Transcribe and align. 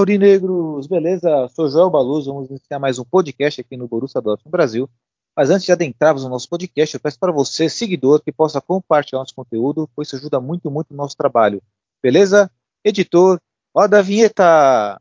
Aurinegros! 0.00 0.86
Beleza? 0.86 1.46
Sou 1.48 1.68
Joel 1.68 1.90
Baluz, 1.90 2.24
vamos 2.24 2.48
iniciar 2.48 2.78
mais 2.78 2.98
um 2.98 3.04
podcast 3.04 3.60
aqui 3.60 3.76
no 3.76 3.86
Borussia 3.86 4.18
Dortmund 4.18 4.50
Brasil. 4.50 4.88
Mas 5.36 5.50
antes 5.50 5.66
de 5.66 5.72
adentrarmos 5.72 6.24
no 6.24 6.30
nosso 6.30 6.48
podcast, 6.48 6.94
eu 6.94 7.00
peço 7.00 7.18
para 7.18 7.30
você, 7.30 7.68
seguidor, 7.68 8.22
que 8.22 8.32
possa 8.32 8.62
compartilhar 8.62 9.18
nosso 9.18 9.34
conteúdo, 9.34 9.88
pois 9.94 10.08
isso 10.08 10.16
ajuda 10.16 10.40
muito, 10.40 10.70
muito 10.70 10.92
o 10.92 10.96
nosso 10.96 11.14
trabalho. 11.14 11.62
Beleza? 12.02 12.50
Editor, 12.82 13.38
roda 13.76 13.98
a 13.98 14.02
vinheta! 14.02 14.98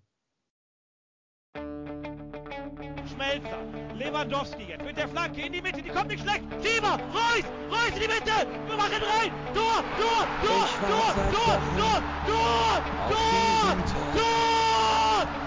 Lewandowski 3.96 4.64
jetzt 4.64 4.84
mit 4.86 4.98
der 4.98 5.10
Flanke 5.10 5.46
in 5.46 5.52
die 5.52 5.62
Mitte, 5.62 5.82
die 5.82 5.90
kommt 5.90 6.08
nicht 6.08 6.24
schlecht. 6.24 6.44
Schieber, 6.64 6.98
Reus, 7.14 7.46
Reus 7.70 7.94
in 7.96 8.02
die 8.02 8.08
Mitte, 8.08 8.48
wir 8.68 8.78
machen 8.78 9.02
rein. 9.02 9.32
Tor, 9.54 9.84
Tor, 10.00 10.28
Tor, 10.42 10.68
Tor, 10.90 11.14
Tor, 11.32 11.62
Tor, 11.78 12.04
Tor, 12.26 12.84
Tor, 13.10 13.76
Tor, 14.14 14.39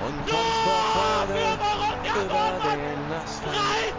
und 0.07 0.17
kommt 0.27 0.55
vor 0.65 0.83
Freude 0.93 1.41
über 2.05 2.47
den 2.71 3.13
Asphalt. 3.23 3.95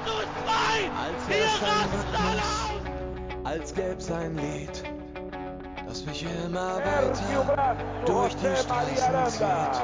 Als 1.00 1.22
wär's 1.30 1.62
ein 1.64 1.90
Rhythmus, 1.94 2.48
als 3.44 3.74
gäb's 3.74 4.08
sein 4.08 4.36
Lied, 4.36 4.84
das 5.88 6.06
mich 6.06 6.26
immer 6.46 6.78
weiter 6.78 7.76
durch 8.06 8.36
die 8.36 8.56
Straßen 8.56 9.30
zieht. 9.30 9.76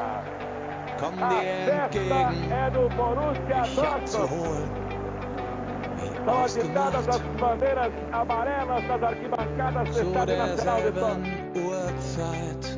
Komm 0.99 1.15
dir 1.15 1.43
entgegen, 1.71 2.49
dich 3.47 3.83
abzuholen. 3.83 4.05
zu 4.05 4.29
holen. 4.29 4.89
bandeiras 7.39 7.93
amarelas 8.11 8.83
das 8.87 9.01
arquibancadas 9.01 9.89
do 9.95 10.11
Uhrzeit, 11.55 12.77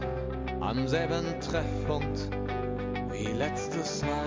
am 0.61 0.87
selben 0.87 1.39
Treffpunkt 1.41 2.29
letztes 3.41 4.03
Mal. 4.03 4.21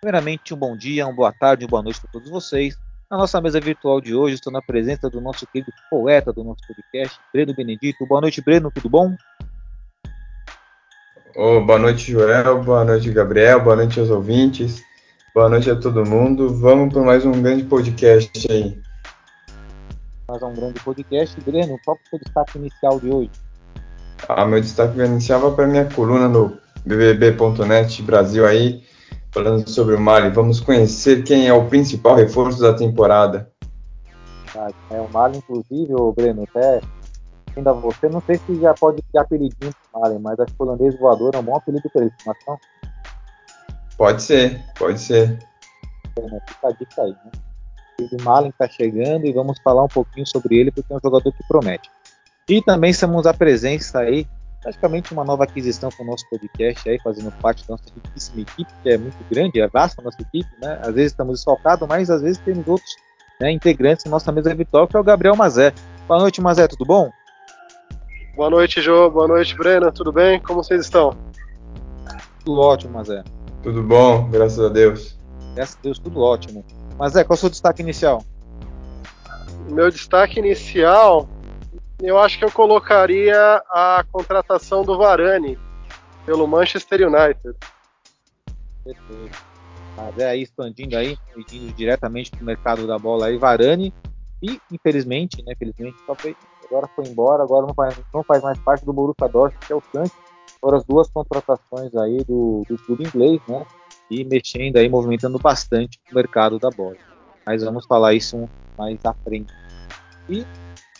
Primeiramente, 0.00 0.54
um 0.54 0.56
bom 0.56 0.74
dia, 0.74 1.06
uma 1.06 1.14
boa 1.14 1.30
tarde, 1.30 1.66
uma 1.66 1.70
boa 1.70 1.82
noite 1.82 2.00
para 2.00 2.10
todos 2.10 2.30
vocês. 2.30 2.74
Na 3.10 3.18
nossa 3.18 3.38
mesa 3.38 3.60
virtual 3.60 4.00
de 4.00 4.14
hoje, 4.14 4.36
estou 4.36 4.50
na 4.50 4.62
presença 4.62 5.10
do 5.10 5.20
nosso 5.20 5.46
querido 5.46 5.70
poeta 5.90 6.32
do 6.32 6.42
nosso 6.42 6.62
podcast, 6.66 7.20
Breno 7.34 7.54
Benedito. 7.54 8.06
Boa 8.06 8.22
noite, 8.22 8.40
Breno, 8.40 8.70
tudo 8.70 8.88
bom? 8.88 9.14
Oh, 11.36 11.60
boa 11.60 11.78
noite, 11.78 12.10
Joel. 12.10 12.62
Boa 12.62 12.84
noite, 12.84 13.10
Gabriel. 13.10 13.62
Boa 13.62 13.76
noite 13.76 14.00
aos 14.00 14.10
ouvintes. 14.10 14.82
Boa 15.32 15.48
noite 15.48 15.70
a 15.70 15.76
todo 15.76 16.04
mundo. 16.04 16.52
Vamos 16.56 16.92
para 16.92 17.02
mais 17.02 17.24
um 17.24 17.30
grande 17.30 17.62
podcast 17.64 18.50
aí. 18.50 18.76
Mais 20.28 20.42
um 20.42 20.52
grande 20.54 20.80
podcast. 20.80 21.40
Breno, 21.40 21.78
qual 21.84 21.96
é 21.96 22.00
o 22.00 22.10
seu 22.10 22.18
destaque 22.18 22.58
inicial 22.58 22.98
de 22.98 23.10
hoje? 23.10 23.30
Ah, 24.28 24.44
meu 24.44 24.60
destaque 24.60 24.98
inicial 24.98 25.40
vai 25.40 25.52
para 25.52 25.66
minha 25.68 25.84
coluna 25.84 26.28
no 26.28 26.58
bbb.net 26.84 28.02
Brasil 28.02 28.44
aí, 28.44 28.82
falando 29.30 29.68
sobre 29.68 29.94
o 29.94 30.00
Mali. 30.00 30.30
Vamos 30.30 30.58
conhecer 30.58 31.22
quem 31.22 31.46
é 31.46 31.52
o 31.52 31.66
principal 31.66 32.16
reforço 32.16 32.60
da 32.60 32.74
temporada. 32.74 33.50
Ah, 34.56 34.70
é 34.90 35.00
o 35.00 35.08
Mali, 35.12 35.38
inclusive, 35.38 35.94
o 35.94 36.12
Breno, 36.12 36.42
até 36.42 36.80
ainda 37.60 37.72
você, 37.72 38.08
não 38.08 38.20
sei 38.22 38.36
se 38.36 38.60
já 38.60 38.74
pode 38.74 39.02
ter 39.12 39.18
apelidinho 39.18 39.72
pro 39.92 40.00
Mali, 40.00 40.18
mas 40.18 40.40
acho 40.40 40.52
que 40.52 40.62
o 40.62 40.66
holandês 40.66 40.98
voador 40.98 41.34
é 41.34 41.38
um 41.38 41.42
bom 41.42 41.56
apelido 41.56 41.88
para 41.90 42.02
ele, 42.02 42.12
mas 42.26 42.36
não? 42.46 42.58
Pode 43.96 44.22
ser, 44.22 44.64
pode 44.78 44.98
ser. 44.98 45.38
Breno, 46.14 46.40
fica 46.48 46.68
a 46.68 46.72
dica 46.72 47.02
aí, 47.02 47.10
né? 47.10 47.30
O 48.00 48.22
Malen 48.22 48.48
está 48.48 48.66
chegando 48.66 49.26
e 49.26 49.32
vamos 49.32 49.58
falar 49.62 49.84
um 49.84 49.88
pouquinho 49.88 50.26
sobre 50.26 50.56
ele, 50.56 50.70
porque 50.70 50.90
é 50.90 50.96
um 50.96 51.00
jogador 51.04 51.30
que 51.32 51.46
promete. 51.46 51.90
E 52.48 52.62
também 52.62 52.90
estamos 52.90 53.26
a 53.26 53.34
presença 53.34 54.00
aí, 54.00 54.26
praticamente 54.62 55.12
uma 55.12 55.22
nova 55.22 55.44
aquisição 55.44 55.90
para 55.90 56.02
o 56.02 56.06
nosso 56.06 56.28
podcast 56.30 56.88
aí, 56.88 56.98
fazendo 57.04 57.30
parte 57.42 57.66
da 57.68 57.72
nossa 57.72 57.84
riquíssima 57.94 58.40
equipe, 58.40 58.72
que 58.82 58.88
é 58.88 58.96
muito 58.96 59.18
grande, 59.30 59.60
é 59.60 59.68
vasta 59.68 60.00
a 60.00 60.04
nossa 60.04 60.20
equipe, 60.22 60.50
né? 60.62 60.80
Às 60.80 60.94
vezes 60.94 61.12
estamos 61.12 61.34
desfalcados, 61.34 61.86
mas 61.86 62.08
às 62.08 62.22
vezes 62.22 62.38
temos 62.38 62.66
outros 62.66 62.96
né, 63.38 63.52
integrantes 63.52 64.04
da 64.04 64.10
nossa 64.10 64.32
mesa 64.32 64.54
virtual, 64.54 64.88
que 64.88 64.96
é 64.96 65.00
o 65.00 65.04
Gabriel 65.04 65.36
Mazé. 65.36 65.74
Boa 66.08 66.20
noite, 66.20 66.40
Mazé, 66.40 66.66
tudo 66.66 66.86
bom? 66.86 67.12
Boa 68.34 68.48
noite, 68.48 68.80
Jô. 68.80 69.10
Boa 69.10 69.26
noite, 69.26 69.56
Breno. 69.56 69.90
Tudo 69.92 70.12
bem? 70.12 70.40
Como 70.40 70.62
vocês 70.62 70.82
estão? 70.82 71.16
Tudo 72.44 72.60
ótimo, 72.60 72.94
Mazé. 72.94 73.24
Tudo 73.62 73.82
bom, 73.82 74.30
graças 74.30 74.58
a 74.58 74.68
Deus. 74.68 75.18
Graças 75.54 75.76
a 75.76 75.82
Deus, 75.82 75.98
tudo 75.98 76.20
ótimo. 76.20 76.64
Mazé, 76.96 77.24
qual 77.24 77.34
é 77.34 77.36
o 77.36 77.40
seu 77.40 77.50
destaque 77.50 77.82
inicial? 77.82 78.24
Meu 79.68 79.90
destaque 79.90 80.38
inicial, 80.38 81.28
eu 82.00 82.18
acho 82.18 82.38
que 82.38 82.44
eu 82.44 82.50
colocaria 82.50 83.62
a 83.68 84.04
contratação 84.10 84.84
do 84.84 84.96
Varane 84.96 85.58
pelo 86.24 86.46
Manchester 86.46 87.06
United. 87.06 87.56
Perfeito. 88.84 89.38
Mazé 89.96 90.28
aí 90.28 90.42
expandindo 90.42 90.96
aí, 90.96 91.18
indo 91.36 91.72
diretamente 91.74 92.30
para 92.30 92.40
o 92.40 92.44
mercado 92.44 92.86
da 92.86 92.98
bola 92.98 93.26
aí, 93.26 93.36
Varane. 93.36 93.92
E, 94.42 94.58
infelizmente, 94.72 95.44
né, 95.44 95.54
felizmente, 95.58 95.98
só 96.06 96.14
foi, 96.14 96.34
agora 96.70 96.88
foi 96.94 97.06
embora, 97.06 97.42
agora 97.42 97.66
não 97.66 97.74
faz, 97.74 98.00
não 98.14 98.22
faz 98.22 98.42
mais 98.42 98.58
parte 98.58 98.84
do 98.84 98.92
Borussia 98.92 99.28
Dortmund, 99.28 99.66
que 99.66 99.72
é 99.72 99.76
o 99.76 99.82
Santos. 99.92 100.12
Foram 100.60 100.78
as 100.78 100.84
duas 100.84 101.10
contratações 101.10 101.94
aí 101.96 102.22
do, 102.24 102.64
do 102.68 102.78
clube 102.78 103.04
inglês, 103.04 103.40
né? 103.48 103.66
E 104.10 104.24
mexendo 104.24 104.76
aí, 104.76 104.88
movimentando 104.88 105.38
bastante 105.38 106.00
o 106.10 106.14
mercado 106.14 106.58
da 106.58 106.70
bola. 106.70 106.96
Mas 107.46 107.64
vamos 107.64 107.86
falar 107.86 108.14
isso 108.14 108.48
mais 108.78 109.04
à 109.04 109.14
frente. 109.14 109.52
E 110.28 110.44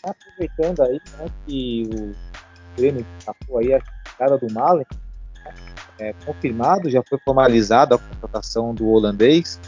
aproveitando 0.03 0.81
aí, 0.81 0.99
né, 1.17 1.25
que 1.45 1.89
o 1.91 2.75
Grêmio 2.75 3.05
destacou 3.17 3.59
aí 3.59 3.73
a 3.73 3.81
chegada 4.09 4.37
do 4.37 4.51
Malen, 4.51 4.85
é, 5.99 6.13
confirmado, 6.25 6.89
já 6.89 7.03
foi 7.07 7.19
formalizada 7.19 7.95
a 7.95 7.97
contratação 7.97 8.73
do 8.73 8.89
holandês, 8.89 9.59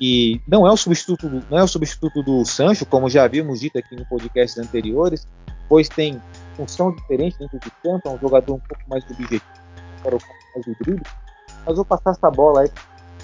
e 0.00 0.40
não 0.46 0.66
é 0.66 0.70
o 0.70 0.76
substituto 0.76 1.28
do, 1.28 1.42
não 1.50 1.58
é 1.58 1.62
o 1.62 1.68
substituto 1.68 2.22
do 2.22 2.44
Sancho, 2.44 2.84
como 2.84 3.08
já 3.08 3.24
havíamos 3.24 3.60
dito 3.60 3.78
aqui 3.78 3.94
no 3.96 4.04
podcast 4.04 4.60
anteriores, 4.60 5.26
pois 5.68 5.88
tem 5.88 6.20
função 6.56 6.92
diferente 6.92 7.38
dentro 7.38 7.58
do 7.58 7.70
campo, 7.82 8.08
é 8.08 8.10
um 8.10 8.18
jogador 8.18 8.54
um 8.54 8.60
pouco 8.60 8.82
mais 8.88 9.04
objetivo, 9.04 9.42
para 10.02 10.16
o 10.16 10.18
mais 10.54 10.66
do 10.66 10.74
drible. 10.84 11.06
Mas 11.66 11.76
vou 11.76 11.84
passar 11.84 12.10
essa 12.12 12.30
bola 12.30 12.62
aí 12.62 12.70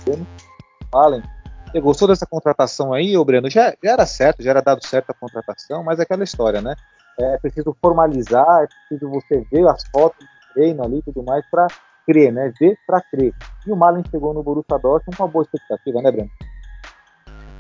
para 0.05 0.15
o 0.15 1.03
Allen. 1.03 1.23
Você 1.71 1.81
gostou 1.81 2.07
dessa 2.07 2.27
contratação 2.27 2.93
aí, 2.93 3.17
ô 3.17 3.25
Breno? 3.25 3.49
Já, 3.49 3.71
já 3.83 3.93
era 3.93 4.05
certo, 4.05 4.43
já 4.43 4.51
era 4.51 4.61
dado 4.61 4.85
certo 4.85 5.11
a 5.11 5.15
contratação, 5.15 5.83
mas 5.83 5.99
é 5.99 6.03
aquela 6.03 6.25
história, 6.25 6.61
né? 6.61 6.75
É 7.19 7.39
preciso 7.39 7.75
formalizar, 7.81 8.65
é 8.65 8.67
preciso 8.67 9.11
você 9.11 9.47
ver 9.51 9.67
as 9.69 9.83
fotos 9.91 10.19
do 10.19 10.55
treino 10.55 10.85
ali 10.85 10.99
e 10.99 11.03
tudo 11.03 11.23
mais 11.23 11.45
para 11.51 11.67
crer, 12.07 12.33
né? 12.33 12.53
Ver 12.61 12.77
para 12.87 13.01
crer. 13.01 13.33
E 13.67 13.73
o 13.73 13.77
Malen 13.77 14.05
chegou 14.11 14.35
no 14.35 14.43
Borussia 14.43 14.79
Dortmund 14.79 15.17
com 15.17 15.23
uma 15.23 15.31
boa 15.31 15.45
expectativa, 15.45 16.03
né, 16.03 16.11
Breno? 16.11 16.31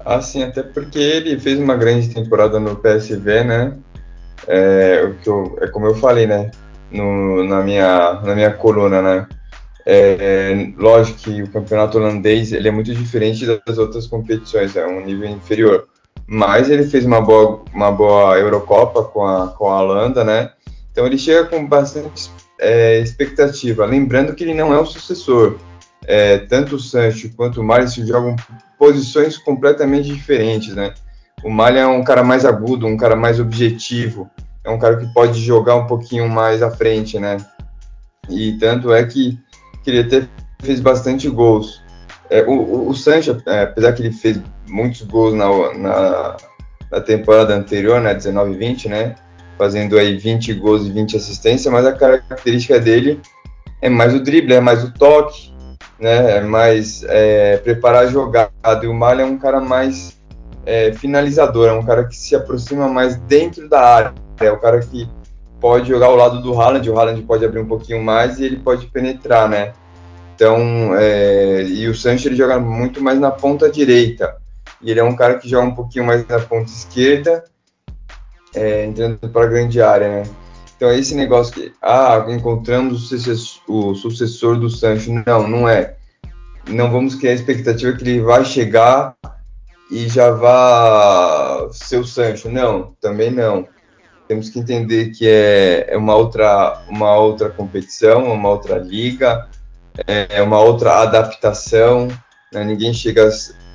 Ah, 0.05 0.21
sim, 0.21 0.43
até 0.43 0.63
porque 0.63 0.99
ele 0.99 1.39
fez 1.39 1.59
uma 1.59 1.77
grande 1.77 2.13
temporada 2.13 2.59
no 2.59 2.77
PSV, 2.77 3.45
né? 3.45 3.79
É, 4.47 5.05
o 5.05 5.15
que 5.15 5.29
eu, 5.29 5.59
é 5.61 5.69
como 5.69 5.87
eu 5.87 5.95
falei, 5.95 6.27
né? 6.27 6.51
No, 6.91 7.45
na, 7.45 7.63
minha, 7.63 8.21
na 8.23 8.35
minha 8.35 8.53
coluna, 8.53 9.01
né? 9.01 9.27
É, 9.85 10.73
lógico 10.77 11.19
que 11.19 11.43
o 11.43 11.51
campeonato 11.51 11.99
holandês 11.99 12.53
ele 12.53 12.69
é 12.69 12.71
muito 12.71 12.95
diferente 12.95 13.45
das 13.67 13.79
outras 13.79 14.07
competições, 14.07 14.77
é 14.77 14.87
um 14.87 15.05
nível 15.05 15.29
inferior. 15.29 15.89
Mas 16.27 16.71
ele 16.71 16.85
fez 16.85 17.05
uma 17.05 17.21
boa, 17.21 17.65
uma 17.75 17.91
boa 17.91 18.39
Eurocopa 18.39 19.03
com 19.03 19.27
a, 19.27 19.49
com 19.49 19.69
a 19.69 19.81
Holanda, 19.81 20.25
né? 20.25 20.53
Então 20.91 21.07
ele 21.07 21.19
chega 21.19 21.47
com 21.47 21.67
bastante 21.67 22.31
é, 22.61 23.01
expectativa. 23.01 23.85
Lembrando 23.85 24.35
que 24.35 24.45
ele 24.45 24.55
não 24.55 24.73
é 24.73 24.79
o 24.79 24.87
sucessor. 24.87 25.57
É, 26.05 26.39
tanto 26.39 26.77
o 26.77 26.81
Sancho 26.81 27.31
quanto 27.37 27.61
o 27.61 27.65
Mário 27.65 27.89
jogam 27.89 28.35
posições 28.79 29.39
completamente 29.39 30.13
diferentes, 30.13 30.75
né? 30.75 30.95
O 31.43 31.51
Malha 31.51 31.81
é 31.81 31.87
um 31.87 32.05
cara 32.05 32.23
mais 32.23 32.45
agudo, 32.45 32.87
um 32.87 32.97
cara 32.97 33.17
mais 33.17 33.41
objetivo, 33.41 34.31
é 34.65 34.71
um 34.71 34.79
cara 34.79 34.97
que 34.97 35.13
pode 35.13 35.41
jogar 35.41 35.75
um 35.75 35.87
pouquinho 35.87 36.29
mais 36.29 36.63
à 36.63 36.71
frente, 36.71 37.19
né? 37.19 37.37
E 38.29 38.53
tanto 38.59 38.93
é 38.93 39.05
que, 39.05 39.39
que 39.83 39.91
ele 39.91 40.01
até 40.01 40.29
fez 40.63 40.81
bastante 40.81 41.29
gols. 41.29 41.83
É, 42.31 42.43
o, 42.43 42.89
o, 42.89 42.95
Sancho, 42.95 43.37
é, 43.47 43.63
apesar 43.63 43.93
que 43.93 44.03
ele 44.03 44.13
fez 44.13 44.41
muitos 44.69 45.03
gols 45.03 45.35
na, 45.35 45.75
na, 45.75 46.37
na 46.91 47.01
temporada 47.01 47.55
anterior, 47.55 48.01
né, 48.01 48.15
19 48.15 48.53
e 48.53 48.57
20, 48.57 48.89
né? 48.89 49.15
Fazendo 49.59 49.99
aí 49.99 50.17
20 50.17 50.55
gols 50.55 50.87
e 50.87 50.91
20 50.91 51.17
assistências, 51.17 51.73
mas 51.73 51.85
a 51.85 51.93
característica 51.93 52.79
dele 52.79 53.21
é 53.81 53.89
mais 53.89 54.15
o 54.15 54.21
drible, 54.21 54.55
é 54.55 54.61
mais 54.61 54.83
o 54.85 54.93
toque, 54.93 55.53
né? 55.99 56.39
É 56.39 56.41
mais 56.41 57.03
é, 57.09 57.59
preparar 57.59 58.05
a 58.05 58.07
jogada. 58.07 58.51
E 58.83 58.87
o 58.87 58.95
Malha 58.95 59.23
é 59.23 59.27
um 59.27 59.39
cara 59.39 59.61
mais 59.61 60.22
é, 60.65 60.93
finalizador, 60.93 61.69
é 61.69 61.73
um 61.73 61.85
cara 61.85 62.05
que 62.05 62.17
se 62.17 62.35
aproxima 62.35 62.89
mais 62.89 63.17
dentro 63.17 63.69
da 63.69 63.81
área, 63.81 64.15
é 64.41 64.51
o 64.51 64.59
cara 64.59 64.81
que 64.81 65.09
pode 65.61 65.89
jogar 65.89 66.07
ao 66.07 66.17
lado 66.17 66.43
do 66.43 66.61
Haaland, 66.61 66.89
o 66.91 66.99
Haaland 66.99 67.23
pode 67.23 67.45
abrir 67.45 67.61
um 67.61 67.67
pouquinho 67.67 68.03
mais 68.03 68.39
e 68.39 68.45
ele 68.45 68.57
pode 68.57 68.87
penetrar, 68.87 69.49
né? 69.49 69.73
Então, 70.35 70.97
é, 70.97 71.63
e 71.63 71.87
o 71.87 71.95
Sancho 71.95 72.27
ele 72.27 72.35
joga 72.35 72.59
muito 72.59 73.01
mais 73.01 73.21
na 73.21 73.31
ponta 73.31 73.71
direita. 73.71 74.37
E 74.81 74.91
ele 74.91 74.99
é 74.99 75.05
um 75.05 75.15
cara 75.15 75.39
que 75.39 75.49
joga 75.49 75.69
um 75.69 75.75
pouquinho 75.75 76.05
mais 76.05 76.27
na 76.27 76.41
ponta 76.41 76.69
esquerda, 76.69 77.45
é, 78.53 78.85
entrando 78.85 79.19
para 79.29 79.45
a 79.45 79.49
grande 79.49 79.81
área, 79.81 80.09
né? 80.09 80.23
Então, 80.77 80.93
esse 80.93 81.15
negócio 81.15 81.55
que, 81.55 81.73
ah, 81.81 82.27
encontramos 82.29 83.13
o 83.69 83.95
sucessor 83.95 84.59
do 84.59 84.69
Sancho. 84.69 85.13
Não, 85.25 85.47
não 85.47 85.69
é. 85.69 85.95
Não 86.69 86.91
vamos 86.91 87.15
criar 87.15 87.31
a 87.31 87.35
expectativa 87.35 87.97
que 87.97 88.03
ele 88.03 88.21
vai 88.21 88.45
chegar 88.45 89.15
e 89.93 90.09
já 90.09 90.31
vá 90.31 91.69
ser 91.71 91.99
o 91.99 92.05
Sancho. 92.05 92.49
Não, 92.49 92.97
também 92.99 93.31
não. 93.31 93.69
Temos 94.27 94.49
que 94.49 94.59
entender 94.59 95.11
que 95.11 95.29
é, 95.29 95.93
é 95.93 95.99
uma 95.99 96.17
outra, 96.17 96.83
uma 96.89 97.15
outra 97.15 97.51
competição, 97.51 98.33
uma 98.33 98.49
outra 98.49 98.79
liga, 98.79 99.47
é 100.07 100.41
uma 100.41 100.59
outra 100.59 101.03
adaptação. 101.03 102.09
Né? 102.51 102.65
Ninguém 102.65 102.95
chega 102.95 103.29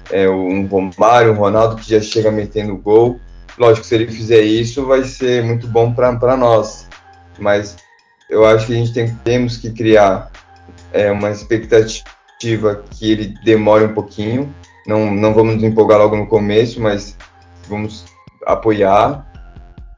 é, 0.09 0.27
um 0.27 0.65
Romário, 0.65 1.33
um 1.33 1.37
Ronaldo 1.37 1.75
que 1.75 1.91
já 1.91 2.01
chega 2.01 2.31
metendo 2.31 2.75
gol. 2.75 3.19
Lógico, 3.55 3.85
se 3.85 3.93
ele 3.93 4.07
fizer 4.07 4.41
isso, 4.41 4.87
vai 4.87 5.03
ser 5.03 5.43
muito 5.43 5.67
bom 5.67 5.93
para 5.93 6.35
nós. 6.35 6.87
Mas 7.37 7.77
eu 8.27 8.43
acho 8.43 8.65
que 8.65 8.73
a 8.73 8.75
gente 8.75 8.91
tem, 8.91 9.13
temos 9.23 9.57
que 9.57 9.71
criar 9.71 10.31
é, 10.91 11.11
uma 11.11 11.29
expectativa 11.29 12.83
que 12.89 13.11
ele 13.11 13.35
demore 13.43 13.85
um 13.85 13.93
pouquinho. 13.93 14.51
Não, 14.87 15.11
não 15.11 15.33
vamos 15.33 15.55
nos 15.55 15.63
empolgar 15.63 15.97
logo 15.99 16.15
no 16.15 16.27
começo, 16.27 16.81
mas 16.81 17.17
vamos 17.67 18.05
apoiar 18.45 19.27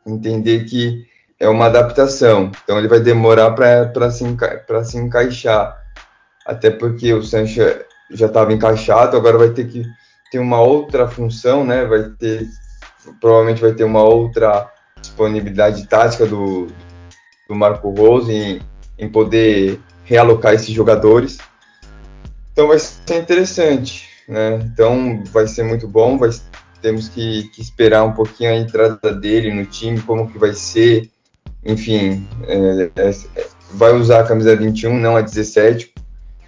entender 0.05 0.65
que 0.65 1.05
é 1.39 1.47
uma 1.47 1.67
adaptação. 1.67 2.51
Então 2.63 2.77
ele 2.77 2.87
vai 2.87 2.99
demorar 2.99 3.51
para 3.51 4.11
se, 4.11 4.23
enca 4.23 4.65
se 4.83 4.97
encaixar. 4.97 5.77
Até 6.45 6.69
porque 6.69 7.13
o 7.13 7.23
Sancho 7.23 7.61
já 8.11 8.25
estava 8.25 8.51
encaixado, 8.51 9.15
agora 9.15 9.37
vai 9.37 9.49
ter 9.49 9.67
que 9.67 9.85
ter 10.31 10.39
uma 10.39 10.59
outra 10.59 11.07
função, 11.07 11.63
né? 11.63 11.85
Vai 11.85 12.09
ter 12.17 12.47
provavelmente 13.19 13.61
vai 13.61 13.73
ter 13.73 13.83
uma 13.83 14.03
outra 14.03 14.71
disponibilidade 15.01 15.87
tática 15.87 16.25
do, 16.25 16.67
do 17.47 17.55
Marco 17.55 17.89
Rose 17.89 18.31
em, 18.31 18.61
em 18.97 19.09
poder 19.09 19.79
realocar 20.03 20.53
esses 20.53 20.69
jogadores. 20.69 21.37
Então 22.51 22.67
vai 22.67 22.79
ser 22.79 23.19
interessante, 23.19 24.08
né? 24.29 24.59
Então 24.63 25.23
vai 25.31 25.47
ser 25.47 25.63
muito 25.63 25.87
bom, 25.87 26.17
vai, 26.17 26.29
temos 26.81 27.09
que, 27.09 27.49
que, 27.49 27.61
esperar 27.61 28.05
um 28.05 28.13
pouquinho 28.13 28.51
a 28.51 28.55
entrada 28.55 29.11
dele 29.13 29.51
no 29.51 29.65
time, 29.65 29.99
como 30.01 30.29
que 30.31 30.37
vai 30.37 30.53
ser, 30.53 31.09
enfim, 31.65 32.27
é, 32.47 32.91
é, 32.95 33.11
vai 33.71 33.91
usar 33.91 34.21
a 34.21 34.27
camisa 34.27 34.55
21, 34.55 34.97
não 34.99 35.17
a 35.17 35.21
17, 35.21 35.91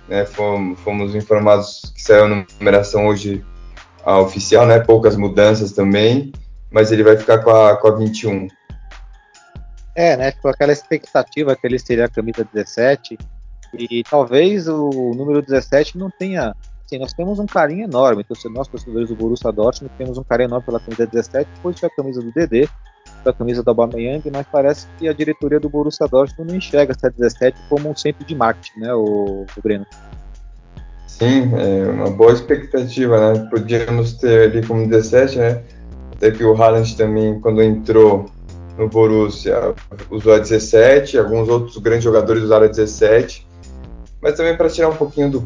né, 0.08 0.26
fomos, 0.26 0.80
fomos, 0.82 1.16
informados 1.16 1.92
que 1.96 2.04
saiu 2.04 2.26
a 2.26 2.46
numeração 2.60 3.08
hoje 3.08 3.44
a 4.06 4.20
oficial, 4.20 4.68
né, 4.68 4.80
poucas 4.80 5.16
mudanças 5.16 5.72
também, 5.72 6.32
mas 6.70 6.92
ele 6.92 7.04
vai 7.04 7.18
ficar 7.18 7.40
com 7.40 7.50
a, 7.50 7.76
com 7.76 7.88
a 7.88 7.96
21. 7.96 8.48
É, 9.96 10.16
né, 10.16 10.32
ficou 10.32 10.52
aquela 10.52 10.72
expectativa 10.72 11.56
que 11.56 11.66
ele 11.66 11.80
seria 11.80 12.06
a 12.06 12.10
camisa 12.10 12.48
17, 12.54 13.18
e 13.74 14.04
talvez 14.04 14.68
o 14.68 15.14
número 15.16 15.42
17 15.42 15.98
não 15.98 16.10
tenha 16.12 16.54
assim, 16.92 17.00
nós 17.00 17.14
temos 17.14 17.40
um 17.40 17.46
carinho 17.46 17.86
enorme, 17.86 18.26
então, 18.28 18.52
nós 18.52 18.68
torcedores 18.68 19.10
do 19.10 19.16
Borussia 19.16 19.52
Dortmund 19.52 19.94
temos 19.98 20.18
um 20.18 20.24
carinho 20.24 20.50
enorme 20.50 20.66
pela 20.66 20.80
camisa 20.80 21.08
17, 21.08 21.50
depois 21.56 21.80
foi 21.80 21.88
a 21.88 21.96
camisa 21.96 22.22
do 22.22 22.32
DD, 22.32 22.68
a 23.26 23.34
camisa 23.34 23.64
do 23.64 23.70
Aubameyang, 23.70 24.30
mas 24.32 24.46
parece 24.52 24.88
que 24.98 25.08
a 25.08 25.14
diretoria 25.14 25.60
do 25.60 25.70
Borussia 25.70 26.08
Dortmund 26.08 26.52
não 26.52 26.58
enxerga 26.58 26.94
essa 26.94 27.10
17 27.10 27.58
como 27.70 27.90
um 27.90 27.96
centro 27.96 28.26
de 28.26 28.36
marketing, 28.36 28.80
né, 28.80 28.94
o, 28.94 29.46
o 29.46 29.62
Breno? 29.62 29.86
Sim, 31.08 31.52
é 31.56 31.92
uma 31.92 32.10
boa 32.10 32.32
expectativa, 32.32 33.34
né? 33.34 33.48
Podíamos 33.52 34.14
ter 34.14 34.50
ali 34.50 34.66
como 34.66 34.88
17, 34.88 35.38
né? 35.38 35.62
Até 36.14 36.32
que 36.32 36.44
o 36.44 36.60
Haaland 36.60 36.98
também, 36.98 37.40
quando 37.40 37.62
entrou 37.62 38.26
no 38.76 38.90
Borussia, 38.90 39.76
usou 40.10 40.34
a 40.34 40.40
17, 40.40 41.20
alguns 41.20 41.48
outros 41.48 41.78
grandes 41.78 42.06
jogadores 42.06 42.42
usaram 42.42 42.66
a 42.66 42.70
17 42.70 43.46
mas 44.22 44.36
também 44.36 44.56
para 44.56 44.70
tirar 44.70 44.90
um 44.90 44.96
pouquinho 44.96 45.30
do 45.32 45.42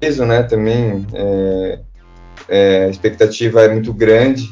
peso, 0.00 0.24
né? 0.24 0.42
Também 0.42 1.06
é, 1.12 1.78
é, 2.48 2.84
a 2.84 2.88
expectativa 2.88 3.62
é 3.62 3.68
muito 3.68 3.92
grande, 3.92 4.50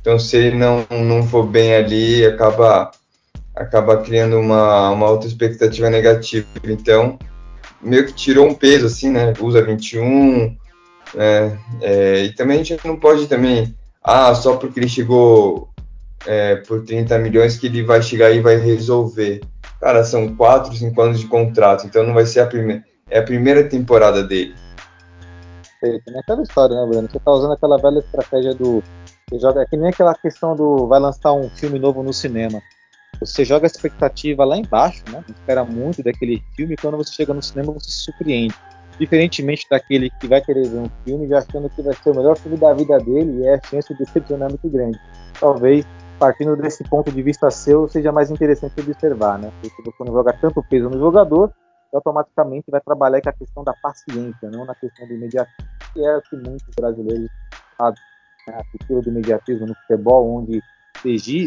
então 0.00 0.18
se 0.18 0.36
ele 0.36 0.56
não, 0.56 0.84
não 0.90 1.22
for 1.22 1.46
bem 1.46 1.74
ali, 1.74 2.26
acaba 2.26 2.90
acaba 3.54 3.98
criando 3.98 4.38
uma, 4.38 4.90
uma 4.90 5.10
outra 5.10 5.28
expectativa 5.28 5.90
negativa. 5.90 6.46
Então, 6.64 7.18
meio 7.82 8.06
que 8.06 8.14
tirou 8.14 8.48
um 8.48 8.54
peso, 8.54 8.86
assim, 8.86 9.10
né? 9.10 9.34
Usa 9.40 9.62
21, 9.62 10.56
né? 11.14 11.58
É, 11.80 12.24
e 12.24 12.34
também 12.34 12.60
a 12.60 12.64
gente 12.64 12.86
não 12.86 12.98
pode 12.98 13.26
também, 13.28 13.76
ah, 14.02 14.34
só 14.34 14.56
porque 14.56 14.80
ele 14.80 14.88
chegou 14.88 15.68
é, 16.26 16.56
por 16.56 16.82
30 16.84 17.18
milhões 17.18 17.56
que 17.56 17.66
ele 17.66 17.82
vai 17.84 18.02
chegar 18.02 18.30
e 18.30 18.40
vai 18.40 18.56
resolver. 18.56 19.42
Cara, 19.80 20.02
são 20.02 20.34
4, 20.34 20.74
5 20.74 21.00
anos 21.00 21.20
de 21.20 21.26
contrato, 21.26 21.86
então 21.86 22.04
não 22.04 22.14
vai 22.14 22.24
ser 22.24 22.40
a 22.40 22.46
primeira 22.46 22.82
é 23.12 23.18
a 23.18 23.22
primeira 23.22 23.68
temporada 23.68 24.22
dele. 24.22 24.54
Perfeito. 25.80 26.10
É 26.10 26.18
aquela 26.20 26.42
história, 26.42 26.74
né, 26.74 26.86
Bruno? 26.86 27.08
Você 27.10 27.18
tá 27.18 27.30
usando 27.30 27.52
aquela 27.52 27.76
velha 27.76 27.98
estratégia 27.98 28.54
do. 28.54 28.82
Você 29.28 29.38
joga, 29.38 29.62
é 29.62 29.66
que 29.66 29.76
nem 29.76 29.90
aquela 29.90 30.14
questão 30.14 30.56
do. 30.56 30.86
Vai 30.86 30.98
lançar 30.98 31.32
um 31.32 31.48
filme 31.50 31.78
novo 31.78 32.02
no 32.02 32.12
cinema. 32.12 32.62
Você 33.20 33.44
joga 33.44 33.66
a 33.66 33.68
expectativa 33.68 34.44
lá 34.44 34.56
embaixo, 34.56 35.04
né? 35.10 35.22
Espera 35.28 35.64
muito 35.64 36.02
daquele 36.02 36.42
filme 36.56 36.76
quando 36.76 36.96
você 36.96 37.12
chega 37.12 37.34
no 37.34 37.42
cinema 37.42 37.72
você 37.72 37.90
se 37.90 37.98
surpreende. 37.98 38.54
Diferentemente 38.98 39.66
daquele 39.70 40.10
que 40.10 40.26
vai 40.26 40.40
querer 40.40 40.68
ver 40.68 40.78
um 40.78 40.90
filme 41.04 41.28
já 41.28 41.38
achando 41.38 41.68
que 41.70 41.82
vai 41.82 41.94
ser 41.94 42.10
o 42.10 42.16
melhor 42.16 42.36
filme 42.36 42.56
da 42.56 42.72
vida 42.72 42.98
dele 42.98 43.40
e 43.40 43.46
é 43.46 43.54
a 43.54 43.60
chance 43.62 43.92
de 43.92 43.98
decepcionar 43.98 44.48
muito 44.48 44.68
grande. 44.68 44.98
Talvez, 45.38 45.84
partindo 46.18 46.56
desse 46.56 46.84
ponto 46.84 47.10
de 47.10 47.22
vista 47.22 47.50
seu, 47.50 47.88
seja 47.88 48.12
mais 48.12 48.30
interessante 48.30 48.80
observar, 48.80 49.38
né? 49.38 49.50
Porque 49.60 49.82
você 49.82 50.04
não 50.04 50.12
joga 50.12 50.32
tanto 50.32 50.62
peso 50.68 50.90
no 50.90 50.98
jogador, 50.98 51.52
automaticamente 51.92 52.70
vai 52.70 52.80
trabalhar 52.80 53.20
com 53.20 53.28
a 53.28 53.32
questão 53.32 53.64
da 53.64 53.74
paciência, 53.74 54.50
não 54.50 54.64
na 54.64 54.74
questão 54.74 55.06
do 55.06 55.14
imediatismo, 55.14 55.68
que 55.92 56.04
é 56.04 56.16
o 56.16 56.22
que 56.22 56.36
muitos 56.36 56.74
brasileiros 56.74 57.30
fazem. 57.76 58.02
Né? 58.46 58.54
A 58.54 58.64
cultura 58.64 59.02
do 59.02 59.10
imediatismo 59.10 59.66
no 59.66 59.74
futebol, 59.74 60.36
onde 60.36 60.62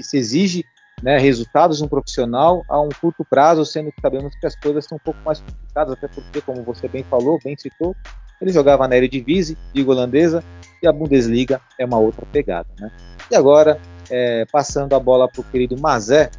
se 0.03 0.17
exige 0.17 0.65
né, 1.01 1.17
resultados 1.17 1.77
de 1.77 1.83
um 1.83 1.87
profissional 1.87 2.63
a 2.67 2.79
um 2.79 2.89
curto 2.89 3.25
prazo, 3.25 3.65
sendo 3.65 3.91
que 3.91 4.01
sabemos 4.01 4.35
que 4.35 4.45
as 4.45 4.55
coisas 4.55 4.85
são 4.85 4.97
um 4.97 5.03
pouco 5.03 5.19
mais 5.25 5.39
complicadas, 5.39 5.93
até 5.93 6.07
porque, 6.07 6.41
como 6.41 6.63
você 6.63 6.87
bem 6.87 7.03
falou, 7.03 7.39
bem 7.43 7.55
citou, 7.57 7.95
ele 8.41 8.51
jogava 8.51 8.87
na 8.87 8.97
Eredivisie, 8.97 9.57
liga 9.73 9.91
holandesa, 9.91 10.43
e 10.81 10.87
a 10.87 10.91
Bundesliga 10.91 11.61
é 11.79 11.85
uma 11.85 11.97
outra 11.97 12.25
pegada. 12.31 12.67
Né? 12.79 12.91
E 13.31 13.35
agora, 13.35 13.79
é, 14.09 14.45
passando 14.51 14.93
a 14.93 14.99
bola 14.99 15.27
para 15.27 15.41
o 15.41 15.43
querido 15.45 15.79
Mazé. 15.79 16.29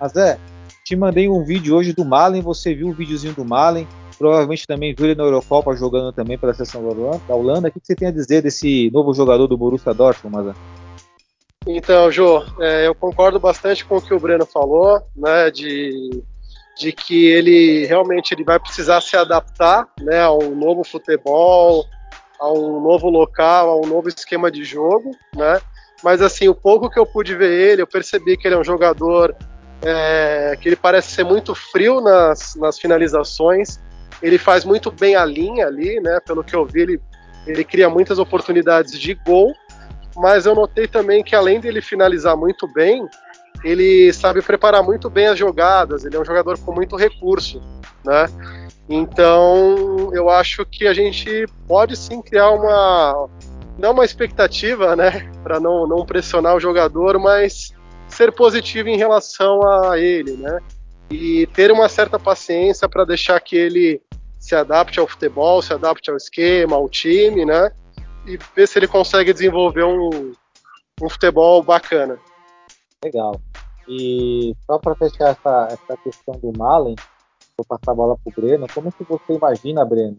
Mazé, 0.00 0.38
te 0.86 0.94
mandei 0.94 1.28
um 1.28 1.42
vídeo 1.42 1.74
hoje 1.74 1.92
do 1.92 2.04
Malen, 2.04 2.40
você 2.40 2.72
viu 2.72 2.86
o 2.86 2.92
videozinho 2.92 3.34
do 3.34 3.44
Malen, 3.44 3.88
provavelmente 4.16 4.64
também 4.68 4.94
viu 4.94 5.06
ele 5.06 5.16
na 5.16 5.24
Eurocopa 5.24 5.74
jogando 5.74 6.12
também 6.12 6.38
pela 6.38 6.54
seleção 6.54 6.80
da 7.26 7.34
Holanda. 7.34 7.66
O 7.66 7.72
que 7.72 7.80
você 7.82 7.96
tem 7.96 8.06
a 8.06 8.12
dizer 8.12 8.40
desse 8.40 8.88
novo 8.92 9.12
jogador 9.12 9.48
do 9.48 9.58
Borussia 9.58 9.92
Dortmund, 9.92 10.36
Mazan? 10.36 10.54
Então, 11.66 12.08
Jô, 12.12 12.40
é, 12.60 12.86
eu 12.86 12.94
concordo 12.94 13.40
bastante 13.40 13.84
com 13.84 13.96
o 13.96 14.00
que 14.00 14.14
o 14.14 14.20
Breno 14.20 14.46
falou, 14.46 15.02
né, 15.16 15.50
de, 15.50 16.22
de 16.78 16.92
que 16.92 17.26
ele 17.26 17.84
realmente 17.86 18.30
ele 18.30 18.44
vai 18.44 18.60
precisar 18.60 19.00
se 19.00 19.16
adaptar, 19.16 19.88
né, 20.00 20.20
a 20.20 20.30
um 20.30 20.54
novo 20.54 20.84
futebol, 20.84 21.84
a 22.38 22.48
um 22.52 22.80
novo 22.80 23.10
local, 23.10 23.70
a 23.70 23.76
um 23.76 23.88
novo 23.88 24.08
esquema 24.08 24.52
de 24.52 24.62
jogo, 24.62 25.10
né, 25.34 25.60
mas 26.04 26.22
assim, 26.22 26.46
o 26.46 26.54
pouco 26.54 26.88
que 26.88 27.00
eu 27.00 27.04
pude 27.04 27.34
ver 27.34 27.72
ele, 27.72 27.82
eu 27.82 27.88
percebi 27.88 28.36
que 28.36 28.46
ele 28.46 28.54
é 28.54 28.58
um 28.58 28.64
jogador 28.64 29.34
é, 29.82 30.56
que 30.60 30.68
ele 30.68 30.76
parece 30.76 31.10
ser 31.10 31.24
muito 31.24 31.54
frio 31.54 32.00
nas, 32.00 32.54
nas 32.56 32.78
finalizações. 32.78 33.78
Ele 34.22 34.38
faz 34.38 34.64
muito 34.64 34.90
bem 34.90 35.14
a 35.14 35.24
linha 35.24 35.66
ali, 35.66 36.00
né? 36.00 36.18
Pelo 36.26 36.42
que 36.42 36.54
eu 36.54 36.64
vi, 36.64 36.82
ele, 36.82 37.00
ele 37.46 37.64
cria 37.64 37.88
muitas 37.88 38.18
oportunidades 38.18 38.98
de 38.98 39.14
gol. 39.14 39.54
Mas 40.16 40.46
eu 40.46 40.54
notei 40.54 40.88
também 40.88 41.22
que 41.22 41.36
além 41.36 41.60
dele 41.60 41.82
finalizar 41.82 42.36
muito 42.36 42.66
bem, 42.72 43.06
ele 43.62 44.12
sabe 44.12 44.40
preparar 44.40 44.82
muito 44.82 45.10
bem 45.10 45.26
as 45.26 45.38
jogadas. 45.38 46.04
Ele 46.04 46.16
é 46.16 46.20
um 46.20 46.24
jogador 46.24 46.58
com 46.58 46.72
muito 46.72 46.96
recurso, 46.96 47.60
né? 48.04 48.26
Então 48.88 50.10
eu 50.14 50.30
acho 50.30 50.64
que 50.64 50.86
a 50.86 50.94
gente 50.94 51.46
pode 51.66 51.96
sim 51.96 52.22
criar 52.22 52.50
uma 52.50 53.28
não 53.78 53.92
uma 53.92 54.04
expectativa, 54.06 54.96
né, 54.96 55.30
para 55.42 55.60
não, 55.60 55.86
não 55.86 56.06
pressionar 56.06 56.56
o 56.56 56.60
jogador, 56.60 57.18
mas 57.18 57.74
ser 58.16 58.32
positivo 58.32 58.88
em 58.88 58.96
relação 58.96 59.60
a 59.66 59.98
ele, 59.98 60.32
né? 60.32 60.58
E 61.10 61.46
ter 61.48 61.70
uma 61.70 61.88
certa 61.88 62.18
paciência 62.18 62.88
para 62.88 63.04
deixar 63.04 63.38
que 63.40 63.54
ele 63.54 64.00
se 64.38 64.54
adapte 64.54 64.98
ao 64.98 65.06
futebol, 65.06 65.60
se 65.60 65.72
adapte 65.72 66.10
ao 66.10 66.16
esquema, 66.16 66.76
ao 66.76 66.88
time, 66.88 67.44
né? 67.44 67.70
E 68.26 68.38
ver 68.54 68.66
se 68.66 68.78
ele 68.78 68.88
consegue 68.88 69.32
desenvolver 69.32 69.84
um, 69.84 70.32
um 71.02 71.08
futebol 71.08 71.62
bacana. 71.62 72.18
Legal. 73.04 73.40
E 73.88 74.54
só 74.66 74.78
para 74.78 74.96
fechar 74.96 75.30
essa, 75.30 75.68
essa 75.70 75.96
questão 76.02 76.34
do 76.34 76.52
Malen, 76.56 76.96
vou 77.56 77.66
passar 77.68 77.92
a 77.92 77.94
bola 77.94 78.16
para 78.16 78.30
o 78.30 78.40
Breno. 78.40 78.66
Como 78.74 78.90
que 78.90 79.04
você 79.04 79.34
imagina, 79.34 79.84
Breno, 79.84 80.16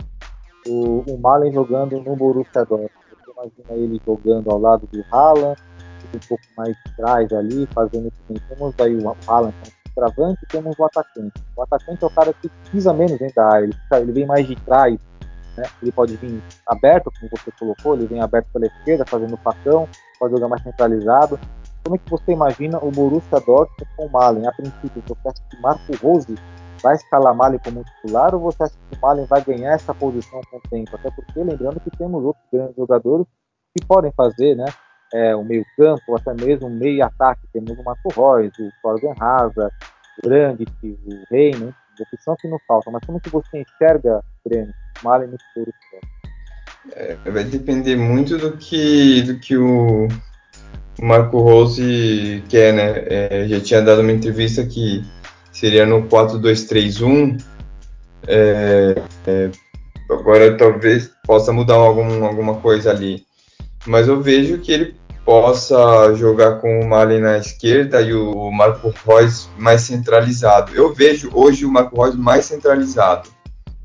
o, 0.66 1.04
o 1.06 1.18
Malen 1.20 1.52
jogando 1.52 2.00
no 2.02 2.16
Borussia 2.16 2.64
Dortmund. 2.64 2.92
Você 3.10 3.32
imagina 3.32 3.84
ele 3.84 4.02
jogando 4.06 4.50
ao 4.50 4.60
lado 4.60 4.88
do 4.88 5.04
Haaland, 5.12 5.60
um 6.16 6.28
pouco 6.28 6.44
mais 6.56 6.76
de 6.86 6.96
trás 6.96 7.32
ali, 7.34 7.68
fazendo 7.74 8.12
que 8.12 8.40
temos 8.40 8.74
aí 8.80 8.96
o 8.96 9.16
Haaland 9.28 9.54
como 9.60 9.78
centroavante 9.88 10.40
e 10.44 10.48
temos 10.48 10.80
o 10.80 10.86
atacante. 10.86 11.44
O 11.56 11.62
atacante 11.64 12.04
é 12.04 12.08
o 12.08 12.10
cara 12.10 12.34
que 12.34 12.50
pisa 12.72 12.94
menos 12.94 13.18
dentro 13.18 13.36
da 13.36 13.48
área, 13.48 13.66
ele, 13.66 13.76
ele 14.02 14.12
vem 14.12 14.26
mais 14.26 14.48
de 14.48 14.56
trás, 14.56 14.98
né? 15.58 15.64
ele 15.82 15.92
pode 15.92 16.16
vir 16.18 16.42
aberto, 16.68 17.12
como 17.20 17.30
você 17.32 17.52
colocou, 17.60 17.96
ele 17.96 18.08
vem 18.08 18.22
aberto 18.22 18.48
pela 18.54 18.68
esquerda, 18.68 19.06
fazendo 19.06 19.38
facão, 19.38 19.88
pode 20.20 20.34
jogar 20.34 20.48
mais 20.48 20.62
centralizado. 20.64 21.40
Como 21.84 21.96
é 21.96 22.00
que 22.00 22.10
você 22.10 22.32
imagina 22.34 22.78
o 22.80 22.92
Borussia 22.92 23.40
Dortmund 23.40 23.88
com 23.96 24.06
o 24.06 24.12
Malen? 24.12 24.48
A 24.48 24.52
princípio, 24.52 25.04
você 25.08 25.28
acha 25.28 25.42
que 25.50 25.62
Marco 25.62 25.96
Rose 26.02 26.36
vai 26.82 26.96
escalar 26.96 27.34
Malen 27.34 27.60
como 27.64 27.84
titular 27.84 28.36
ou 28.36 28.42
você 28.42 28.64
acha 28.64 28.74
que 28.74 28.98
o 28.98 29.02
Malen 29.02 29.26
vai 29.26 29.42
ganhar 29.42 29.74
essa 29.74 29.94
posição 29.94 30.42
com 30.52 30.58
o 30.58 30.62
tempo? 30.70 30.96
Até 30.96 31.10
porque, 31.12 31.44
lembrando 31.44 31.80
que 31.80 31.90
temos 31.92 32.24
outros 32.24 32.44
grandes 32.52 32.76
jogadores 32.76 33.26
que 33.76 33.86
podem 33.86 34.12
fazer, 34.12 34.56
né? 34.56 34.66
É, 35.14 35.36
o 35.36 35.44
meio 35.44 35.66
campo, 35.78 36.16
até 36.16 36.34
mesmo 36.34 36.68
o 36.68 36.70
meio 36.70 37.04
ataque. 37.06 37.48
Temos 37.54 37.78
o 37.78 37.84
Marco 37.84 38.10
Reus, 38.10 38.54
o 38.60 38.70
Torben 38.82 39.14
Hazard, 39.20 39.74
o 40.24 40.28
Brandt, 40.28 40.66
o 40.84 41.24
Reino, 41.30 41.74
opção 42.04 42.36
que 42.40 42.48
não 42.48 42.60
falta. 42.68 42.92
Mas 42.92 43.04
como 43.06 43.20
que 43.20 43.30
você 43.30 43.62
enxerga, 43.62 44.22
Breno, 44.46 44.74
Malen 45.04 45.30
no 45.30 45.38
futuro? 45.54 45.74
É, 46.94 47.16
vai 47.30 47.44
depender 47.44 47.96
muito 47.96 48.38
do 48.38 48.58
que, 48.58 49.22
do 49.24 49.40
que 49.40 49.58
o 49.58 50.08
Marco 51.02 51.40
Rose 51.40 52.44
quer, 52.50 52.74
né? 52.74 53.04
É, 53.08 53.48
já 53.48 53.60
tinha 53.60 53.82
dado 53.82 54.02
uma 54.02 54.12
entrevista 54.12 54.66
que 54.66 55.04
seria 55.52 55.86
no 55.86 56.08
4-2-3-1. 56.08 57.44
É, 58.28 58.96
é, 59.28 59.52
agora 60.10 60.58
talvez 60.58 61.12
possa 61.26 61.52
mudar 61.52 61.76
algum, 61.76 62.26
alguma 62.26 62.56
coisa 62.56 62.92
ali. 62.92 63.27
Mas 63.88 64.08
eu 64.08 64.22
vejo 64.22 64.60
que 64.60 64.72
ele 64.72 64.96
possa 65.26 66.14
jogar 66.16 66.60
com 66.60 66.80
o 66.80 66.88
Mali 66.88 67.20
na 67.20 67.38
esquerda 67.38 68.02
e 68.02 68.14
o 68.14 68.52
Marco 68.52 68.94
Reus 69.06 69.50
mais 69.58 69.82
centralizado. 69.82 70.74
Eu 70.76 70.94
vejo 70.94 71.30
hoje 71.34 71.66
o 71.66 71.72
Marco 71.72 72.02
Reus 72.02 72.16
mais 72.16 72.46
centralizado. 72.46 73.30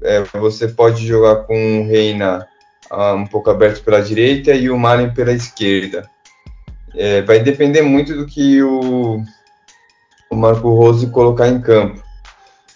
É, 0.03 0.23
você 0.35 0.69
pode 0.69 1.07
jogar 1.07 1.45
com 1.45 1.55
o 1.55 1.87
Reina 1.87 2.47
uh, 2.91 3.15
um 3.15 3.27
pouco 3.27 3.51
aberto 3.51 3.83
pela 3.85 4.03
direita 4.03 4.53
e 4.53 4.69
o 4.69 4.79
Malen 4.79 5.15
pela 5.15 5.33
esquerda. 5.33 6.09
É, 6.95 7.23
vai 7.23 7.41
depender 7.41 7.83
muito 7.83 8.15
do 8.15 8.27
que 8.27 8.63
o, 8.63 9.23
o 10.31 10.37
Marco 10.37 10.69
Rose 10.75 11.07
colocar 11.09 11.49
em 11.49 11.61
campo. 11.61 12.03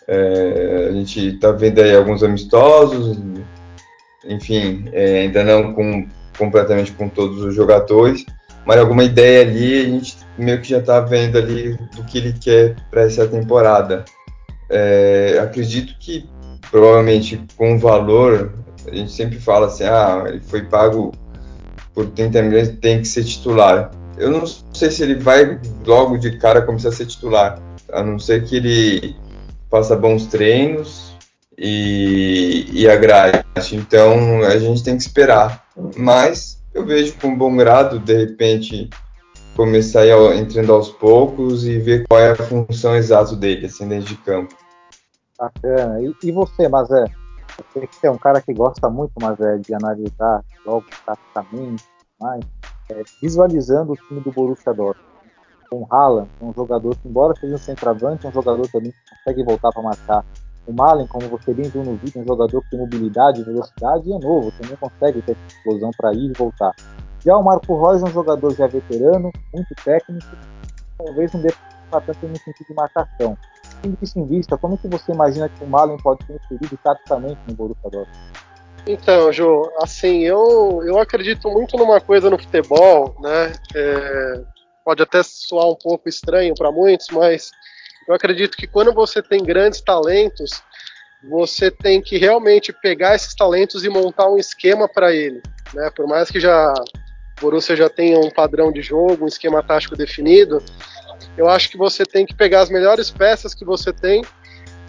É, 0.09 0.89
a 0.89 0.93
gente 0.93 1.35
está 1.35 1.51
vendo 1.51 1.81
aí 1.81 1.95
alguns 1.95 2.23
amistosos, 2.23 3.19
enfim, 4.25 4.89
é, 4.93 5.23
ainda 5.23 5.45
não 5.45 5.73
com, 5.73 6.09
completamente 6.37 6.93
com 6.93 7.09
todos 7.09 7.43
os 7.43 7.55
jogadores, 7.55 8.25
mas 8.65 8.79
alguma 8.79 9.05
ideia 9.05 9.43
ali 9.43 9.81
a 9.81 9.85
gente 9.85 10.17
meio 10.39 10.61
que 10.61 10.69
já 10.69 10.79
está 10.79 11.01
vendo 11.01 11.39
ali 11.39 11.77
do 11.95 12.05
que 12.05 12.19
ele 12.19 12.33
quer 12.33 12.77
para 12.91 13.03
essa 13.03 13.27
temporada. 13.27 14.05
É, 14.69 15.39
acredito 15.43 15.97
que 15.99 16.29
provavelmente 16.71 17.41
com 17.57 17.77
o 17.77 17.79
valor, 17.79 18.53
a 18.87 18.95
gente 18.95 19.13
sempre 19.13 19.39
fala 19.39 19.67
assim, 19.67 19.85
ah, 19.85 20.25
ele 20.27 20.41
foi 20.41 20.63
pago 20.63 21.13
por 21.95 22.07
30 22.07 22.43
milhões, 22.43 22.69
tem 22.81 23.01
que 23.01 23.09
ser 23.09 23.25
titular 23.25 23.91
eu 24.17 24.31
não 24.31 24.47
sei 24.47 24.91
se 24.91 25.03
ele 25.03 25.17
vai 25.17 25.61
logo 25.85 26.17
de 26.17 26.39
cara 26.39 26.63
começar 26.63 26.89
a 26.89 26.93
ser 26.93 27.07
titular, 27.07 27.61
a 27.93 28.03
não 28.03 28.19
ser 28.19 28.45
que 28.45 28.57
ele 28.57 29.17
faça 29.71 29.95
bons 29.95 30.27
treinos 30.27 31.06
e, 31.59 32.69
e 32.73 32.89
agrade. 32.89 33.45
Então 33.73 34.43
a 34.45 34.59
gente 34.59 34.83
tem 34.83 34.97
que 34.97 35.03
esperar. 35.03 35.65
Mas 35.97 36.63
eu 36.75 36.85
vejo 36.85 37.15
com 37.19 37.37
bom 37.37 37.57
grado, 37.57 37.99
de 37.99 38.15
repente, 38.15 38.91
começar 39.57 40.01
a 40.01 40.07
ir 40.07 40.39
entrando 40.39 40.73
aos 40.73 40.91
poucos 40.91 41.65
e 41.65 41.79
ver 41.79 42.05
qual 42.07 42.21
é 42.21 42.33
a 42.33 42.37
função 42.37 42.95
exata 42.95 43.35
dele, 43.35 43.67
assim, 43.67 43.89
dentro 43.89 44.09
de 44.09 44.17
campo. 44.17 44.55
Bacana. 45.39 46.01
E, 46.01 46.15
e 46.23 46.33
você, 46.33 46.69
Mazé? 46.69 47.05
Você 47.57 47.87
que 47.87 48.07
é 48.07 48.11
um 48.11 48.19
cara 48.19 48.41
que 48.41 48.53
gosta 48.53 48.89
muito, 48.91 49.13
Mazé, 49.21 49.59
de 49.59 49.75
analisar 49.75 50.45
logo 50.65 50.85
taticamente, 51.05 51.85
mais 52.21 52.45
é, 52.91 53.03
visualizando 53.21 53.93
o 53.93 53.97
time 53.97 54.21
do 54.21 54.31
Borussia 54.31 54.73
Dortmund. 54.73 55.07
Com 55.69 55.87
Haaland, 55.91 56.29
um 56.41 56.53
jogador 56.53 56.95
que, 56.97 57.09
embora 57.09 57.35
seja 57.41 57.55
um 57.55 57.59
centroavante, 57.59 58.25
é 58.25 58.29
um 58.29 58.33
jogador 58.33 58.69
também 58.69 58.93
que 58.93 58.99
consegue 59.17 59.43
voltar 59.43 59.73
para 59.73 59.83
marcar. 59.83 60.25
O 60.67 60.73
Malen, 60.73 61.07
como 61.07 61.29
você 61.29 61.55
bem 61.55 61.69
viu 61.71 61.85
no 61.85 61.97
vídeo, 61.97 62.19
é 62.19 62.21
um 62.21 62.27
jogador 62.27 62.61
que 62.63 62.71
tem 62.71 62.81
mobilidade, 62.81 63.45
velocidade 63.45 64.09
e 64.09 64.13
é 64.13 64.19
novo, 64.19 64.53
também 64.53 64.77
consegue 64.77 65.23
ter 65.23 65.37
explosão 65.49 65.91
para 65.97 66.13
ir 66.13 66.31
e 66.31 66.33
voltar. 66.33 66.73
Já 67.25 67.37
o 67.37 67.43
Marco 67.43 67.81
Reus 67.81 68.03
é 68.03 68.07
um 68.07 68.13
jogador 68.13 68.53
já 68.55 68.67
veterano, 68.67 69.31
muito 69.55 69.75
técnico, 69.85 70.27
talvez 70.99 71.33
não 71.33 71.41
dê 71.41 71.55
para 71.91 72.01
tanto 72.01 72.29
no 72.29 72.37
sentido 72.37 72.67
de 72.69 72.75
marcação. 72.75 73.39
Tendo 73.81 73.97
isso 74.03 74.19
em 74.19 74.27
vista, 74.27 74.59
como 74.59 74.75
é 74.75 74.77
que 74.79 74.89
você 74.89 75.13
imagina 75.13 75.49
que 75.49 75.65
o 75.65 75.69
Malen 75.69 75.99
pode 75.99 76.25
ser 76.27 76.35
inserido 76.35 76.79
taticamente 76.83 77.39
no 77.47 77.55
Borussia 77.55 77.91
Dortmund? 77.91 78.37
Então, 78.89 79.33
Jô, 79.33 79.73
assim, 79.81 80.21
eu, 80.23 80.81
eu 80.85 80.99
acredito 80.99 81.51
muito 81.51 81.77
numa 81.77 82.01
coisa 82.01 82.31
no 82.31 82.39
futebol, 82.39 83.17
né? 83.21 83.53
É, 83.75 84.45
pode 84.85 85.03
até 85.03 85.23
soar 85.25 85.67
um 85.67 85.75
pouco 85.75 86.09
estranho 86.09 86.55
para 86.55 86.71
muitos, 86.71 87.09
mas 87.11 87.51
eu 88.09 88.15
acredito 88.15 88.57
que 88.57 88.67
quando 88.67 88.93
você 88.93 89.23
tem 89.23 89.43
grandes 89.43 89.81
talentos, 89.81 90.63
você 91.25 91.71
tem 91.71 92.01
que 92.01 92.19
realmente 92.19 92.73
pegar 92.73 93.15
esses 93.15 93.35
talentos 93.35 93.85
e 93.85 93.89
montar 93.89 94.29
um 94.29 94.39
esquema 94.39 94.89
para 94.89 95.13
ele, 95.13 95.43
né? 95.75 95.91
Por 95.95 96.07
mais 96.07 96.31
que 96.31 96.39
já 96.39 96.73
o 97.39 97.41
Borussia 97.41 97.77
já 97.77 97.89
tenha 97.89 98.19
um 98.19 98.31
padrão 98.31 98.73
de 98.73 98.81
jogo, 98.81 99.25
um 99.25 99.29
esquema 99.29 99.63
tático 99.63 99.97
definido, 99.97 100.63
eu 101.37 101.49
acho 101.49 101.71
que 101.71 101.77
você 101.77 102.05
tem 102.05 102.25
que 102.25 102.35
pegar 102.35 102.61
as 102.61 102.71
melhores 102.71 103.11
peças 103.11 103.55
que 103.55 103.65
você 103.65 103.93
tem 103.93 104.23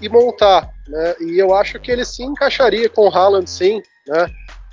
e 0.01 0.07
montar. 0.07 0.69
Né? 0.87 1.15
E 1.19 1.39
eu 1.39 1.53
acho 1.53 1.79
que 1.79 1.91
ele 1.91 2.05
se 2.05 2.23
encaixaria 2.23 2.89
com 2.89 3.07
o 3.07 3.13
Haaland, 3.13 3.49
sim. 3.49 3.81
Né? 4.07 4.29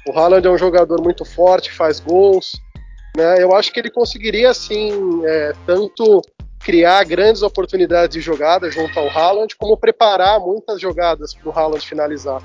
O 0.08 0.18
Haaland 0.18 0.46
é 0.46 0.50
um 0.50 0.58
jogador 0.58 1.02
muito 1.02 1.24
forte, 1.24 1.72
faz 1.72 1.98
gols. 1.98 2.52
Né? 3.16 3.42
Eu 3.42 3.54
acho 3.54 3.72
que 3.72 3.80
ele 3.80 3.90
conseguiria, 3.90 4.50
assim, 4.50 5.22
é, 5.24 5.52
tanto 5.66 6.22
criar 6.64 7.04
grandes 7.04 7.42
oportunidades 7.42 8.14
de 8.14 8.20
jogada 8.22 8.70
junto 8.70 8.98
ao 8.98 9.08
Haaland, 9.08 9.54
como 9.56 9.76
preparar 9.76 10.40
muitas 10.40 10.80
jogadas 10.80 11.34
para 11.34 11.48
o 11.48 11.52
Haaland 11.52 11.86
finalizar. 11.86 12.42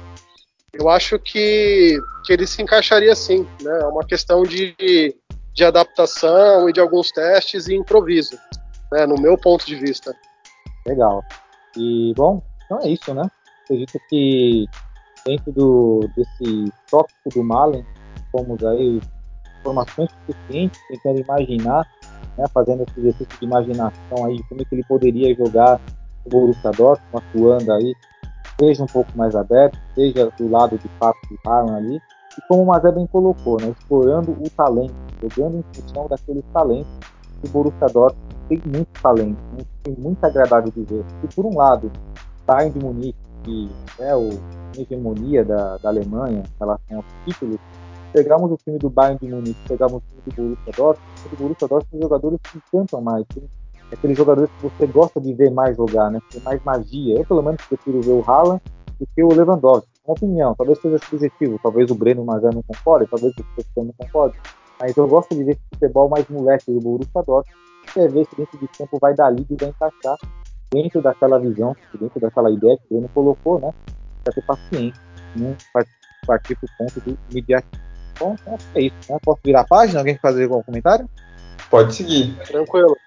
Eu 0.73 0.89
acho 0.89 1.17
que, 1.17 1.97
que 2.25 2.33
ele 2.33 2.45
se 2.45 2.61
encaixaria 2.61 3.15
sim. 3.15 3.47
Né? 3.61 3.79
É 3.81 3.85
uma 3.85 4.05
questão 4.05 4.43
de, 4.43 5.15
de 5.53 5.63
adaptação 5.63 6.69
e 6.69 6.73
de 6.73 6.81
alguns 6.81 7.11
testes 7.11 7.67
e 7.67 7.75
improviso, 7.75 8.37
né? 8.91 9.05
no 9.05 9.15
meu 9.15 9.37
ponto 9.37 9.65
de 9.65 9.75
vista. 9.75 10.13
Legal. 10.85 11.23
E, 11.77 12.13
bom, 12.15 12.43
então 12.65 12.79
é 12.81 12.89
isso, 12.89 13.13
né? 13.13 13.23
Acredito 13.63 13.99
que 14.09 14.65
dentro 15.25 15.51
do, 15.53 16.09
desse 16.15 16.73
tópico 16.89 17.29
do 17.29 17.43
Malen, 17.43 17.85
fomos 18.31 18.63
aí 18.63 18.99
informações 19.61 20.09
suficientes, 20.11 20.79
tentando 20.89 21.21
imaginar, 21.21 21.87
né, 22.39 22.45
fazendo 22.53 22.83
esse 22.83 22.99
exercício 22.99 23.39
de 23.39 23.45
imaginação 23.45 24.25
aí, 24.25 24.41
como 24.47 24.61
é 24.61 24.65
que 24.65 24.75
ele 24.75 24.83
poderia 24.87 25.35
jogar 25.35 25.79
o 26.25 26.29
Borussia 26.29 26.71
Dortmund, 26.71 27.01
atuando 27.13 27.73
aí, 27.73 27.93
seja 28.59 28.83
um 28.83 28.87
pouco 28.87 29.11
mais 29.15 29.35
aberto, 29.35 29.77
seja 29.93 30.31
do 30.37 30.49
lado 30.49 30.77
de 30.77 30.87
fato 30.99 31.17
do 31.29 31.37
Haaland 31.49 31.75
ali, 31.75 31.95
e 31.95 32.41
como 32.47 32.63
o 32.63 32.65
Mazé 32.65 32.91
bem 32.91 33.07
colocou, 33.07 33.59
né, 33.61 33.69
explorando 33.69 34.31
o 34.31 34.49
talento, 34.49 34.93
jogando 35.21 35.57
em 35.57 35.63
função 35.73 36.07
daqueles 36.07 36.43
talentos 36.53 36.91
que 37.41 37.47
o 37.47 37.51
Borussia 37.51 37.87
Dortmund 37.87 38.35
tem 38.47 38.61
muito 38.65 39.01
talento, 39.01 39.37
tem 39.83 39.95
muito 39.97 40.23
agradável 40.23 40.71
de 40.71 40.83
ver. 40.83 41.05
E 41.23 41.35
por 41.35 41.45
um 41.45 41.55
lado, 41.55 41.91
Bayern 42.47 42.71
de 42.71 42.85
Munique, 42.85 43.17
que 43.43 43.69
é 43.99 44.15
o 44.15 44.29
hegemonia 44.77 45.43
da, 45.43 45.77
da 45.77 45.89
Alemanha 45.89 46.39
em 46.39 46.59
relação 46.59 46.97
aos 46.97 47.05
títulos, 47.25 47.59
pegamos 48.13 48.51
o 48.51 48.57
time 48.57 48.77
do 48.77 48.89
Bayern 48.89 49.19
de 49.19 49.27
Munique, 49.27 49.59
pegamos 49.67 49.97
o 49.97 50.01
time 50.01 50.21
do 50.25 50.35
Borussia 50.35 50.73
Dortmund, 50.75 51.09
o 51.25 51.35
Borussia 51.37 51.67
Dortmund 51.67 51.89
são 51.91 52.01
jogadores 52.01 52.39
que 52.43 52.57
encantam 52.57 53.01
mais, 53.01 53.25
tem 53.33 53.43
aqueles 53.91 54.17
jogadores 54.17 54.49
que 54.51 54.63
você 54.63 54.87
gosta 54.87 55.19
de 55.19 55.33
ver 55.33 55.51
mais 55.51 55.75
jogar, 55.75 56.11
né? 56.11 56.19
Tem 56.29 56.41
mais 56.41 56.63
magia. 56.63 57.17
Eu, 57.17 57.25
pelo 57.25 57.41
menos, 57.41 57.59
prefiro 57.65 58.01
ver 58.01 58.11
o 58.11 58.23
Haaland 58.25 58.61
do 58.99 59.07
que 59.15 59.23
o 59.23 59.29
Lewandowski. 59.29 59.89
Uma 60.05 60.13
opinião, 60.13 60.55
talvez 60.55 60.79
seja 60.79 60.97
subjetivo, 60.99 61.59
talvez 61.61 61.89
o 61.89 61.95
Breno 61.95 62.23
Mazé 62.25 62.49
não 62.53 62.63
concorde, 62.63 63.07
talvez 63.09 63.33
o 63.37 63.43
Cristiano 63.55 63.93
não 63.97 64.05
concorde, 64.05 64.37
mas 64.79 64.95
eu 64.95 65.07
gosto 65.07 65.35
de 65.35 65.43
ver 65.43 65.57
futebol 65.73 66.09
mais 66.09 66.27
moleque 66.27 66.71
do 66.71 66.79
Borussia 66.79 67.23
Dortmund, 67.25 67.59
e 67.95 68.07
ver 68.07 68.25
se 68.25 68.35
dentro 68.35 68.57
de 68.59 68.67
campo 68.67 68.99
vai 68.99 69.15
dar 69.15 69.31
liga 69.31 69.53
e 69.53 69.55
vai 69.55 69.69
encaixar 69.69 70.17
dentro 70.71 71.01
daquela 71.01 71.39
visão, 71.39 71.75
dentro 71.99 72.19
daquela 72.19 72.51
ideia 72.51 72.77
que 72.77 72.83
o 72.85 72.87
Bruno 72.89 73.09
colocou, 73.13 73.59
né? 73.59 73.73
Para 74.23 74.33
ter 74.33 74.45
paciência, 74.45 75.01
não 75.35 75.55
partir 76.27 76.55
para 76.55 76.65
o 76.65 76.77
ponto 76.77 76.99
do 77.01 77.17
imediatismo. 77.31 77.88
Bom, 78.19 78.35
então 78.41 78.57
é 78.75 78.81
isso. 78.81 78.95
Né? 79.09 79.17
Posso 79.23 79.39
virar 79.43 79.61
a 79.61 79.67
página? 79.67 79.99
Alguém 79.99 80.15
quer 80.15 80.21
fazer 80.21 80.43
algum 80.43 80.61
comentário? 80.63 81.09
Pode 81.69 81.95
seguir. 81.95 82.35
Tranquilo. 82.45 82.97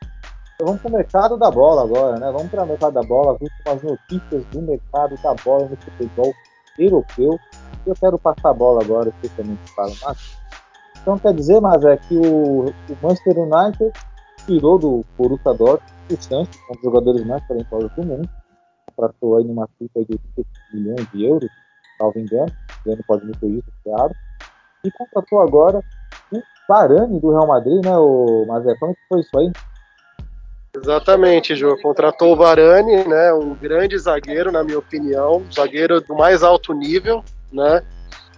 Então 0.54 0.66
vamos 0.66 0.80
para 0.80 0.90
o 0.90 0.92
mercado 0.92 1.36
da 1.36 1.50
bola 1.50 1.82
agora, 1.82 2.18
né? 2.18 2.30
Vamos 2.30 2.48
para 2.48 2.62
o 2.62 2.66
mercado 2.66 2.94
da 2.94 3.02
bola, 3.02 3.34
as 3.34 3.40
últimas 3.40 3.82
notícias 3.82 4.44
do 4.46 4.62
mercado 4.62 5.16
da 5.22 5.34
bola 5.34 5.68
no 5.68 5.76
futebol 5.76 6.32
europeu. 6.78 7.38
eu 7.86 7.94
quero 7.94 8.18
passar 8.18 8.50
a 8.50 8.54
bola 8.54 8.82
agora, 8.82 9.08
especialmente 9.08 9.60
para 9.74 9.88
o 9.88 9.96
Márcio. 10.02 10.38
Então 11.00 11.18
quer 11.18 11.34
dizer, 11.34 11.60
mas 11.60 11.84
é 11.84 11.96
que 11.96 12.16
o, 12.16 12.66
o 12.66 12.96
Manchester 13.02 13.38
United 13.38 13.92
tirou 14.46 14.78
do 14.78 15.04
Borussia 15.18 15.52
Dortmund 15.52 15.92
o 16.10 16.22
Santos, 16.22 16.58
um 16.70 16.74
dos 16.74 16.82
jogadores 16.82 17.24
mais 17.24 17.46
talentosos 17.46 17.90
do 17.96 18.04
mundo, 18.04 18.28
contratou 18.86 19.36
aí 19.36 19.44
numa 19.44 19.68
cifra 19.78 20.04
de 20.04 20.12
85 20.12 20.48
milhões 20.74 21.10
de 21.12 21.24
euros, 21.24 21.50
salvo 21.98 22.18
engano, 22.18 22.52
engano 22.84 23.04
pode 23.06 23.26
me 23.26 23.34
corrigir, 23.36 23.64
claro, 23.82 24.14
e 24.84 24.90
contratou 24.90 25.40
agora 25.40 25.80
o 26.32 26.42
Varane 26.68 27.20
do 27.20 27.30
Real 27.30 27.46
Madrid, 27.46 27.84
né, 27.84 27.96
o 27.96 28.44
Mazé? 28.46 28.74
Como 28.78 28.92
é 28.92 28.94
que 28.94 29.00
foi 29.08 29.20
isso 29.20 29.38
aí? 29.38 29.52
Exatamente, 30.74 31.54
Jô. 31.54 31.76
Contratou 31.82 32.32
o 32.32 32.36
Varane, 32.36 33.04
né? 33.04 33.32
Um 33.34 33.54
grande 33.54 33.98
zagueiro, 33.98 34.50
na 34.50 34.64
minha 34.64 34.78
opinião, 34.78 35.44
zagueiro 35.52 36.00
do 36.00 36.14
mais 36.14 36.42
alto 36.42 36.72
nível, 36.72 37.22
né? 37.52 37.82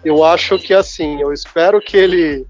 Eu 0.04 0.24
acho 0.24 0.58
que 0.58 0.74
assim, 0.74 1.20
eu 1.20 1.32
espero 1.32 1.80
que 1.80 1.96
ele 1.96 2.44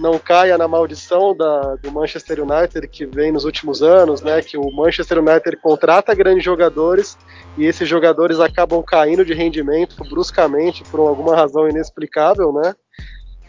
não 0.00 0.18
caia 0.18 0.56
na 0.58 0.66
maldição 0.66 1.36
da, 1.36 1.76
do 1.76 1.92
Manchester 1.92 2.40
United 2.42 2.88
que 2.88 3.04
vem 3.06 3.30
nos 3.30 3.44
últimos 3.44 3.82
anos, 3.82 4.20
né? 4.20 4.42
Que 4.42 4.56
o 4.56 4.70
Manchester 4.74 5.18
United 5.18 5.56
contrata 5.58 6.14
grandes 6.14 6.42
jogadores 6.42 7.16
e 7.56 7.66
esses 7.66 7.88
jogadores 7.88 8.40
acabam 8.40 8.82
caindo 8.82 9.24
de 9.24 9.34
rendimento 9.34 9.96
bruscamente 10.08 10.82
por 10.84 11.00
alguma 11.00 11.36
razão 11.36 11.68
inexplicável, 11.68 12.52
né? 12.52 12.74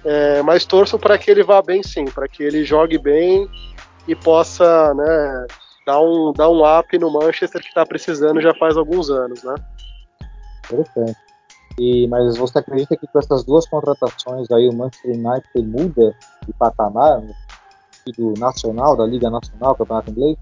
É, 0.04 0.42
mas 0.42 0.66
torço 0.66 0.98
para 0.98 1.18
que 1.18 1.30
ele 1.30 1.44
vá 1.44 1.62
bem, 1.62 1.84
sim, 1.84 2.06
para 2.06 2.28
que 2.28 2.42
ele 2.44 2.64
jogue 2.64 2.98
bem 2.98 3.48
e 4.08 4.16
possa, 4.16 4.94
né? 4.94 5.48
Dar 5.86 6.00
um, 6.00 6.34
dar 6.34 6.50
um 6.50 6.64
up 6.64 6.98
no 6.98 7.12
Manchester 7.12 7.62
que 7.62 7.68
está 7.68 7.86
precisando 7.86 8.42
já 8.42 8.54
faz 8.56 8.78
alguns 8.78 9.10
anos, 9.10 9.44
né? 9.44 9.56
Interessante. 10.66 11.18
E, 11.80 12.08
mas 12.08 12.38
você 12.38 12.60
acredita 12.60 12.96
que 12.98 13.08
com 13.08 13.20
essas 13.20 13.44
duas 13.44 13.68
contratações 13.68 14.50
aí 14.52 14.68
o 14.68 14.74
Manchester 14.74 15.12
United 15.12 15.68
muda 15.68 16.16
de 16.46 16.54
patamar 16.54 17.22
do 18.18 18.34
nacional, 18.38 18.98
da 18.98 19.06
Liga 19.06 19.30
Nacional, 19.30 19.76
Campeonato 19.76 20.12
Inglês? 20.12 20.38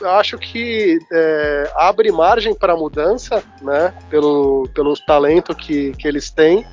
Eu 0.00 0.10
acho 0.10 0.38
que 0.38 0.98
é, 1.12 1.70
abre 1.76 2.10
margem 2.10 2.54
para 2.54 2.76
mudança, 2.76 3.42
né? 3.60 3.92
Pelo, 4.08 4.68
pelo 4.74 4.94
talento 5.04 5.54
que, 5.54 5.92
que 5.92 6.08
eles 6.08 6.30
têm. 6.30 6.66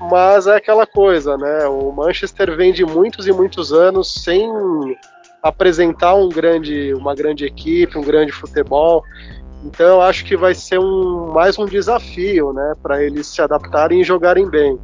Mas 0.00 0.46
é 0.46 0.56
aquela 0.56 0.86
coisa, 0.86 1.36
né? 1.36 1.66
O 1.66 1.90
Manchester 1.92 2.56
vem 2.56 2.72
de 2.72 2.84
muitos 2.84 3.26
e 3.26 3.32
muitos 3.32 3.72
anos 3.72 4.14
sem 4.22 4.48
apresentar 5.42 6.14
um 6.14 6.28
grande, 6.28 6.94
uma 6.94 7.14
grande 7.14 7.44
equipe, 7.44 7.98
um 7.98 8.02
grande 8.02 8.32
futebol. 8.32 9.02
Então 9.64 9.86
eu 9.86 10.00
acho 10.00 10.24
que 10.24 10.36
vai 10.36 10.54
ser 10.54 10.78
um, 10.78 11.32
mais 11.32 11.58
um 11.58 11.66
desafio, 11.66 12.52
né, 12.52 12.74
para 12.82 13.02
eles 13.02 13.26
se 13.26 13.42
adaptarem 13.42 14.00
e 14.00 14.04
jogarem 14.04 14.48
bem. 14.48 14.78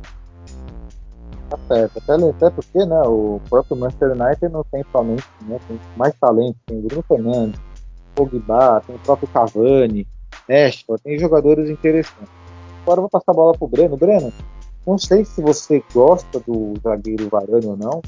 Tá 1.49 1.59
certo, 1.68 1.99
até, 1.99 2.28
até 2.28 2.50
porque, 2.50 2.85
né, 2.85 3.02
o 3.04 3.40
próprio 3.49 3.76
Manchester 3.76 4.12
United 4.12 4.49
não 4.49 4.64
tem 4.64 4.85
somente, 4.90 5.25
né, 5.42 5.59
tem 5.68 5.80
mais 5.97 6.14
talento, 6.21 6.56
tem 6.66 6.78
o 6.78 6.83
Bruno 6.83 7.04
Fernandes, 7.06 7.61
Pogba, 8.14 8.83
tem 8.85 8.97
o 8.97 8.99
próprio 8.99 9.28
Cavani, 9.28 10.06
Rashford, 10.49 11.02
tem 11.02 11.18
jogadores 11.18 11.71
interessantes. 11.71 12.33
Agora 12.83 12.99
eu 12.99 13.02
vou 13.02 13.11
passar 13.11 13.33
a 13.33 13.35
bola 13.35 13.56
pro 13.56 13.66
Breno. 13.66 13.97
Breno, 13.97 14.33
não 14.87 14.99
sei 14.99 15.25
se 15.25 15.41
você 15.41 15.83
gosta 15.93 16.41
do 16.41 16.75
zagueiro 16.83 17.29
Varane 17.29 17.67
ou 17.67 17.76
não, 17.76 18.03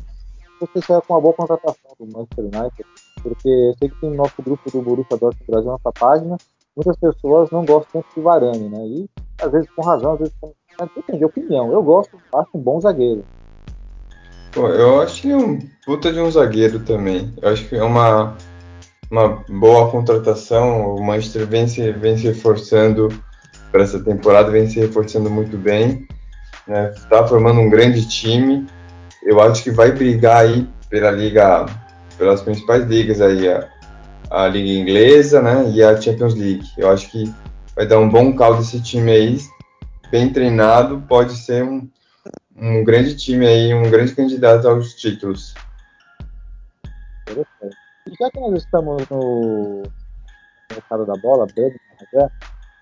você 0.60 0.80
sai 0.86 1.00
com 1.02 1.14
uma 1.14 1.20
boa 1.20 1.34
contratação 1.34 1.92
do 1.98 2.06
Manchester 2.06 2.44
United, 2.44 2.84
porque 3.22 3.48
eu 3.48 3.74
sei 3.78 3.88
que 3.88 4.00
tem 4.00 4.10
no 4.10 4.16
nosso 4.16 4.42
grupo 4.42 4.70
do 4.70 4.82
Borussia 4.82 5.16
Dortmund 5.16 5.50
Brasil, 5.50 5.70
nossa 5.70 5.92
página, 5.92 6.36
muitas 6.74 6.96
pessoas 6.96 7.50
não 7.50 7.64
gostam 7.64 8.04
de 8.14 8.22
Varane, 8.22 8.68
né? 8.68 8.86
E 8.86 9.10
às 9.40 9.50
vezes 9.50 9.68
com 9.70 9.82
razão, 9.82 10.12
às 10.12 10.18
vezes 10.18 10.34
com. 10.40 10.52
Depende 10.94 11.20
de 11.20 11.24
opinião. 11.24 11.72
Eu 11.72 11.82
gosto, 11.82 12.18
acho 12.34 12.50
um 12.52 12.60
bom 12.60 12.78
zagueiro. 12.78 13.24
Pô, 14.52 14.68
eu 14.68 15.00
acho 15.00 15.26
é 15.26 15.34
um 15.34 15.58
puta 15.86 16.12
de 16.12 16.20
um 16.20 16.30
zagueiro 16.30 16.80
também. 16.80 17.32
Eu 17.40 17.48
acho 17.48 17.66
que 17.66 17.76
é 17.76 17.82
uma, 17.82 18.36
uma 19.10 19.42
boa 19.48 19.90
contratação. 19.90 20.94
O 20.94 21.02
Manchester 21.02 21.46
vem 21.46 21.66
se, 21.66 21.92
vem 21.92 22.18
se 22.18 22.24
reforçando 22.24 23.08
para 23.72 23.82
essa 23.82 24.02
temporada, 24.02 24.50
vem 24.50 24.68
se 24.68 24.78
reforçando 24.78 25.30
muito 25.30 25.56
bem. 25.56 26.06
Né? 26.66 26.90
Está 26.90 27.26
formando 27.26 27.60
um 27.60 27.70
grande 27.70 28.06
time. 28.06 28.66
Eu 29.22 29.40
acho 29.40 29.62
que 29.62 29.70
vai 29.70 29.92
brigar 29.92 30.44
aí 30.44 30.68
pela 30.88 31.10
liga, 31.10 31.66
pelas 32.18 32.42
principais 32.42 32.84
ligas 32.86 33.20
aí, 33.20 33.48
a, 33.48 33.68
a 34.30 34.48
Liga 34.48 34.70
Inglesa 34.70 35.42
né, 35.42 35.70
e 35.70 35.82
a 35.82 36.00
Champions 36.00 36.34
League. 36.34 36.66
Eu 36.76 36.90
acho 36.90 37.10
que 37.10 37.32
vai 37.74 37.86
dar 37.86 37.98
um 37.98 38.08
bom 38.08 38.34
caldo 38.34 38.62
esse 38.62 38.80
time 38.82 39.10
aí, 39.10 39.38
bem 40.10 40.32
treinado, 40.32 41.02
pode 41.08 41.36
ser 41.36 41.64
um, 41.64 41.88
um 42.56 42.84
grande 42.84 43.16
time 43.16 43.46
aí, 43.46 43.74
um 43.74 43.90
grande 43.90 44.14
candidato 44.14 44.68
aos 44.68 44.94
títulos. 44.94 45.54
Interessante. 47.22 47.76
E 48.08 48.14
já 48.18 48.30
que 48.30 48.40
nós 48.40 48.62
estamos 48.62 49.08
no 49.08 49.82
mercado 50.70 51.04
da 51.04 51.14
bola, 51.14 51.46
Breno, 51.46 51.74
né, 52.12 52.28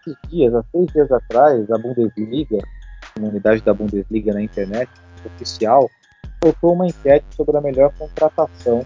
esses 0.06 0.30
dias, 0.30 0.54
há 0.54 0.62
seis 0.70 0.86
dias 0.92 1.10
atrás, 1.10 1.70
a 1.70 1.78
Bundesliga, 1.78 2.58
comunidade 3.14 3.62
da 3.62 3.72
Bundesliga 3.72 4.32
na 4.32 4.42
internet, 4.42 4.90
oficial, 5.24 5.88
soltou 6.42 6.72
uma 6.74 6.86
enquete 6.86 7.24
sobre 7.34 7.56
a 7.56 7.60
melhor 7.60 7.92
contratação 7.96 8.84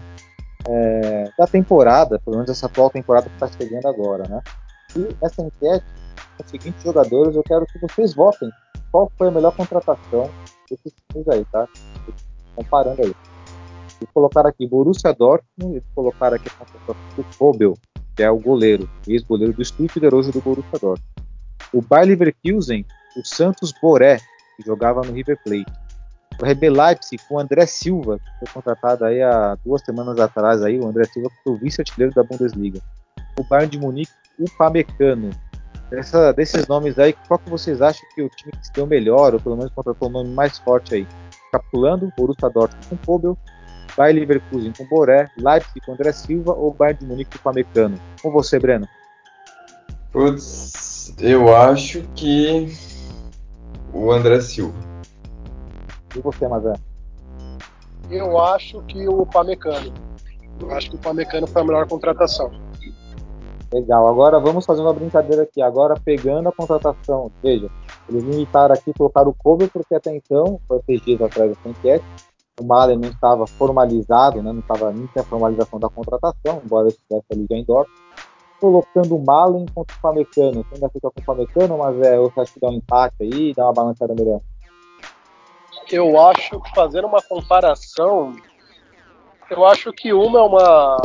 é, 0.67 1.31
da 1.37 1.47
temporada, 1.47 2.19
pelo 2.19 2.37
menos 2.37 2.49
essa 2.49 2.67
atual 2.67 2.89
temporada 2.89 3.27
que 3.27 3.33
está 3.33 3.47
chegando 3.47 3.87
agora, 3.87 4.27
né? 4.27 4.41
E 4.95 5.07
essa 5.21 5.41
enquete, 5.41 5.85
com 6.37 6.43
os 6.43 6.49
seguintes 6.49 6.83
jogadores, 6.83 7.35
eu 7.35 7.43
quero 7.43 7.65
que 7.65 7.79
vocês 7.79 8.13
votem 8.13 8.49
qual 8.91 9.11
foi 9.17 9.27
a 9.27 9.31
melhor 9.31 9.55
contratação 9.55 10.29
desses 10.69 10.93
times 11.11 11.27
aí, 11.27 11.45
tá? 11.51 11.67
Comparando 12.55 13.01
aí. 13.01 13.13
Eles 14.01 14.11
colocaram 14.13 14.49
aqui 14.49 14.65
Borussia 14.67 15.13
Dortmund, 15.13 15.75
eles 15.75 15.83
colocaram 15.93 16.35
aqui 16.35 16.47
a 16.47 16.65
contratação 16.65 16.95
do 17.15 17.37
Kobel, 17.37 17.73
que 18.15 18.23
é 18.23 18.31
o 18.31 18.39
goleiro, 18.39 18.89
ex-goleiro 19.07 19.53
do 19.53 19.63
Stuttgart, 19.63 20.13
hoje 20.13 20.31
do 20.31 20.41
Borussia 20.41 20.79
Dortmund. 20.79 21.03
O 21.73 21.81
Bayer 21.81 22.07
Leverkusen, 22.07 22.85
o 23.19 23.25
Santos 23.25 23.73
Boré, 23.81 24.17
que 24.57 24.65
jogava 24.65 25.01
no 25.01 25.11
River 25.13 25.37
Plate 25.43 25.71
o 26.41 26.45
RB 26.45 26.69
Leipzig 26.69 27.21
com 27.27 27.35
o 27.35 27.39
André 27.39 27.65
Silva, 27.65 28.17
que 28.17 28.39
foi 28.39 28.47
contratado 28.53 29.03
aí 29.03 29.21
há 29.21 29.57
duas 29.63 29.81
semanas 29.81 30.17
atrás, 30.19 30.63
aí, 30.63 30.79
o 30.79 30.87
André 30.87 31.03
Silva 31.05 31.29
foi 31.43 31.53
o 31.53 31.57
vice-artilheiro 31.57 32.13
da 32.13 32.23
Bundesliga. 32.23 32.79
O 33.37 33.43
Bayern 33.43 33.71
de 33.71 33.79
Munique, 33.79 34.11
o 34.39 34.45
Pamecano. 34.57 35.31
Essa, 35.91 36.31
desses 36.31 36.67
nomes 36.67 36.97
aí, 36.97 37.13
qual 37.27 37.39
que 37.39 37.49
vocês 37.49 37.81
acham 37.81 38.07
que 38.15 38.21
o 38.21 38.29
time 38.29 38.51
que 38.51 38.67
se 38.67 38.73
deu 38.73 38.87
melhor, 38.87 39.33
ou 39.33 39.39
pelo 39.39 39.57
menos 39.57 39.73
contratou 39.73 40.07
o 40.07 40.11
um 40.11 40.13
nome 40.13 40.29
mais 40.29 40.57
forte 40.59 40.95
aí? 40.95 41.07
Capitulando, 41.51 42.11
Borussia 42.15 42.49
Dortmund 42.49 42.87
com 42.89 42.97
Kobel, 42.97 43.37
Bayern 43.97 44.19
Leverkusen 44.19 44.71
com 44.77 44.85
Boré, 44.85 45.29
Leipzig 45.37 45.81
com 45.85 45.93
André 45.93 46.11
Silva 46.13 46.53
ou 46.53 46.73
Bayern 46.73 46.99
de 46.99 47.05
Munique 47.05 47.37
com 47.37 47.43
Pamecano? 47.43 47.99
Com 48.21 48.31
você, 48.31 48.59
Breno? 48.59 48.87
Putz, 50.11 51.15
eu 51.19 51.55
acho 51.55 52.03
que 52.15 52.67
o 53.93 54.11
André 54.11 54.41
Silva. 54.41 54.77
E 56.15 56.19
você, 56.19 56.47
Mazé? 56.47 56.73
Eu 58.09 58.39
acho 58.39 58.81
que 58.83 59.07
o 59.07 59.25
Pamecano. 59.25 59.93
Eu 60.59 60.71
acho 60.71 60.89
que 60.89 60.95
o 60.95 60.99
Pamecano 60.99 61.47
foi 61.47 61.61
a 61.61 61.65
melhor 61.65 61.87
contratação. 61.87 62.51
Legal. 63.71 64.07
Agora 64.07 64.39
vamos 64.39 64.65
fazer 64.65 64.81
uma 64.81 64.93
brincadeira 64.93 65.43
aqui. 65.43 65.61
Agora 65.61 65.95
pegando 66.03 66.49
a 66.49 66.51
contratação. 66.51 67.31
Veja, 67.41 67.69
eles 68.09 68.23
limitaram 68.23 68.73
aqui, 68.73 68.91
colocaram 68.97 69.29
o 69.29 69.33
Kobe, 69.33 69.67
porque 69.67 69.93
até 69.93 70.15
então, 70.15 70.59
foi 70.67 70.81
seis 70.85 71.01
dias 71.01 71.21
atrás 71.21 71.49
dessa 71.51 71.69
enquete, 71.69 72.05
o 72.59 72.63
Malen 72.63 72.97
não 72.97 73.09
estava 73.09 73.47
formalizado, 73.47 74.41
né, 74.41 74.51
não 74.51 74.59
estava 74.59 74.91
nem 74.91 75.07
a 75.15 75.23
formalização 75.23 75.79
da 75.79 75.89
contratação, 75.89 76.61
embora 76.63 76.87
eu 76.87 76.89
estivesse 76.89 77.25
ali 77.31 77.45
já 77.49 77.55
em 77.55 77.63
Dortmund. 77.63 78.08
Colocando 78.59 79.15
o 79.15 79.23
Malen 79.23 79.65
contra 79.73 79.95
o 79.95 80.01
Pamecano. 80.01 80.63
Você 80.63 80.75
ainda 80.75 80.89
fica 80.89 81.09
com 81.09 81.21
o 81.21 81.25
Pamecano, 81.25 81.77
mas 81.77 82.01
é, 82.01 82.17
você 82.17 82.39
acha 82.41 82.53
que 82.53 82.59
dá 82.59 82.67
um 82.67 82.73
empate 82.73 83.15
aí, 83.21 83.53
dá 83.53 83.65
uma 83.65 83.73
balançada 83.73 84.13
melhor? 84.13 84.41
eu 85.91 86.19
acho 86.19 86.59
que 86.61 86.75
fazendo 86.75 87.07
uma 87.07 87.21
comparação, 87.21 88.35
eu 89.49 89.65
acho 89.65 89.91
que 89.91 90.13
uma 90.13 90.39
é 90.39 90.41
uma, 90.43 90.97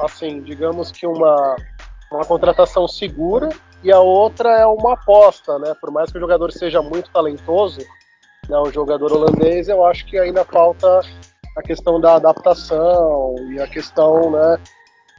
assim, 0.00 0.40
digamos 0.42 0.90
que 0.90 1.06
uma, 1.06 1.56
uma 2.10 2.24
contratação 2.24 2.88
segura 2.88 3.50
e 3.82 3.92
a 3.92 4.00
outra 4.00 4.50
é 4.58 4.66
uma 4.66 4.94
aposta, 4.94 5.58
né? 5.58 5.74
Por 5.80 5.90
mais 5.90 6.10
que 6.10 6.18
o 6.18 6.20
jogador 6.20 6.50
seja 6.52 6.82
muito 6.82 7.10
talentoso, 7.10 7.80
né, 8.48 8.58
o 8.58 8.70
jogador 8.70 9.12
holandês, 9.12 9.68
eu 9.68 9.84
acho 9.84 10.06
que 10.06 10.18
ainda 10.18 10.44
falta 10.44 11.00
a 11.56 11.62
questão 11.62 12.00
da 12.00 12.14
adaptação 12.14 13.34
e 13.50 13.60
a 13.60 13.68
questão, 13.68 14.30
né, 14.30 14.58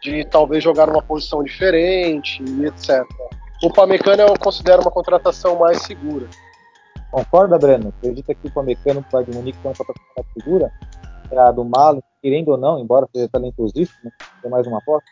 de 0.01 0.25
talvez 0.25 0.63
jogar 0.63 0.87
numa 0.87 1.01
posição 1.01 1.43
diferente 1.43 2.43
e 2.43 2.65
etc. 2.65 3.05
O 3.63 3.71
Pamecano 3.71 4.21
eu 4.21 4.39
considero 4.39 4.81
uma 4.81 4.91
contratação 4.91 5.59
mais 5.59 5.81
segura. 5.81 6.27
Concorda, 7.11 7.57
Breno? 7.57 7.93
Acredita 7.97 8.33
que 8.33 8.47
o 8.47 8.51
Pamecano 8.51 9.03
para 9.09 9.23
de 9.23 9.35
Munique 9.35 9.57
tem 9.59 9.71
uma 9.71 9.77
contratação 9.77 10.25
segura? 10.37 10.71
É 11.31 11.37
a 11.37 11.51
do 11.51 11.65
Malo, 11.65 12.03
querendo 12.21 12.49
ou 12.49 12.57
não, 12.57 12.79
embora 12.79 13.07
seja 13.13 13.27
talentosíssimo, 13.29 14.11
é 14.43 14.49
mais 14.49 14.65
uma 14.65 14.77
aposta? 14.77 15.07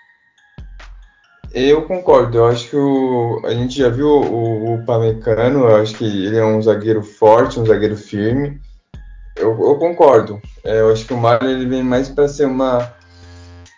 Eu 1.54 1.86
concordo, 1.86 2.38
eu 2.38 2.48
acho 2.48 2.70
que 2.70 2.76
o, 2.76 3.42
a 3.46 3.54
gente 3.54 3.78
já 3.78 3.90
viu 3.90 4.08
o, 4.08 4.76
o 4.76 4.86
Pamecano, 4.86 5.66
eu 5.66 5.76
acho 5.78 5.96
que 5.96 6.06
ele 6.06 6.38
é 6.38 6.46
um 6.46 6.62
zagueiro 6.62 7.02
forte, 7.02 7.60
um 7.60 7.66
zagueiro 7.66 7.96
firme. 7.96 8.60
Eu, 9.36 9.50
eu 9.52 9.76
concordo. 9.78 10.42
É, 10.64 10.82
eu 10.82 10.92
acho 10.92 11.06
que 11.06 11.14
o 11.14 11.18
Mário 11.18 11.50
ele 11.50 11.66
vem 11.66 11.84
mais 11.84 12.10
para 12.10 12.28
ser 12.28 12.46
uma, 12.46 12.92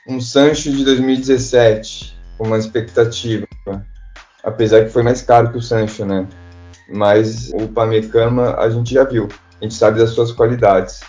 um 0.10 0.20
Sancho 0.20 0.72
de 0.72 0.84
2017, 0.84 2.18
com 2.36 2.48
uma 2.48 2.58
expectativa. 2.58 3.46
Apesar 4.44 4.84
que 4.84 4.90
foi 4.90 5.04
mais 5.04 5.22
caro 5.22 5.52
que 5.52 5.58
o 5.60 5.62
Sancho, 5.62 6.04
né? 6.04 6.28
Mas 6.92 7.52
o 7.54 7.68
Pamecano 7.68 8.42
a 8.42 8.68
gente 8.72 8.96
já 8.96 9.04
viu, 9.04 9.28
a 9.62 9.64
gente 9.64 9.76
sabe 9.76 10.00
das 10.00 10.10
suas 10.10 10.32
qualidades. 10.32 11.02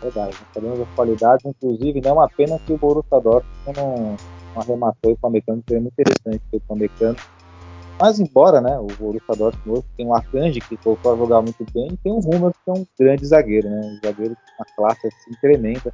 Verdade, 0.00 0.34
sabemos 0.54 0.80
as 0.80 0.88
qualidades, 0.94 1.44
inclusive 1.44 2.00
não 2.00 2.14
uma 2.14 2.28
pena 2.28 2.58
que 2.64 2.72
o 2.72 2.78
Borussia 2.78 3.20
Dortmund 3.20 3.76
não 3.76 4.16
um 4.56 4.60
arrematou 4.60 5.12
o 5.12 5.18
Pamecano, 5.18 5.62
que 5.66 5.74
é 5.74 5.80
muito 5.80 5.92
interessante 5.92 6.42
o 6.52 6.60
Pamecano. 6.60 7.16
Mas 8.00 8.18
embora, 8.20 8.60
né, 8.62 8.78
o 8.78 8.86
Borussia 8.86 9.34
Dortmund 9.36 9.84
tem 9.96 10.06
um 10.06 10.14
Akanji 10.14 10.60
que 10.60 10.78
voltou 10.82 11.12
a 11.12 11.16
jogar 11.16 11.42
muito 11.42 11.66
bem, 11.74 11.88
e 11.92 11.96
tem 11.98 12.12
o 12.12 12.20
Hummels 12.20 12.54
que 12.64 12.70
é 12.70 12.72
um 12.72 12.86
grande 12.98 13.26
zagueiro, 13.26 13.68
né, 13.68 13.80
um 13.84 14.06
zagueiro 14.06 14.34
com 14.36 14.62
uma 14.62 14.66
classe 14.76 15.08
assim 15.08 15.32
tremenda, 15.42 15.92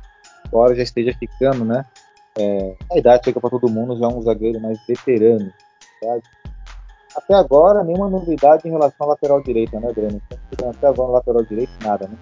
embora 0.55 0.75
já 0.77 0.85
esteja 0.85 1.13
ficando, 1.19 1.65
né, 1.65 1.85
é, 2.39 2.75
a 2.93 2.99
idade 2.99 3.25
chega 3.25 3.41
para 3.41 3.51
todo 3.51 3.69
mundo, 3.69 3.99
já 3.99 4.07
é 4.07 4.09
um 4.09 4.23
zagueiro 4.23 4.61
mais 4.61 4.79
veterano, 4.87 5.53
sabe? 6.01 6.23
Até 7.17 7.35
agora, 7.35 7.85
nenhuma 7.85 8.09
novidade 8.09 8.67
em 8.67 8.71
relação 8.73 9.07
à 9.07 9.11
lateral 9.11 9.41
direita, 9.43 9.79
né, 9.79 9.93
Breno? 9.93 10.21
Até 10.69 10.87
agora, 10.87 11.13
lateral 11.13 11.45
direita, 11.45 11.73
nada, 11.83 12.09
né? 12.09 12.17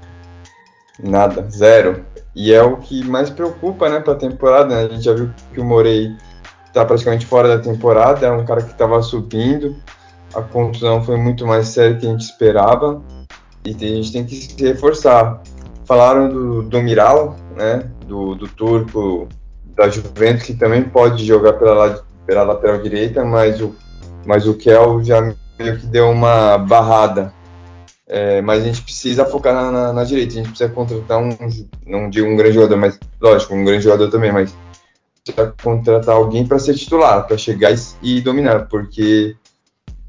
Nada, 1.02 1.48
zero. 1.50 2.04
E 2.34 2.52
é 2.52 2.62
o 2.62 2.76
que 2.76 3.02
mais 3.04 3.30
preocupa, 3.30 3.88
né, 3.88 4.00
para 4.00 4.12
a 4.12 4.16
temporada. 4.16 4.74
Né? 4.74 4.84
A 4.84 4.88
gente 4.88 5.04
já 5.04 5.14
viu 5.14 5.30
que 5.54 5.60
o 5.60 5.64
Morei 5.64 6.14
está 6.66 6.84
praticamente 6.84 7.24
fora 7.24 7.48
da 7.48 7.62
temporada, 7.62 8.26
é 8.26 8.30
um 8.30 8.44
cara 8.44 8.62
que 8.62 8.72
estava 8.72 9.00
subindo. 9.00 9.74
A 10.34 10.42
contusão 10.42 11.02
foi 11.02 11.16
muito 11.16 11.46
mais 11.46 11.68
séria 11.68 11.96
que 11.96 12.06
a 12.06 12.10
gente 12.10 12.22
esperava 12.22 13.02
e 13.64 13.70
a 13.70 13.78
gente 13.78 14.12
tem 14.12 14.26
que 14.26 14.34
se 14.34 14.62
reforçar. 14.62 15.42
Falaram 15.84 16.28
do, 16.28 16.62
do 16.62 16.82
Miral, 16.82 17.36
né, 17.56 17.90
do, 18.06 18.34
do 18.34 18.48
turco 18.48 19.28
da 19.76 19.88
Juventus, 19.88 20.44
que 20.44 20.54
também 20.54 20.82
pode 20.82 21.24
jogar 21.24 21.54
pela, 21.54 22.04
pela 22.26 22.42
lateral 22.42 22.80
direita, 22.80 23.24
mas 23.24 23.60
o, 23.60 23.74
mas 24.26 24.46
o 24.46 24.54
Kel 24.54 25.02
já 25.02 25.20
meio 25.58 25.78
que 25.78 25.86
deu 25.86 26.10
uma 26.10 26.58
barrada 26.58 27.32
é, 28.14 28.42
mas 28.42 28.62
a 28.62 28.66
gente 28.66 28.82
precisa 28.82 29.24
focar 29.24 29.54
na, 29.54 29.70
na, 29.70 29.92
na, 29.94 30.04
direita, 30.04 30.32
a 30.32 30.36
gente 30.36 30.50
precisa 30.50 30.68
contratar 30.68 31.18
um, 31.18 31.30
não 31.86 32.10
digo 32.10 32.28
um 32.28 32.36
grande 32.36 32.56
jogador, 32.56 32.76
mas 32.76 33.00
lógico, 33.18 33.54
um 33.54 33.64
grande 33.64 33.84
jogador 33.84 34.10
também, 34.10 34.30
mas 34.30 34.54
precisa 35.24 35.54
contratar 35.62 36.16
alguém 36.16 36.46
para 36.46 36.58
ser 36.58 36.74
titular, 36.74 37.26
para 37.26 37.38
chegar 37.38 37.72
e, 37.72 37.78
e, 38.02 38.20
dominar, 38.20 38.68
porque 38.68 39.34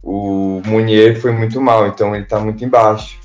o 0.01 0.61
Munier 0.65 1.17
foi 1.21 1.31
muito 1.31 1.61
mal, 1.61 1.87
então 1.87 2.13
ele 2.13 2.25
está 2.25 2.41
muito 2.41 2.65
embaixo. 2.65 3.21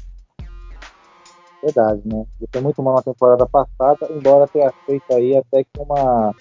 Verdade, 1.62 2.02
né? 2.04 2.24
Ele 2.40 2.48
foi 2.52 2.60
muito 2.60 2.82
mal 2.82 2.94
na 2.94 3.02
temporada 3.02 3.46
passada, 3.46 4.08
embora 4.10 4.46
tenha 4.46 4.72
feito 4.86 5.12
aí 5.12 5.36
até 5.36 5.64
que 5.64 5.70
uma 5.80 6.34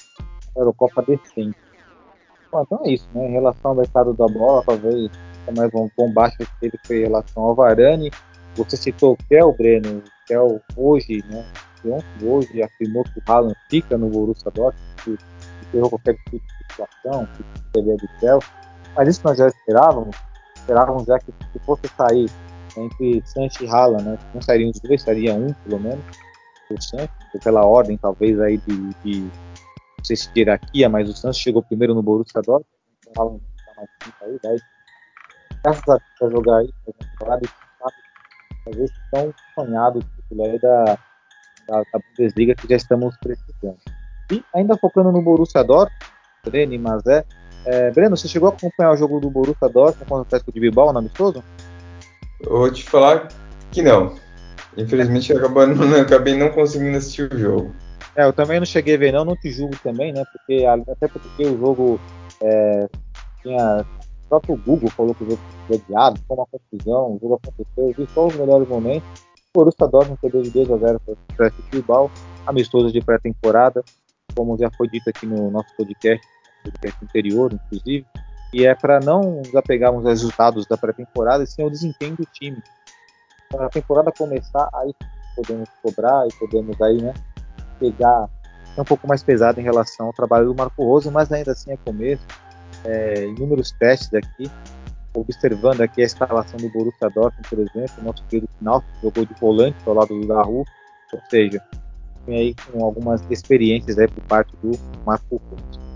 Eurocopa 0.56 1.02
decente. 1.02 1.58
Bom, 2.52 2.62
então 2.62 2.82
é 2.86 2.92
isso, 2.92 3.08
né? 3.14 3.28
Em 3.28 3.32
relação 3.32 3.72
ao 3.72 3.78
mercado 3.78 4.14
da 4.14 4.28
bola, 4.28 4.64
talvez 4.66 5.10
mais 5.56 5.74
um 5.74 5.90
bombástico 5.98 6.46
que 6.46 6.60
teve 6.60 6.80
foi 6.86 6.98
em 6.98 7.04
relação 7.04 7.44
ao 7.44 7.56
Varane. 7.56 8.12
Você 8.56 8.78
citou 8.78 9.14
o 9.14 9.18
Kel, 9.28 9.54
Breno. 9.54 10.00
O 10.00 10.28
Kel 10.28 10.62
hoje, 10.76 11.24
né? 11.30 11.46
Hoje 12.22 12.62
afirmou 12.62 13.04
que 13.04 13.20
o 13.20 13.24
Haaland 13.28 13.56
fica 13.70 13.98
no 13.98 14.10
Borussia 14.10 14.52
Dortmund, 14.52 14.94
que, 15.04 15.18
que 15.72 15.78
errou 15.78 15.90
qualquer 15.90 16.16
tipo 16.16 16.38
de 16.38 16.68
situação, 16.70 17.28
que 17.28 17.44
seria 17.74 17.96
do 17.96 18.08
Kel. 18.20 18.40
Mas 18.96 19.10
isso 19.10 19.22
nós 19.24 19.38
já 19.38 19.48
esperávamos. 19.48 20.16
Esperávamos 20.56 21.06
já 21.06 21.18
que 21.20 21.32
se 21.32 21.60
fosse 21.60 21.88
sair 21.96 22.30
entre 22.78 23.22
Sancho 23.26 23.64
e 23.64 23.68
Haaland, 23.68 24.04
né? 24.04 24.20
Não 24.34 24.42
sairiam 24.42 24.70
os 24.70 24.80
dois, 24.80 25.02
sairia 25.02 25.34
um 25.34 25.54
pelo 25.54 25.80
menos. 25.80 26.04
O 26.70 26.82
Sancho, 26.82 27.10
pela 27.44 27.66
ordem 27.66 27.98
talvez 27.98 28.40
aí 28.40 28.58
de, 28.58 28.94
de 29.04 29.20
não 29.22 30.04
sei 30.04 30.16
se 30.16 30.30
hierarquia, 30.36 30.90
mas 30.90 31.10
o 31.10 31.14
Santos 31.14 31.38
chegou 31.38 31.64
primeiro 31.64 31.96
no 31.96 32.04
Borussia 32.04 32.42
Dortmund, 32.42 32.68
o 33.08 33.20
Haaland 33.20 33.42
está 33.58 33.74
mais 33.76 33.90
tempo 34.00 34.16
aí, 34.22 34.40
vai 34.44 34.58
graças 35.64 35.90
a 35.90 35.98
Deus 36.20 36.32
jogar 36.32 36.58
aí, 36.58 36.70
talvez 38.64 38.92
tão 39.12 39.34
sonhado 39.56 40.00
da, 40.62 40.86
da, 41.68 41.82
da, 41.82 42.00
Bundesliga 42.10 42.56
que 42.56 42.68
já 42.70 42.76
estamos 42.76 43.16
precisando. 43.18 43.78
E 44.32 44.44
ainda 44.54 44.78
focando 44.78 45.12
no 45.12 45.22
Borussia 45.22 45.64
Dortmund, 45.64 46.00
Breno 46.46 46.74
e 46.74 46.78
Mazé, 46.78 47.26
é, 47.66 47.92
Breno, 47.92 48.16
você 48.16 48.28
chegou 48.28 48.50
a 48.50 48.54
acompanhar 48.54 48.92
o 48.92 48.98
jogo 48.98 49.20
do 49.20 49.30
Borussia 49.30 49.70
Dortmund 49.70 50.06
contra 50.06 50.16
o 50.16 50.22
Atlético 50.22 50.52
de 50.52 50.60
Bilbao 50.60 50.94
no 50.94 51.00
amistoso? 51.00 51.44
Eu 52.42 52.52
vou 52.52 52.72
te 52.72 52.84
falar 52.84 53.28
que 53.72 53.82
não. 53.82 54.16
Infelizmente 54.78 55.32
eu 55.32 55.38
acabei 55.40 55.66
não, 55.68 55.96
acabei 56.00 56.38
não 56.38 56.50
conseguindo 56.50 56.98
assistir 56.98 57.32
o 57.32 57.38
jogo. 57.38 57.76
É, 58.16 58.26
eu 58.26 58.34
também 58.34 58.60
não 58.60 58.66
cheguei 58.66 58.96
a 58.96 58.98
ver 58.98 59.12
não, 59.12 59.26
não 59.26 59.36
te 59.36 59.52
julgo 59.52 59.76
também, 59.84 60.12
né? 60.12 60.24
Porque 60.32 60.66
até 60.66 61.08
porque 61.08 61.46
o 61.46 61.58
jogo 61.58 62.00
é, 62.42 62.88
tinha 63.42 63.86
o 64.26 64.30
próprio 64.30 64.58
Google 64.58 64.90
falou 64.90 65.16
que 65.16 65.24
o 65.24 65.30
jogo 65.30 65.42
foi 65.68 65.78
adiado, 65.78 66.20
foi 66.28 66.38
uma 66.38 66.46
confusão, 66.46 67.16
o 67.16 67.20
jogo 67.22 67.36
aconteceu, 67.36 67.88
eu 67.90 67.94
vi 67.94 68.08
só 68.14 68.28
os 68.28 68.36
melhores 68.36 68.68
momentos. 68.68 69.08
O 69.54 69.60
Borussia 69.60 69.88
Dortmund 69.88 70.20
perdeu 70.22 70.42
de 70.42 70.50
2 70.50 70.72
a 70.72 70.78
0 70.78 71.02
para 71.36 71.48
o 71.48 71.52
Bilbao, 71.72 72.12
amistoso 72.46 72.92
de 72.92 73.02
pré-temporada, 73.02 73.84
como 74.36 74.58
já 74.58 74.70
foi 74.78 74.88
dito 74.90 75.10
aqui 75.10 75.26
no 75.26 75.50
nosso 75.50 75.70
podcast, 75.78 76.28
podcast 76.64 77.06
anterior, 77.06 77.54
inclusive, 77.54 78.06
e 78.54 78.66
é 78.66 78.74
para 78.74 79.00
não 79.00 79.22
nos 79.22 79.56
apegarmos 79.56 80.06
aos 80.06 80.20
resultados 80.20 80.66
da 80.66 80.78
pré-temporada, 80.78 81.44
e 81.44 81.48
sim 81.48 81.62
ao 81.62 81.70
desempenho 81.70 82.16
do 82.16 82.26
time. 82.26 82.62
Para 83.50 83.68
a 83.68 83.70
temporada 83.70 84.12
começar, 84.12 84.70
aí 84.74 84.94
podemos 85.36 85.70
cobrar 85.82 86.28
e 86.28 86.34
podemos 86.34 86.82
aí, 86.82 87.02
né, 87.02 87.14
pegar 87.80 88.30
é 88.76 88.82
um 88.82 88.86
pouco 88.86 89.08
mais 89.08 89.24
pesado 89.24 89.60
em 89.60 89.64
relação 89.64 90.06
ao 90.06 90.14
trabalho 90.14 90.46
do 90.46 90.56
Marco 90.56 90.84
Rosa, 90.84 91.10
mas 91.10 91.32
ainda 91.32 91.52
assim 91.52 91.72
é 91.72 91.78
começo 91.78 92.24
é, 92.86 93.26
inúmeros 93.26 93.72
testes 93.72 94.14
aqui, 94.14 94.50
observando 95.16 95.82
aqui 95.82 96.02
a 96.02 96.06
escalação 96.06 96.58
do 96.58 96.70
Borussia 96.70 97.10
Dortmund, 97.10 97.50
por 97.50 97.60
exemplo, 97.60 98.04
nosso 98.04 98.24
querido 98.26 98.48
final 98.60 98.84
jogou 99.02 99.26
de 99.26 99.34
volante 99.34 99.78
ao 99.86 99.96
lado 99.96 100.20
do 100.20 100.28
Daru, 100.28 100.64
ou 101.14 101.22
seja, 101.30 101.62
tem 102.26 102.38
aí 102.38 102.56
com 102.72 102.84
algumas 102.84 103.22
experiências 103.32 103.98
aí 103.98 104.08
por 104.08 104.24
parte 104.26 104.56
do 104.62 104.72
Marco 105.06 105.42
Rose. 105.50 105.87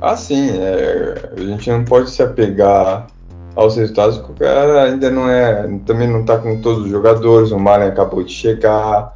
Ah, 0.00 0.16
sim, 0.16 0.50
é, 0.50 1.32
a 1.36 1.40
gente 1.40 1.70
não 1.70 1.84
pode 1.84 2.10
se 2.10 2.22
apegar 2.22 3.06
aos 3.54 3.76
resultados 3.76 4.16
porque 4.18 4.32
o 4.32 4.36
cara 4.36 4.84
ainda 4.84 5.10
não 5.10 5.28
é, 5.28 5.68
também 5.84 6.08
não 6.08 6.20
está 6.20 6.38
com 6.38 6.60
todos 6.60 6.84
os 6.84 6.90
jogadores, 6.90 7.50
o 7.50 7.58
Malen 7.58 7.88
acabou 7.88 8.22
de 8.22 8.32
chegar, 8.32 9.14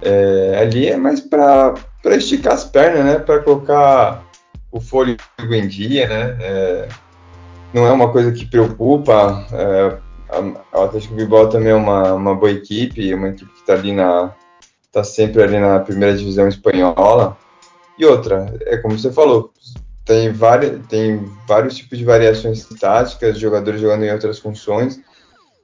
é, 0.00 0.58
ali 0.60 0.88
é 0.88 0.96
mais 0.96 1.20
para 1.20 1.74
esticar 2.06 2.54
as 2.54 2.64
pernas, 2.64 3.04
né, 3.04 3.18
para 3.18 3.40
colocar 3.40 4.24
o 4.70 4.80
fôlego 4.80 5.20
em 5.50 5.68
dia, 5.68 6.08
né? 6.08 6.36
É, 6.40 6.88
não 7.74 7.86
é 7.86 7.92
uma 7.92 8.10
coisa 8.10 8.32
que 8.32 8.46
preocupa. 8.46 9.46
É, 9.52 9.98
a, 10.30 10.78
o 10.78 10.84
Atlético 10.84 11.14
Bilbao 11.14 11.48
também 11.48 11.70
é 11.70 11.74
uma, 11.74 12.14
uma 12.14 12.34
boa 12.34 12.50
equipe, 12.50 13.14
uma 13.14 13.28
equipe 13.28 13.52
que 13.52 13.60
está 13.60 13.74
ali 13.74 13.92
na 13.92 14.32
está 14.86 15.02
sempre 15.02 15.42
ali 15.42 15.58
na 15.58 15.80
primeira 15.80 16.16
divisão 16.16 16.48
espanhola. 16.48 17.36
E 17.98 18.04
outra, 18.04 18.54
é 18.66 18.76
como 18.76 18.98
você 18.98 19.10
falou, 19.10 19.50
tem 20.04 20.32
várias 20.32 20.86
tem 20.86 21.24
vários 21.46 21.76
tipos 21.76 21.98
de 21.98 22.04
variações 22.04 22.64
táticas, 22.80 23.38
jogadores 23.38 23.80
jogando 23.80 24.04
em 24.04 24.12
outras 24.12 24.38
funções. 24.38 25.00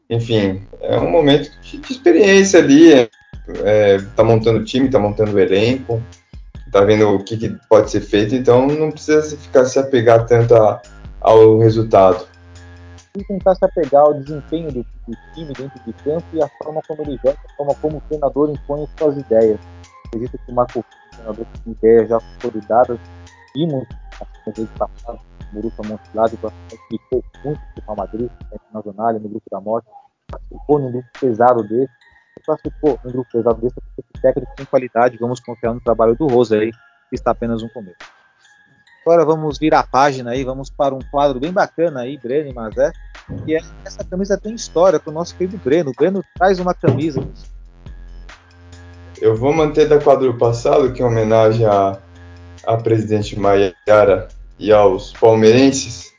Enfim, 0.08 0.62
é 0.80 0.98
um 0.98 1.10
momento 1.10 1.50
de, 1.60 1.78
de 1.78 1.92
experiência 1.92 2.60
ali. 2.60 2.92
É, 2.92 3.10
é, 3.64 3.98
tá 4.14 4.22
montando 4.22 4.58
o 4.58 4.64
time, 4.64 4.90
tá 4.90 4.98
montando 4.98 5.32
o 5.32 5.38
elenco 5.38 6.02
tá 6.70 6.82
vendo 6.82 7.08
o 7.08 7.24
que, 7.24 7.36
que, 7.36 7.56
pode 7.68 7.90
ser 7.90 8.00
feito, 8.00 8.34
então 8.34 8.66
não 8.66 8.90
precisa 8.90 9.36
ficar 9.36 9.64
se 9.64 9.78
apegar 9.78 10.26
tanto 10.26 10.54
a, 10.54 10.80
ao 11.20 11.58
resultado. 11.58 12.26
E 13.16 13.24
tentar 13.24 13.54
se 13.54 13.64
apegar 13.64 14.02
ao 14.02 14.14
desempenho 14.14 14.70
do, 14.70 14.82
do, 14.82 15.16
time 15.34 15.52
dentro 15.52 15.80
de 15.84 15.92
campo 16.04 16.24
e 16.34 16.42
a 16.42 16.48
forma 16.62 16.80
como 16.86 17.02
ele 17.02 17.18
joga, 17.24 17.38
a 17.52 17.56
forma 17.56 17.74
como 17.76 17.98
o 17.98 18.00
treinador 18.02 18.50
impõe 18.50 18.86
suas 18.98 19.16
ideias. 19.16 19.58
Acredito 20.06 20.38
que 20.38 20.52
o 20.52 20.54
Marco 20.54 20.80
o 20.80 20.84
treinador 21.10 21.46
com 21.64 21.70
ideias 21.70 22.08
já 22.08 22.20
consolidadas, 22.20 22.98
vimos 23.54 23.86
a 24.20 24.50
vez 24.50 24.68
passada, 24.70 25.18
o 25.52 25.56
Mönchengladbach 25.86 26.54
explicou 26.72 27.24
muito 27.44 27.60
para 27.60 27.82
o 27.82 27.84
Real 27.86 27.96
Madrid, 27.96 28.30
na 28.72 28.80
Zonalha, 28.80 29.18
no 29.18 29.28
grupo 29.28 29.46
da 29.50 29.60
morte, 29.60 29.88
participou 30.30 30.78
num 30.78 30.92
grupo 30.92 31.08
pesado 31.20 31.62
desse, 31.62 31.92
classificou 32.44 32.98
um 33.04 33.10
grupo 33.10 33.30
pesado 33.30 33.60
desse 33.60 33.74
porque 33.74 34.20
técnico 34.20 34.52
com 34.56 34.66
qualidade, 34.66 35.16
vamos 35.18 35.40
confiar 35.40 35.74
no 35.74 35.80
trabalho 35.80 36.16
do 36.16 36.26
Rosa 36.26 36.56
aí, 36.56 36.70
que 36.70 37.14
está 37.14 37.30
apenas 37.30 37.62
um 37.62 37.68
começo. 37.68 37.96
Agora 39.02 39.24
vamos 39.24 39.58
virar 39.58 39.80
a 39.80 39.86
página 39.86 40.32
aí, 40.32 40.44
vamos 40.44 40.68
para 40.68 40.94
um 40.94 40.98
quadro 41.10 41.40
bem 41.40 41.52
bacana 41.52 42.00
aí, 42.00 42.18
Breno 42.18 42.50
e 42.50 42.52
Mazé, 42.52 42.92
que 43.44 43.54
é, 43.54 43.60
essa 43.84 44.04
camisa 44.04 44.36
tem 44.36 44.54
história 44.54 44.98
com 44.98 45.10
o 45.10 45.14
nosso 45.14 45.34
querido 45.34 45.56
Breno. 45.58 45.90
O 45.90 45.94
Breno 45.94 46.22
traz 46.36 46.58
uma 46.58 46.74
camisa. 46.74 47.26
Eu 49.20 49.34
vou 49.34 49.52
manter 49.52 49.88
da 49.88 49.98
quadro 49.98 50.36
passado, 50.36 50.92
que 50.92 51.00
é 51.00 51.04
homenagem 51.06 51.64
à, 51.64 51.98
à 52.68 52.76
presidente 52.76 53.38
Maiara 53.38 54.28
e 54.58 54.70
aos 54.70 55.12
palmeirenses 55.14 56.12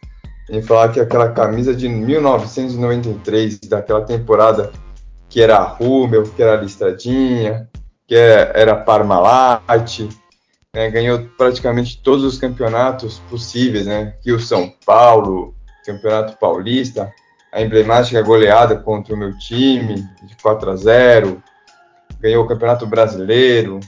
em 0.49 0.63
falar 0.63 0.89
que 0.89 0.99
aquela 0.99 1.31
camisa 1.31 1.75
de 1.75 1.87
1993, 1.87 3.59
daquela 3.59 4.01
temporada 4.01 4.71
que 5.29 5.39
era 5.39 5.57
a 5.57 5.63
Rúmel, 5.63 6.23
que 6.23 6.41
era 6.41 6.53
a 6.53 6.61
Listradinha, 6.61 7.69
que 8.07 8.15
era, 8.15 8.51
era 8.59 8.75
Parmalat, 8.75 10.09
né, 10.75 10.89
ganhou 10.89 11.19
praticamente 11.37 12.01
todos 12.01 12.23
os 12.23 12.39
campeonatos 12.39 13.19
possíveis, 13.29 13.85
né? 13.85 14.15
Que 14.23 14.31
o 14.31 14.39
São 14.39 14.73
Paulo, 14.83 15.53
Campeonato 15.85 16.35
Paulista, 16.39 17.13
a 17.53 17.61
emblemática 17.61 18.19
goleada 18.23 18.75
contra 18.75 19.13
o 19.13 19.17
meu 19.17 19.37
time 19.37 20.03
de 20.23 20.35
4 20.41 20.71
a 20.71 20.75
0, 20.75 21.43
ganhou 22.19 22.43
o 22.43 22.47
Campeonato 22.47 22.87
Brasileiro, 22.87 23.79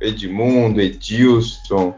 Edmundo, 0.00 0.80
Edilson, 0.80 1.94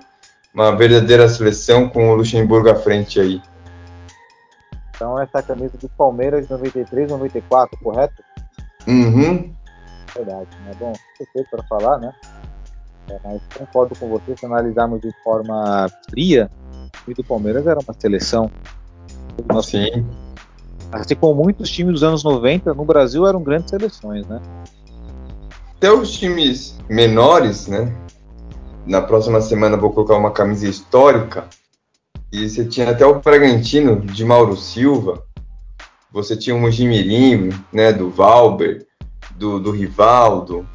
uma 0.55 0.75
verdadeira 0.75 1.29
seleção 1.29 1.89
com 1.89 2.11
o 2.11 2.15
Luxemburgo 2.15 2.71
à 2.71 2.75
frente 2.75 3.21
aí. 3.21 3.41
Então 4.95 5.19
essa 5.19 5.43
camisa 5.43 5.79
do 5.79 5.89
Palmeiras 5.89 6.49
93, 6.49 7.11
94, 7.11 7.79
correto? 7.83 8.23
Uhum. 8.87 9.55
Verdade, 10.15 10.49
né? 10.65 10.73
Bom, 10.79 10.93
sei 11.17 11.45
para 11.45 11.63
falar, 11.65 11.99
né? 11.99 12.13
É, 13.09 13.19
mas 13.25 13.41
concordo 13.57 13.97
com 13.99 14.09
você, 14.09 14.37
se 14.37 14.47
analisarmos 14.47 15.01
de 15.01 15.11
forma 15.23 15.87
fria, 16.09 16.51
o 17.07 17.15
do 17.15 17.25
Palmeiras 17.25 17.67
era 17.67 17.81
uma 17.81 17.95
seleção. 17.99 18.51
Nosso, 19.47 19.71
Sim. 19.71 20.07
Assim 20.93 21.15
como 21.15 21.43
muitos 21.43 21.71
times 21.71 21.95
dos 21.95 22.03
anos 22.03 22.25
90, 22.25 22.75
no 22.75 22.85
Brasil 22.85 23.27
eram 23.27 23.43
grandes 23.43 23.71
seleções, 23.71 24.27
né? 24.27 24.41
Até 25.81 25.91
os 25.91 26.13
times 26.13 26.79
menores, 26.91 27.67
né? 27.67 27.91
Na 28.85 29.01
próxima 29.01 29.41
semana 29.41 29.79
vou 29.79 29.91
colocar 29.91 30.15
uma 30.15 30.31
camisa 30.31 30.69
histórica. 30.69 31.49
E 32.31 32.47
você 32.47 32.67
tinha 32.67 32.91
até 32.91 33.07
o 33.07 33.19
Bragantino 33.19 33.99
de 33.99 34.23
Mauro 34.23 34.59
Silva. 34.59 35.25
Você 36.13 36.37
tinha 36.37 36.55
o 36.55 36.61
Mojimirim, 36.61 37.49
né? 37.73 37.95
Do 37.95 38.11
Valber, 38.11 38.87
do, 39.37 39.59
do 39.59 39.71
Rivaldo. 39.71 40.69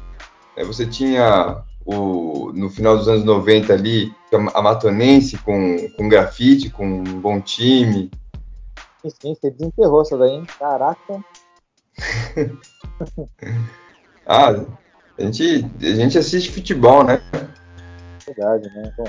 É, 0.56 0.64
você 0.64 0.84
tinha 0.84 1.62
o, 1.84 2.50
no 2.52 2.68
final 2.68 2.98
dos 2.98 3.06
anos 3.06 3.22
90 3.22 3.74
ali, 3.74 4.12
a 4.32 4.60
Matonense 4.60 5.38
com, 5.38 5.88
com 5.96 6.08
grafite, 6.08 6.68
com 6.68 6.84
um 6.84 7.20
bom 7.20 7.40
time. 7.40 8.10
Sim, 9.02 9.10
sim, 9.20 9.36
você 9.36 9.52
desenterrou 9.52 10.02
essa 10.02 10.18
daí, 10.18 10.32
hein? 10.32 10.44
Caraca. 10.58 11.24
ah, 14.26 14.66
a 15.18 15.22
gente, 15.22 15.66
a 15.80 15.94
gente 15.94 16.18
assiste 16.18 16.50
futebol, 16.50 17.04
né? 17.04 17.20
Verdade, 18.26 18.70
né? 18.74 18.92
Bom, 18.96 19.06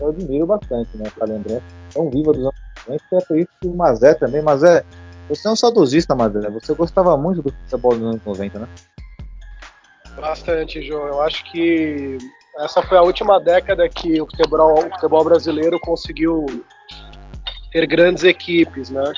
eu 0.00 0.08
admiro 0.08 0.46
bastante, 0.46 0.96
né? 0.96 1.04
Essa 1.06 1.24
lembrança 1.24 1.62
tão 1.92 2.10
viva 2.10 2.32
dos 2.32 2.42
anos 2.42 2.54
90, 2.86 3.04
eu 3.10 3.18
acredito 3.18 3.50
que 3.60 3.68
o 3.68 3.74
Mazé 3.74 4.14
também, 4.14 4.42
Mazé, 4.42 4.84
você 5.28 5.48
é 5.48 5.50
um 5.50 5.56
saudosista, 5.56 6.14
Mazé, 6.14 6.48
você 6.50 6.74
gostava 6.74 7.16
muito 7.16 7.42
do 7.42 7.52
futebol 7.52 7.92
dos 7.92 8.02
anos 8.02 8.20
90, 8.24 8.58
né? 8.58 8.68
Bastante, 10.16 10.82
João. 10.82 11.08
Eu 11.08 11.22
acho 11.22 11.44
que 11.50 12.18
essa 12.58 12.82
foi 12.82 12.96
a 12.96 13.02
última 13.02 13.40
década 13.40 13.88
que 13.88 14.20
o 14.20 14.26
futebol, 14.26 14.78
o 14.78 14.90
futebol 14.92 15.24
brasileiro 15.24 15.78
conseguiu 15.80 16.46
ter 17.72 17.86
grandes 17.86 18.22
equipes, 18.22 18.90
né? 18.90 19.12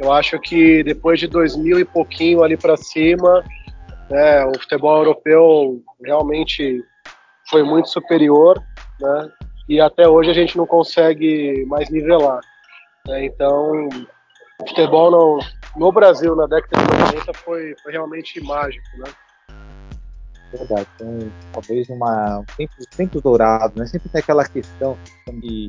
Eu 0.00 0.12
acho 0.12 0.38
que 0.40 0.82
depois 0.82 1.20
de 1.20 1.26
2000 1.28 1.78
e 1.78 1.84
pouquinho 1.84 2.42
ali 2.42 2.56
para 2.56 2.76
cima, 2.76 3.44
né, 4.10 4.44
o 4.44 4.58
futebol 4.60 4.98
europeu 4.98 5.82
realmente 6.04 6.84
foi 7.50 7.62
muito 7.62 7.88
superior, 7.88 8.60
né? 9.00 9.30
E 9.68 9.80
até 9.80 10.08
hoje 10.08 10.30
a 10.30 10.34
gente 10.34 10.56
não 10.56 10.66
consegue 10.66 11.64
mais 11.66 11.90
nivelar. 11.90 12.40
Né? 13.06 13.24
Então, 13.24 13.88
o 14.60 14.68
futebol 14.68 15.10
no, 15.10 15.38
no 15.76 15.92
Brasil 15.92 16.36
na 16.36 16.46
década 16.46 16.82
de 16.84 17.16
90 17.16 17.34
foi, 17.34 17.74
foi 17.82 17.92
realmente 17.92 18.40
mágico, 18.40 18.86
né? 18.98 19.12
Verdade, 20.52 20.86
então, 20.94 21.32
talvez 21.52 21.88
uma 21.88 22.44
tempos, 22.56 22.86
tempos 22.96 23.22
dourados, 23.22 23.76
né? 23.76 23.86
Sempre 23.86 24.08
tem 24.08 24.20
aquela 24.20 24.44
questão 24.44 24.96
de 25.28 25.68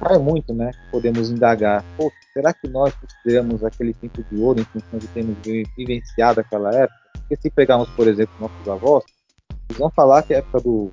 vai 0.00 0.16
muito, 0.18 0.54
né? 0.54 0.70
Podemos 0.92 1.30
indagar. 1.30 1.84
Pô, 1.96 2.10
será 2.32 2.52
que 2.52 2.68
nós 2.68 2.94
consideramos 2.94 3.64
aquele 3.64 3.92
tempo 3.92 4.22
de 4.22 4.40
ouro 4.40 4.60
em 4.60 4.64
função 4.64 4.98
de 4.98 5.08
termos 5.08 5.36
vivenciado 5.76 6.40
aquela 6.40 6.72
época? 6.72 7.07
Porque 7.28 7.42
se 7.42 7.50
pegarmos, 7.50 7.90
por 7.90 8.08
exemplo, 8.08 8.32
nossos 8.40 8.68
avós, 8.68 9.04
eles 9.68 9.78
vão 9.78 9.90
falar 9.90 10.22
que 10.22 10.32
a 10.32 10.38
época 10.38 10.60
do 10.60 10.90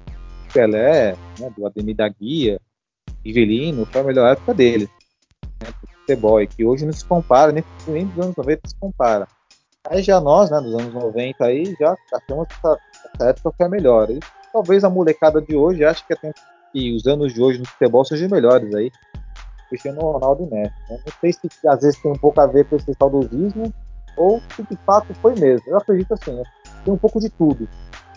Pelé, 0.54 1.15
né, 1.39 1.50
do 1.56 1.65
Ademir 1.65 1.95
da 1.95 2.10
Guia, 2.10 2.60
Rivelino, 3.24 3.86
foi 3.86 4.02
a 4.02 4.04
melhor 4.04 4.34
época 4.34 4.54
dele, 4.54 4.89
né, 5.63 5.69
do 5.82 5.88
futebol, 5.88 6.45
que 6.45 6.65
hoje 6.65 6.86
não 6.86 6.91
se 6.91 7.06
compara, 7.06 7.54
nem, 7.54 7.63
nem 7.88 8.06
dos 8.06 8.26
anos 8.26 8.36
90 8.36 8.67
se 8.67 8.76
compara. 8.76 9.28
Aí 9.89 10.04
já 10.04 10.19
nós, 10.19 10.52
né, 10.52 10.60
dos 10.60 10.74
anos 10.74 10.93
90 10.93 11.45
aí, 11.45 11.74
já 11.80 11.95
achamos 12.13 12.48
que 12.50 12.54
essa, 12.56 12.78
essa 13.13 13.30
época 13.30 13.54
foi 13.56 13.65
a 13.65 13.69
melhor. 13.69 14.10
E 14.12 14.19
talvez 14.52 14.84
a 14.84 14.89
molecada 14.89 15.41
de 15.41 15.56
hoje 15.56 15.86
ache 15.86 16.04
que, 16.06 16.15
que 16.74 16.93
os 16.93 17.08
anos 17.08 17.34
de 17.34 17.41
hoje 17.41 17.60
no 17.60 17.65
futebol 17.65 18.04
sejam 18.04 18.28
melhores 18.28 18.76
aí. 18.76 18.91
Cristiano 19.69 20.02
Ronaldo 20.02 20.43
e 20.43 20.54
Messi. 20.54 20.74
Né? 20.89 21.00
Não 21.06 21.13
sei 21.21 21.32
se 21.32 21.67
às 21.67 21.82
vezes 21.82 22.02
tem 22.02 22.12
um 22.12 22.17
pouco 22.17 22.41
a 22.41 22.45
ver 22.45 22.65
com 22.65 22.76
esse 22.76 22.93
saudosismo 22.93 23.74
ou 24.17 24.41
se 24.56 24.63
de 24.63 24.78
fato 24.86 25.13
foi 25.15 25.36
mesmo. 25.36 25.63
Eu 25.67 25.78
acredito 25.78 26.13
assim, 26.13 26.34
né? 26.34 26.43
tem 26.84 26.93
um 26.93 26.97
pouco 26.97 27.19
de 27.19 27.30
tudo. 27.30 27.67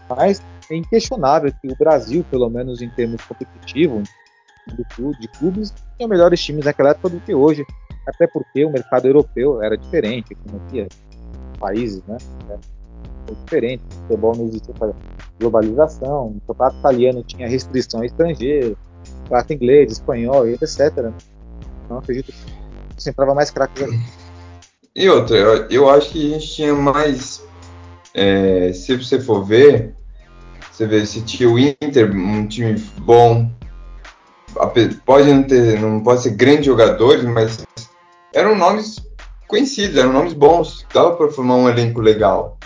Mas 0.09 0.43
é 0.71 0.77
inquestionável 0.77 1.53
que 1.61 1.69
o 1.69 1.77
Brasil, 1.77 2.25
pelo 2.31 2.49
menos 2.49 2.81
em 2.81 2.89
termos 2.91 3.23
competitivos, 3.25 4.09
de 5.19 5.29
clubes, 5.29 5.73
tinha 5.97 6.09
melhores 6.09 6.41
times 6.43 6.65
naquela 6.65 6.91
época 6.91 7.09
do 7.09 7.21
que 7.21 7.35
hoje. 7.35 7.65
Até 8.07 8.27
porque 8.27 8.65
o 8.65 8.71
mercado 8.71 9.07
europeu 9.07 9.63
era 9.63 9.77
diferente, 9.77 10.35
como 10.35 10.63
aqui, 10.65 10.87
países, 11.59 12.03
né? 12.07 12.17
É 12.51 13.35
diferente. 13.45 13.83
O 13.85 13.95
futebol 14.03 14.37
não 14.37 14.47
existia 14.47 14.75
para 14.75 14.93
globalização. 15.39 16.29
O 16.29 16.41
campeonato 16.47 16.79
italiano 16.79 17.23
tinha 17.23 17.49
restrição 17.49 18.03
estrangeira, 18.03 18.71
o 18.71 19.23
campeonato 19.25 19.53
inglês, 19.53 19.93
espanhol, 19.93 20.49
etc. 20.49 21.13
Então 21.85 21.99
acredito 21.99 22.33
que 22.33 23.03
você 23.03 23.11
entrava 23.11 23.35
mais 23.35 23.51
craques 23.51 23.83
ali. 23.83 23.99
E 24.95 25.09
outra, 25.09 25.37
eu, 25.37 25.69
eu, 25.69 25.91
acho 25.91 26.11
que 26.11 26.27
a 26.27 26.39
gente 26.39 26.55
tinha 26.55 26.75
mais. 26.75 27.47
É, 28.15 28.73
se 28.73 28.97
você 28.97 29.21
for 29.21 29.45
ver, 29.45 29.95
você 30.71 30.87
vê 30.87 31.05
se 31.07 31.23
tinha 31.23 31.49
o 31.49 31.59
Inter, 31.59 32.11
um 32.11 32.47
time 32.47 32.75
bom. 32.99 33.51
Pode 35.05 35.33
não 35.33 35.43
ter, 35.43 35.79
não 35.81 36.03
pode 36.03 36.23
ser 36.23 36.31
grandes 36.31 36.67
jogadores, 36.67 37.23
mas 37.25 37.65
eram 38.35 38.57
nomes 38.57 38.97
conhecidos, 39.47 39.97
eram 39.97 40.13
nomes 40.13 40.33
bons, 40.33 40.87
dava 40.93 41.17
para 41.17 41.31
formar 41.31 41.57
um 41.57 41.69
elenco 41.69 42.01
legal. 42.01 42.59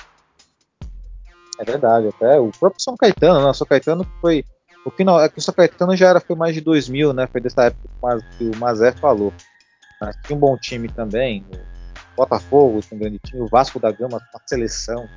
É 1.58 1.64
verdade, 1.64 2.08
até 2.08 2.40
o 2.40 2.50
próprio 2.50 2.82
São 2.82 2.96
Caetano, 2.96 3.46
né? 3.46 3.52
São 3.52 3.66
Caetano 3.66 4.06
foi. 4.20 4.44
O 4.84 4.90
final 4.90 5.20
é 5.20 5.28
que 5.28 5.38
o 5.38 5.42
São 5.42 5.54
Caetano 5.54 5.96
já 5.96 6.08
era 6.08 6.20
foi 6.20 6.34
mais 6.34 6.54
de 6.54 6.60
2000, 6.60 7.12
né? 7.12 7.28
Foi 7.30 7.40
dessa 7.40 7.64
época 7.64 7.88
que 8.36 8.44
o 8.44 8.56
Mazé 8.56 8.90
falou. 8.92 9.32
Mas 10.00 10.16
tinha 10.24 10.36
um 10.36 10.40
bom 10.40 10.56
time 10.56 10.88
também. 10.88 11.44
Botafogo 12.16 12.80
um 12.92 12.98
grande 12.98 13.18
time. 13.18 13.42
O 13.42 13.48
Vasco 13.48 13.80
da 13.80 13.90
Gama, 13.90 14.18
uma 14.18 14.42
seleção. 14.46 15.08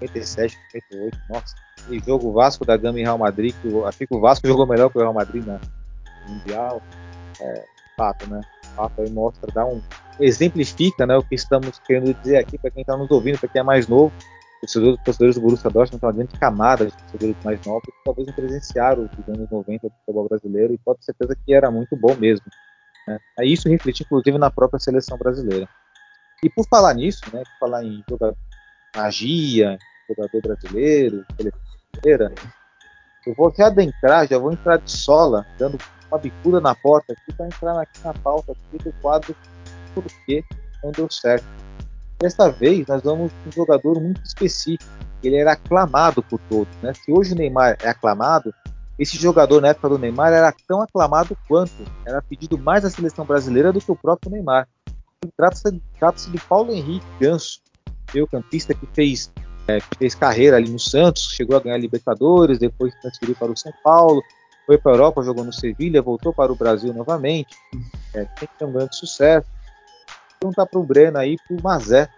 57, 0.00 0.56
58. 0.72 1.18
Nossa, 1.30 1.54
e 1.88 1.98
jogo 2.00 2.32
Vasco 2.32 2.64
da 2.64 2.76
Gama 2.76 2.98
e 3.00 3.02
Real 3.02 3.18
Madrid. 3.18 3.54
Que 3.62 3.68
o, 3.68 3.86
acho 3.86 3.98
que 3.98 4.06
o 4.10 4.20
Vasco 4.20 4.46
jogou 4.46 4.66
melhor 4.66 4.90
que 4.90 4.98
o 4.98 5.00
Real 5.00 5.14
Madrid 5.14 5.44
na 5.44 5.58
Mundial. 6.28 6.82
É, 7.40 7.64
fato, 7.96 8.28
né? 8.28 8.40
Fato 8.74 9.00
aí 9.00 9.10
mostra, 9.10 9.50
dá 9.52 9.64
um, 9.64 9.80
exemplifica 10.20 11.06
né, 11.06 11.16
o 11.16 11.22
que 11.22 11.34
estamos 11.34 11.78
querendo 11.80 12.12
dizer 12.14 12.36
aqui 12.36 12.58
para 12.58 12.70
quem 12.70 12.82
está 12.82 12.96
nos 12.96 13.10
ouvindo, 13.10 13.38
para 13.38 13.48
quem 13.48 13.60
é 13.60 13.64
mais 13.64 13.88
novo. 13.88 14.12
Os 14.62 14.72
torcedores, 15.04 15.36
do 15.36 15.42
Borussia 15.42 15.70
Dortmund 15.70 15.96
estão 15.96 16.08
uma 16.08 16.16
grande 16.16 16.38
camada 16.38 16.86
de 16.86 16.92
torcedores 16.92 17.36
mais 17.44 17.64
novos 17.64 17.84
que 17.84 17.92
talvez 18.04 18.26
não 18.26 18.34
presenciaram 18.34 19.04
os 19.04 19.28
anos 19.28 19.50
90 19.50 19.88
do 19.88 19.94
futebol 19.94 20.28
brasileiro 20.28 20.72
e 20.72 20.78
pode 20.78 20.98
ter 21.00 21.04
certeza 21.06 21.36
que 21.44 21.54
era 21.54 21.70
muito 21.70 21.94
bom 21.94 22.14
mesmo. 22.16 22.46
Né? 23.06 23.18
Aí 23.38 23.52
isso 23.52 23.68
reflete 23.68 24.02
inclusive 24.02 24.38
na 24.38 24.50
própria 24.50 24.80
seleção 24.80 25.18
brasileira. 25.18 25.68
E 26.42 26.50
por 26.50 26.66
falar 26.68 26.94
nisso, 26.94 27.22
né, 27.32 27.42
por 27.42 27.58
falar 27.58 27.84
em 27.84 28.04
jogador, 28.08 28.36
magia, 28.94 29.78
jogador 30.08 30.42
brasileiro, 30.42 31.24
brasileira, 31.36 32.32
eu 33.26 33.34
vou 33.34 33.48
aqui 33.48 33.62
adentrar, 33.62 34.28
já 34.28 34.38
vou 34.38 34.52
entrar 34.52 34.78
de 34.78 34.90
sola, 34.90 35.46
dando 35.58 35.78
uma 36.10 36.18
bicuda 36.18 36.60
na 36.60 36.74
porta 36.74 37.12
aqui 37.12 37.32
para 37.32 37.46
entrar 37.46 37.80
aqui 37.80 38.00
na 38.04 38.14
pauta 38.14 38.52
aqui 38.52 38.84
do 38.84 38.92
quadro 39.00 39.34
porque 39.94 40.44
não 40.82 40.92
deu 40.92 41.10
certo. 41.10 41.46
Desta 42.18 42.50
vez, 42.50 42.86
nós 42.86 43.02
vamos 43.02 43.32
um 43.46 43.52
jogador 43.52 44.00
muito 44.00 44.22
específico. 44.24 44.90
Ele 45.22 45.36
era 45.36 45.52
aclamado 45.52 46.22
por 46.22 46.38
todos. 46.48 46.74
Né? 46.82 46.92
Se 46.94 47.10
hoje 47.10 47.32
o 47.32 47.36
Neymar 47.36 47.76
é 47.82 47.88
aclamado, 47.88 48.54
esse 48.98 49.16
jogador 49.16 49.60
na 49.60 49.68
época 49.68 49.88
do 49.88 49.98
Neymar 49.98 50.32
era 50.32 50.52
tão 50.66 50.80
aclamado 50.80 51.36
quanto. 51.48 51.84
Era 52.04 52.22
pedido 52.22 52.56
mais 52.56 52.84
à 52.84 52.90
seleção 52.90 53.24
brasileira 53.24 53.72
do 53.72 53.80
que 53.80 53.90
o 53.90 53.96
próprio 53.96 54.30
Neymar. 54.30 54.68
Trata-se 55.36 55.82
trata 55.98 56.30
de 56.30 56.38
Paulo 56.40 56.72
Henrique 56.72 57.06
Ganso, 57.20 57.60
meio 58.12 58.26
campista 58.26 58.74
que 58.74 58.86
fez, 58.92 59.32
é, 59.66 59.80
que 59.80 59.98
fez 59.98 60.14
carreira 60.14 60.56
ali 60.56 60.70
no 60.70 60.78
Santos, 60.78 61.30
chegou 61.34 61.56
a 61.56 61.60
ganhar 61.60 61.78
Libertadores, 61.78 62.58
depois 62.58 62.94
transferiu 63.00 63.34
para 63.34 63.52
o 63.52 63.56
São 63.56 63.72
Paulo, 63.82 64.22
foi 64.66 64.76
para 64.78 64.92
a 64.92 64.94
Europa, 64.94 65.22
jogou 65.22 65.44
no 65.44 65.52
Sevilha, 65.52 66.02
voltou 66.02 66.32
para 66.32 66.52
o 66.52 66.56
Brasil 66.56 66.92
novamente, 66.92 67.56
é, 68.12 68.24
tem 68.24 68.48
que 68.48 68.58
ter 68.58 68.64
um 68.64 68.72
grande 68.72 68.96
sucesso. 68.96 69.48
Vou 70.42 70.52
perguntar 70.52 70.66
para 70.66 70.80
o 70.80 70.84
Breno 70.84 71.18
aí, 71.18 71.36
para 71.46 71.56
o 71.56 71.62
Mazé. 71.62 72.08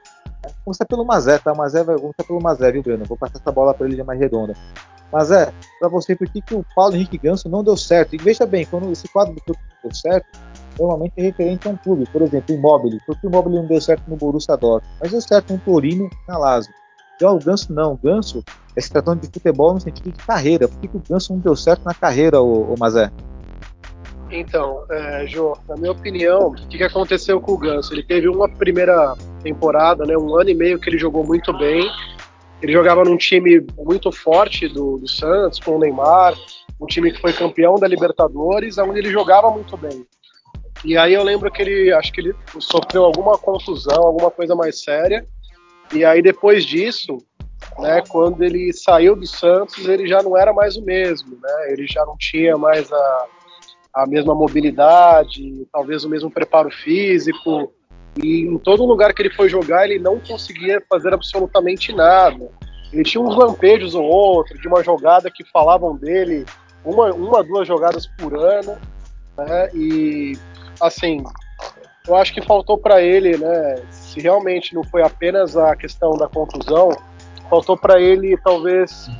Vou 0.43 0.55
começar 0.65 0.87
pelo 0.87 1.05
Mazé, 1.05 1.39
tá? 1.39 1.55
Mazé 1.55 1.85
vai, 1.85 1.97
começar 1.97 2.25
pelo 2.27 2.43
Mazé, 2.43 2.73
viu, 2.73 2.83
Breno? 2.83 3.05
Vou 3.05 3.17
passar 3.17 3.39
essa 3.39 3.53
bola 3.53 3.75
para 3.75 3.87
ele 3.87 3.97
já 3.97 4.05
mais 4.05 4.19
redonda. 4.19 4.55
Mazé, 5.13 5.53
para 5.81 5.89
você, 5.89 6.15
por 6.15 6.29
que, 6.29 6.41
que 6.43 6.55
o 6.55 6.65
Paulo 6.75 6.95
Henrique 6.95 7.19
Ganso 7.19 7.49
não 7.49 7.65
deu 7.65 7.77
certo? 7.77 8.15
E 8.15 8.19
veja 8.19 8.45
bem, 8.45 8.67
quando 8.67 8.91
esse 8.93 9.09
quadro 9.09 9.35
do 9.35 9.41
clube 9.41 9.61
deu 9.83 9.95
certo, 9.95 10.27
normalmente 10.79 11.15
é 11.17 11.23
referente 11.23 11.67
a 11.67 11.71
um 11.71 11.77
clube, 11.77 12.07
por 12.13 12.23
exemplo, 12.23 12.55
o 12.55 12.59
Immobile. 12.59 13.01
Porque 13.07 13.27
o 13.27 13.31
Immobile 13.31 13.57
não 13.57 13.67
deu 13.67 13.81
certo 13.81 14.03
no 14.07 14.17
Borussia 14.17 14.57
Dortmund, 14.57 14.97
mas 15.01 15.11
deu 15.11 15.21
certo 15.21 15.53
no 15.53 15.59
Torino 15.61 16.11
na 16.27 16.37
Lazio. 16.37 16.73
Já 17.21 17.33
o 17.33 17.39
Ganso 17.39 17.73
não, 17.73 17.95
o 17.95 17.97
Ganso 17.97 18.45
é 18.77 18.81
se 18.81 18.91
tratando 18.91 19.21
de 19.21 19.27
futebol 19.27 19.75
no 19.75 19.81
sentido 19.81 20.13
de 20.13 20.25
carreira. 20.25 20.69
Por 20.69 20.79
que, 20.79 20.89
que 20.89 20.97
o 20.97 21.03
Ganso 21.09 21.33
não 21.33 21.41
deu 21.41 21.57
certo 21.57 21.85
na 21.85 21.95
carreira, 21.95 22.41
o, 22.41 22.75
o 22.75 22.79
Mazé? 22.79 23.11
Então, 24.31 24.85
é, 24.91 25.27
Jô, 25.27 25.57
na 25.69 25.77
minha 25.77 25.93
opinião, 25.93 26.49
o 26.49 26.55
que, 26.55 26.77
que 26.77 26.85
aconteceu 26.85 27.41
com 27.41 27.53
o 27.53 27.59
Ganso? 27.59 27.95
Ele 27.95 28.03
teve 28.03 28.29
uma 28.29 28.49
primeira 28.49 29.15
temporada, 29.43 30.05
né, 30.05 30.17
um 30.17 30.39
ano 30.39 30.51
e 30.51 30.55
meio 30.55 30.79
que 30.79 30.91
ele 30.91 30.99
jogou 30.99 31.25
muito 31.25 31.57
bem. 31.57 31.83
Ele 32.63 32.73
jogava 32.73 33.05
num 33.05 33.17
time 33.17 33.65
muito 33.77 34.11
forte 34.11 34.69
do, 34.69 34.99
do 34.99 35.09
Santos, 35.09 35.61
com 35.61 35.77
o 35.77 35.79
Neymar, 35.79 36.35
um 36.81 36.87
time 36.87 37.13
que 37.13 37.21
foi 37.21 37.33
campeão 37.33 37.77
da 37.77 37.87
Libertadores, 37.87 38.79
onde 38.79 38.99
ele 38.99 39.11
jogava 39.11 39.51
muito 39.51 39.77
bem. 39.77 40.07
E 40.85 40.97
aí 40.97 41.15
eu 41.15 41.23
lembro 41.23 41.51
que 41.51 41.61
ele, 41.61 41.93
acho 41.93 42.13
que 42.13 42.21
ele 42.21 42.35
sofreu 42.61 43.05
alguma 43.05 43.37
contusão, 43.37 44.03
alguma 44.05 44.31
coisa 44.31 44.55
mais 44.55 44.83
séria. 44.83 45.27
E 45.93 46.05
aí 46.05 46.23
depois 46.23 46.65
disso, 46.65 47.19
né, 47.79 48.03
quando 48.09 48.43
ele 48.43 48.73
saiu 48.73 49.17
do 49.17 49.27
Santos, 49.27 49.89
ele 49.89 50.07
já 50.07 50.23
não 50.23 50.37
era 50.37 50.53
mais 50.53 50.77
o 50.77 50.85
mesmo, 50.85 51.37
né? 51.41 51.73
Ele 51.73 51.87
já 51.87 52.05
não 52.05 52.17
tinha 52.17 52.57
mais 52.57 52.93
a, 52.93 53.27
a 53.95 54.07
mesma 54.07 54.35
mobilidade, 54.35 55.67
talvez 55.73 56.05
o 56.05 56.09
mesmo 56.09 56.31
preparo 56.31 56.71
físico. 56.71 57.73
E 58.23 58.43
em 58.43 58.59
todo 58.59 58.85
lugar 58.85 59.13
que 59.13 59.23
ele 59.23 59.35
foi 59.35 59.49
jogar, 59.49 59.89
ele 59.89 59.99
não 59.99 60.19
conseguia 60.19 60.83
fazer 60.89 61.15
absolutamente 61.15 61.93
nada. 61.93 62.49
Ele 62.93 63.03
tinha 63.03 63.23
uns 63.23 63.37
lampejos 63.37 63.95
ou 63.95 64.05
outro 64.05 64.59
de 64.59 64.67
uma 64.67 64.83
jogada 64.83 65.31
que 65.31 65.45
falavam 65.45 65.97
dele, 65.97 66.45
uma, 66.85 67.13
uma 67.13 67.45
duas 67.45 67.69
jogadas 67.69 68.07
por 68.07 68.35
ano, 68.37 68.77
né? 69.37 69.71
E 69.75 70.39
assim, 70.81 71.23
eu 72.07 72.17
acho 72.17 72.33
que 72.33 72.43
faltou 72.43 72.79
para 72.79 73.03
ele, 73.03 73.37
né? 73.37 73.77
Se 73.91 74.21
realmente 74.21 74.75
não 74.75 74.83
foi 74.83 75.03
apenas 75.03 75.57
a 75.57 75.77
questão 75.77 76.13
da 76.13 76.27
contusão, 76.27 76.91
faltou 77.51 77.77
para 77.77 78.01
ele 78.01 78.37
talvez 78.39 79.11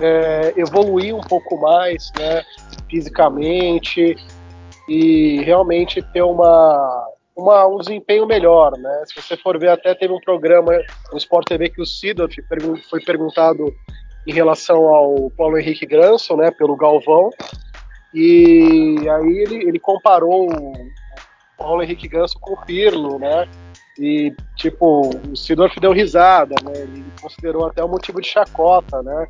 é, 0.00 0.54
evoluir 0.56 1.14
um 1.14 1.20
pouco 1.20 1.60
mais, 1.60 2.10
né? 2.18 2.42
Fisicamente 2.90 4.16
e 4.88 5.42
realmente 5.42 6.02
ter 6.12 6.22
uma, 6.22 7.06
uma, 7.36 7.66
um 7.66 7.78
desempenho 7.78 8.26
melhor, 8.26 8.72
né? 8.78 9.04
Se 9.06 9.20
você 9.20 9.36
for 9.36 9.58
ver, 9.58 9.70
até 9.70 9.94
teve 9.94 10.12
um 10.12 10.20
programa 10.20 10.72
no 11.10 11.18
Sport 11.18 11.46
TV 11.46 11.68
que 11.70 11.80
o 11.80 11.86
Sidorf 11.86 12.34
foi 12.88 13.00
perguntado 13.00 13.72
em 14.26 14.32
relação 14.32 14.86
ao 14.86 15.30
Paulo 15.30 15.58
Henrique 15.58 15.86
Granson, 15.86 16.36
né? 16.36 16.50
Pelo 16.50 16.76
Galvão 16.76 17.30
e 18.14 19.08
aí 19.08 19.38
ele, 19.38 19.68
ele 19.68 19.78
comparou 19.78 20.52
o 20.52 20.72
Paulo 21.56 21.82
Henrique 21.82 22.06
Ganso 22.06 22.38
com 22.38 22.52
o 22.52 22.64
Pirlo, 22.64 23.18
né? 23.18 23.48
E, 23.98 24.34
tipo, 24.56 25.10
o 25.30 25.36
Sidorf 25.36 25.78
deu 25.80 25.92
risada, 25.92 26.54
né? 26.62 26.72
Ele 26.74 27.04
considerou 27.20 27.66
até 27.66 27.82
um 27.84 27.88
motivo 27.88 28.20
de 28.20 28.28
chacota, 28.28 29.02
né? 29.02 29.28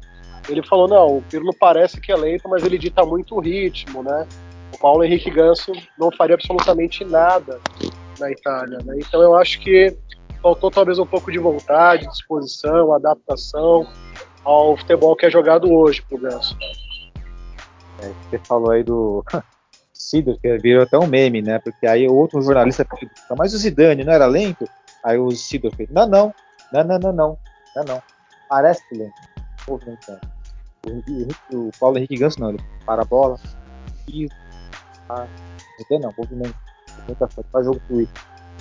Ele 0.49 0.63
falou, 0.67 0.89
não, 0.89 1.19
o 1.19 1.23
Pirlo 1.23 1.55
parece 1.55 2.01
que 2.01 2.11
é 2.11 2.17
lento, 2.17 2.49
mas 2.49 2.65
ele 2.65 2.79
dita 2.79 3.05
muito 3.05 3.37
o 3.37 3.41
ritmo, 3.41 4.03
né? 4.03 4.27
O 4.75 4.79
Paulo 4.79 5.05
Henrique 5.05 5.31
Ganso 5.31 5.73
não 5.97 6.11
faria 6.11 6.35
absolutamente 6.35 7.05
nada 7.05 7.61
na 8.23 8.31
Itália, 8.31 8.79
né? 8.85 8.95
Então 8.99 9.21
eu 9.21 9.37
acho 9.37 9.61
que 9.61 9.97
faltou 10.41 10.71
talvez 10.71 10.99
um 10.99 11.07
pouco 11.07 11.31
de 11.31 11.39
vontade, 11.39 12.07
disposição, 12.09 12.93
adaptação 12.93 13.87
ao 14.45 14.77
futebol 14.77 15.15
que 15.15 15.27
é 15.27 15.31
jogado 15.31 15.73
hoje 15.73 16.03
pro 16.03 16.19
Ganso. 16.19 16.57
É, 18.01 18.09
você 18.31 18.39
falou 18.47 18.71
aí 18.71 18.83
do 18.83 19.25
Sidor, 19.93 20.39
que 20.41 20.59
virou 20.59 20.83
até 20.83 20.99
um 20.99 21.07
meme, 21.07 21.43
né? 21.43 21.59
Porque 21.59 21.87
aí 21.87 22.09
outro 22.09 22.41
jornalista 22.43 22.85
pergunta, 22.85 23.35
mas 23.37 23.55
o 23.55 23.59
Zidane 23.59 24.05
não 24.05 24.13
era 24.13 24.27
lento? 24.27 24.69
Aí 25.05 25.19
o 25.19 25.31
Sidor 25.33 25.75
fez, 25.75 25.89
não, 25.91 26.07
não, 26.07 26.35
não, 26.73 26.85
não, 26.85 26.99
não, 26.99 27.13
não, 27.13 27.39
não, 27.77 27.85
não. 27.85 28.03
Parece 28.49 28.83
lento. 28.93 29.13
O, 29.69 29.79
o, 31.57 31.71
Paulo 31.79 31.99
Henrique 31.99 32.17
Ganso 32.17 32.41
não, 32.41 32.51
ele 32.51 32.61
para 32.85 33.03
a 33.03 33.05
bola 33.05 33.39
e 34.09 34.29
ah, 35.09 35.27
não, 35.91 36.13
movimento, 36.19 36.55
movimentação, 37.01 37.45
faz 37.53 37.65
jogo 37.65 37.81
fluido. 37.87 38.11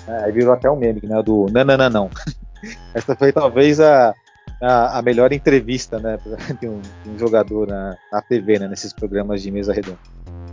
É, 0.08 0.26
aí 0.26 0.32
virou 0.32 0.54
até 0.54 0.70
um 0.70 0.76
meme, 0.76 1.02
né? 1.04 1.22
Do 1.22 1.48
não, 1.52 1.63
não, 1.63 1.78
não, 1.78 1.89
não. 1.89 2.10
Essa 2.94 3.15
foi 3.15 3.32
talvez 3.32 3.80
a, 3.80 4.13
a, 4.62 5.00
a 5.00 5.02
melhor 5.02 5.34
entrevista 5.34 6.00
né, 6.00 6.17
de 6.60 6.67
um, 6.67 6.82
de 7.04 7.10
um 7.10 7.20
jogador 7.20 7.67
na, 7.67 7.98
na, 8.12 8.22
TV, 8.22 8.60
né, 8.60 8.67
nesses 8.67 8.94
programas 8.94 9.41
de 9.41 9.52
mesa 9.52 9.74
redonda. 9.74 10.00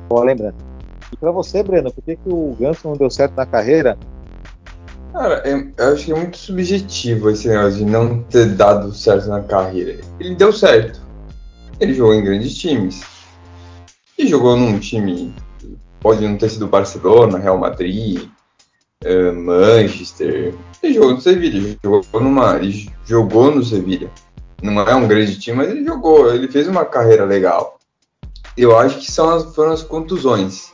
Boa 0.08 0.24
lembrança. 0.24 0.56
E 1.12 1.16
para 1.16 1.30
você, 1.30 1.62
Breno, 1.62 1.92
por 1.92 2.02
que, 2.02 2.16
que 2.16 2.28
o 2.28 2.56
Ganso 2.58 2.88
não 2.88 2.96
deu 2.96 3.10
certo 3.10 3.34
na 3.34 3.46
carreira? 3.46 3.98
Cara, 5.12 5.42
eu 5.46 5.92
acho 5.92 6.04
que 6.04 6.12
é 6.12 6.14
muito 6.14 6.36
subjetivo 6.36 7.30
esse 7.30 7.48
negócio 7.48 7.78
de 7.78 7.84
não 7.84 8.22
ter 8.24 8.54
dado 8.54 8.92
certo 8.92 9.28
na 9.28 9.42
carreira. 9.42 9.98
Ele 10.20 10.34
deu 10.34 10.52
certo. 10.52 11.00
Ele 11.80 11.94
jogou 11.94 12.14
em 12.14 12.22
grandes 12.22 12.54
times. 12.54 13.02
E 14.18 14.26
jogou 14.26 14.56
num 14.56 14.78
time, 14.78 15.34
pode 16.00 16.26
não 16.26 16.36
ter 16.36 16.48
sido 16.48 16.66
Barcelona, 16.66 17.38
Real 17.38 17.58
Madrid, 17.58 18.28
uh, 19.04 19.32
Manchester. 19.34 20.54
Ele 20.82 20.94
jogou 20.94 21.14
no 21.14 21.20
Sevilha, 21.20 21.78
jogou 21.82 22.20
numa, 22.20 22.56
ele 22.56 22.90
jogou 23.04 23.54
no 23.54 23.64
Sevilha. 23.64 24.10
Não 24.62 24.80
é 24.82 24.94
um 24.94 25.06
grande 25.06 25.38
time, 25.38 25.58
mas 25.58 25.70
ele 25.70 25.84
jogou, 25.84 26.32
ele 26.34 26.48
fez 26.48 26.66
uma 26.66 26.84
carreira 26.84 27.24
legal. 27.24 27.78
Eu 28.56 28.76
acho 28.76 28.98
que 28.98 29.10
são 29.10 29.30
as, 29.30 29.54
foram 29.54 29.72
as 29.72 29.82
contusões. 29.82 30.72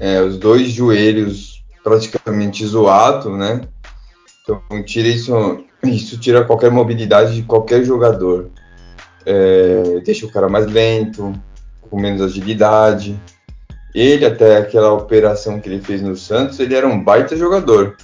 É, 0.00 0.20
os 0.20 0.38
dois 0.38 0.70
joelhos 0.70 1.62
praticamente 1.84 2.64
zoados, 2.64 3.36
né? 3.36 3.60
Então 4.42 4.62
tira 4.84 5.08
isso, 5.08 5.64
isso 5.84 6.18
tira 6.18 6.44
qualquer 6.44 6.70
mobilidade 6.70 7.34
de 7.34 7.42
qualquer 7.42 7.84
jogador. 7.84 8.50
É, 9.24 10.00
deixa 10.04 10.26
o 10.26 10.32
cara 10.32 10.48
mais 10.48 10.66
lento, 10.66 11.32
com 11.82 12.00
menos 12.00 12.22
agilidade. 12.22 13.20
Ele, 13.94 14.24
até 14.24 14.56
aquela 14.56 14.92
operação 14.92 15.60
que 15.60 15.68
ele 15.68 15.80
fez 15.80 16.00
no 16.00 16.16
Santos, 16.16 16.58
ele 16.58 16.74
era 16.74 16.86
um 16.86 17.02
baita 17.02 17.36
jogador. 17.36 17.96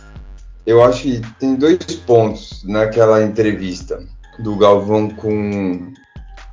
Eu 0.66 0.83
acho 0.85 1.03
que 1.03 1.22
tem 1.40 1.55
dois 1.55 1.79
pontos 2.07 2.62
naquela 2.64 3.22
entrevista 3.22 4.05
do 4.38 4.55
Galvão 4.57 5.09
com, 5.09 5.92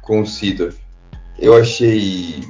com 0.02 0.22
o 0.22 0.26
Sidor. 0.26 0.74
Eu 1.38 1.54
achei 1.56 2.44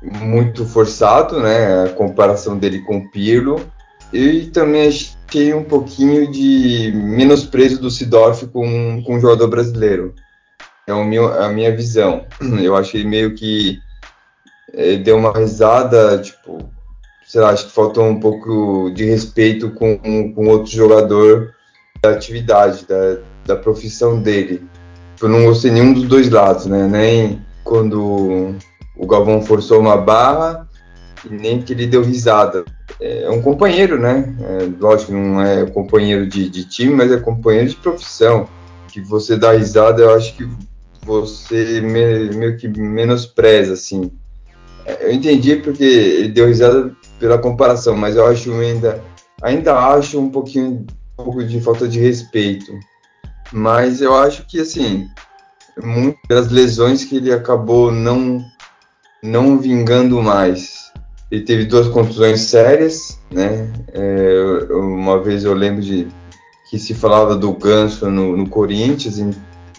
muito 0.00 0.64
forçado, 0.64 1.40
né, 1.40 1.84
a 1.84 1.88
comparação 1.90 2.56
dele 2.56 2.80
com 2.80 2.98
o 2.98 3.10
Pirlo, 3.10 3.60
e 4.12 4.46
também 4.46 4.88
achei 4.88 5.54
um 5.54 5.64
pouquinho 5.64 6.30
de 6.30 6.92
menosprezo 6.94 7.80
do 7.80 7.90
Sidorf 7.90 8.46
com, 8.46 9.02
com 9.04 9.16
o 9.16 9.20
jogador 9.20 9.48
brasileiro. 9.48 10.14
É 10.86 10.92
a 10.92 11.48
minha 11.48 11.74
visão. 11.74 12.26
Eu 12.62 12.76
achei 12.76 13.04
meio 13.04 13.34
que 13.34 13.80
ele 14.72 15.02
deu 15.02 15.16
uma 15.16 15.32
risada, 15.32 16.18
tipo, 16.18 16.58
sei 17.26 17.40
lá, 17.40 17.50
acho 17.50 17.66
que 17.66 17.72
faltou 17.72 18.04
um 18.04 18.18
pouco 18.18 18.90
de 18.94 19.04
respeito 19.04 19.70
com, 19.70 19.98
com 20.32 20.46
outro 20.48 20.70
jogador 20.70 21.54
da 22.02 22.10
atividade, 22.10 22.86
da, 22.86 23.18
da 23.46 23.56
profissão 23.56 24.20
dele. 24.20 24.62
Eu 25.20 25.28
não 25.28 25.44
gostei 25.44 25.70
nenhum 25.70 25.92
dos 25.92 26.04
dois 26.04 26.28
lados, 26.28 26.66
né? 26.66 26.88
Nem 26.88 27.40
quando 27.62 28.56
o 28.96 29.06
Galvão 29.06 29.40
forçou 29.40 29.78
uma 29.78 29.96
barra, 29.96 30.68
nem 31.30 31.62
que 31.62 31.72
ele 31.72 31.86
deu 31.86 32.02
risada. 32.02 32.64
É 33.00 33.30
um 33.30 33.40
companheiro, 33.40 34.00
né? 34.00 34.34
É, 34.40 34.68
lógico, 34.80 35.12
não 35.12 35.40
é 35.40 35.64
companheiro 35.66 36.26
de, 36.26 36.48
de 36.48 36.64
time, 36.64 36.94
mas 36.94 37.12
é 37.12 37.16
companheiro 37.16 37.68
de 37.68 37.76
profissão. 37.76 38.48
Que 38.88 39.00
você 39.00 39.36
dá 39.36 39.52
risada, 39.52 40.02
eu 40.02 40.14
acho 40.14 40.36
que 40.36 40.48
você 41.04 41.80
meio 41.80 42.56
que 42.56 42.68
menospreza, 42.68 43.74
assim. 43.74 44.10
Eu 45.00 45.12
entendi 45.12 45.56
porque 45.56 45.84
ele 45.84 46.28
deu 46.28 46.46
risada 46.46 46.94
pela 47.18 47.38
comparação, 47.38 47.96
mas 47.96 48.16
eu 48.16 48.26
acho 48.26 48.52
ainda, 48.52 49.02
ainda 49.42 49.78
acho 49.78 50.18
um 50.18 50.30
pouquinho 50.30 50.86
um 51.18 51.24
pouco 51.24 51.44
de 51.44 51.60
falta 51.60 51.86
de 51.86 52.00
respeito. 52.00 52.72
Mas 53.52 54.00
eu 54.00 54.14
acho 54.14 54.46
que 54.46 54.60
assim, 54.60 55.06
muitas 55.80 56.22
das 56.28 56.50
lesões 56.50 57.04
que 57.04 57.16
ele 57.16 57.32
acabou 57.32 57.92
não 57.92 58.44
não 59.22 59.58
vingando 59.58 60.20
mais. 60.20 60.90
Ele 61.30 61.44
teve 61.44 61.64
duas 61.64 61.88
contusões 61.88 62.40
sérias, 62.40 63.18
né? 63.30 63.70
É, 63.92 64.66
uma 64.72 65.22
vez 65.22 65.44
eu 65.44 65.54
lembro 65.54 65.80
de 65.80 66.08
que 66.68 66.78
se 66.78 66.92
falava 66.92 67.36
do 67.36 67.52
Ganso 67.52 68.10
no, 68.10 68.36
no 68.36 68.48
Corinthians, 68.48 69.18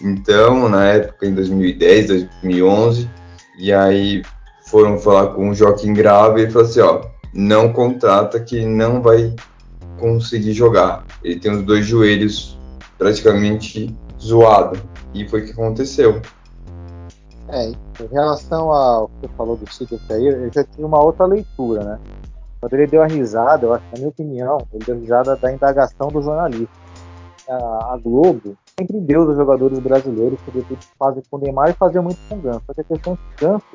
então, 0.02 0.70
na 0.70 0.86
época 0.86 1.26
em 1.26 1.34
2010, 1.34 2.08
2011, 2.08 3.10
e 3.58 3.72
aí 3.72 4.24
foram 4.74 4.98
falar 4.98 5.28
com 5.36 5.52
o 5.52 5.54
Joaquim 5.54 5.94
Grave 5.94 6.42
e 6.42 6.50
falou 6.50 6.68
assim, 6.68 6.80
ó, 6.80 7.02
não 7.32 7.72
contrata 7.72 8.40
que 8.40 8.66
não 8.66 9.04
vai 9.04 9.32
conseguir 10.00 10.52
jogar. 10.52 11.06
Ele 11.24 11.40
tem 11.40 11.52
os 11.52 11.62
dois 11.62 11.86
joelhos 11.86 12.58
praticamente 12.98 13.96
zoado. 14.20 14.80
E 15.14 15.30
foi 15.30 15.42
o 15.42 15.46
que 15.46 15.52
aconteceu. 15.52 16.20
É, 17.50 17.68
em 17.68 18.08
relação 18.12 18.72
ao 18.72 19.10
que 19.10 19.14
você 19.22 19.34
falou 19.38 19.56
do 19.56 19.72
Chico 19.72 20.00
aí, 20.10 20.26
eu 20.26 20.52
já 20.52 20.64
tinha 20.64 20.88
uma 20.88 21.04
outra 21.04 21.28
leitura, 21.28 21.84
né? 21.84 22.00
Quando 22.60 22.74
ele 22.74 22.88
deu 22.88 23.04
a 23.04 23.08
risada, 23.08 23.68
eu 23.68 23.74
acho, 23.76 23.86
na 23.92 23.98
minha 24.00 24.10
opinião, 24.10 24.58
ele 24.74 24.84
deu 24.84 24.96
a 24.96 24.98
risada 24.98 25.36
da 25.36 25.54
indagação 25.54 26.08
do 26.08 26.20
jornalista. 26.20 26.74
A, 27.48 27.94
a 27.94 28.00
Globo 28.04 28.58
sempre 28.80 29.00
deu 29.02 29.22
os 29.22 29.36
jogadores 29.36 29.78
brasileiros, 29.78 30.40
sobretudo 30.44 30.80
fazem 30.98 31.22
com 31.30 31.38
o 31.38 31.40
Neymar 31.42 31.70
e 31.70 31.74
fazia 31.74 32.02
muito 32.02 32.18
com 32.28 32.38
o 32.38 32.42
Ganso. 32.42 32.62
Só 32.66 32.74
que 32.74 32.82
a 32.82 32.84
questão 32.84 33.14
do 33.14 33.20
Ganso, 33.40 33.66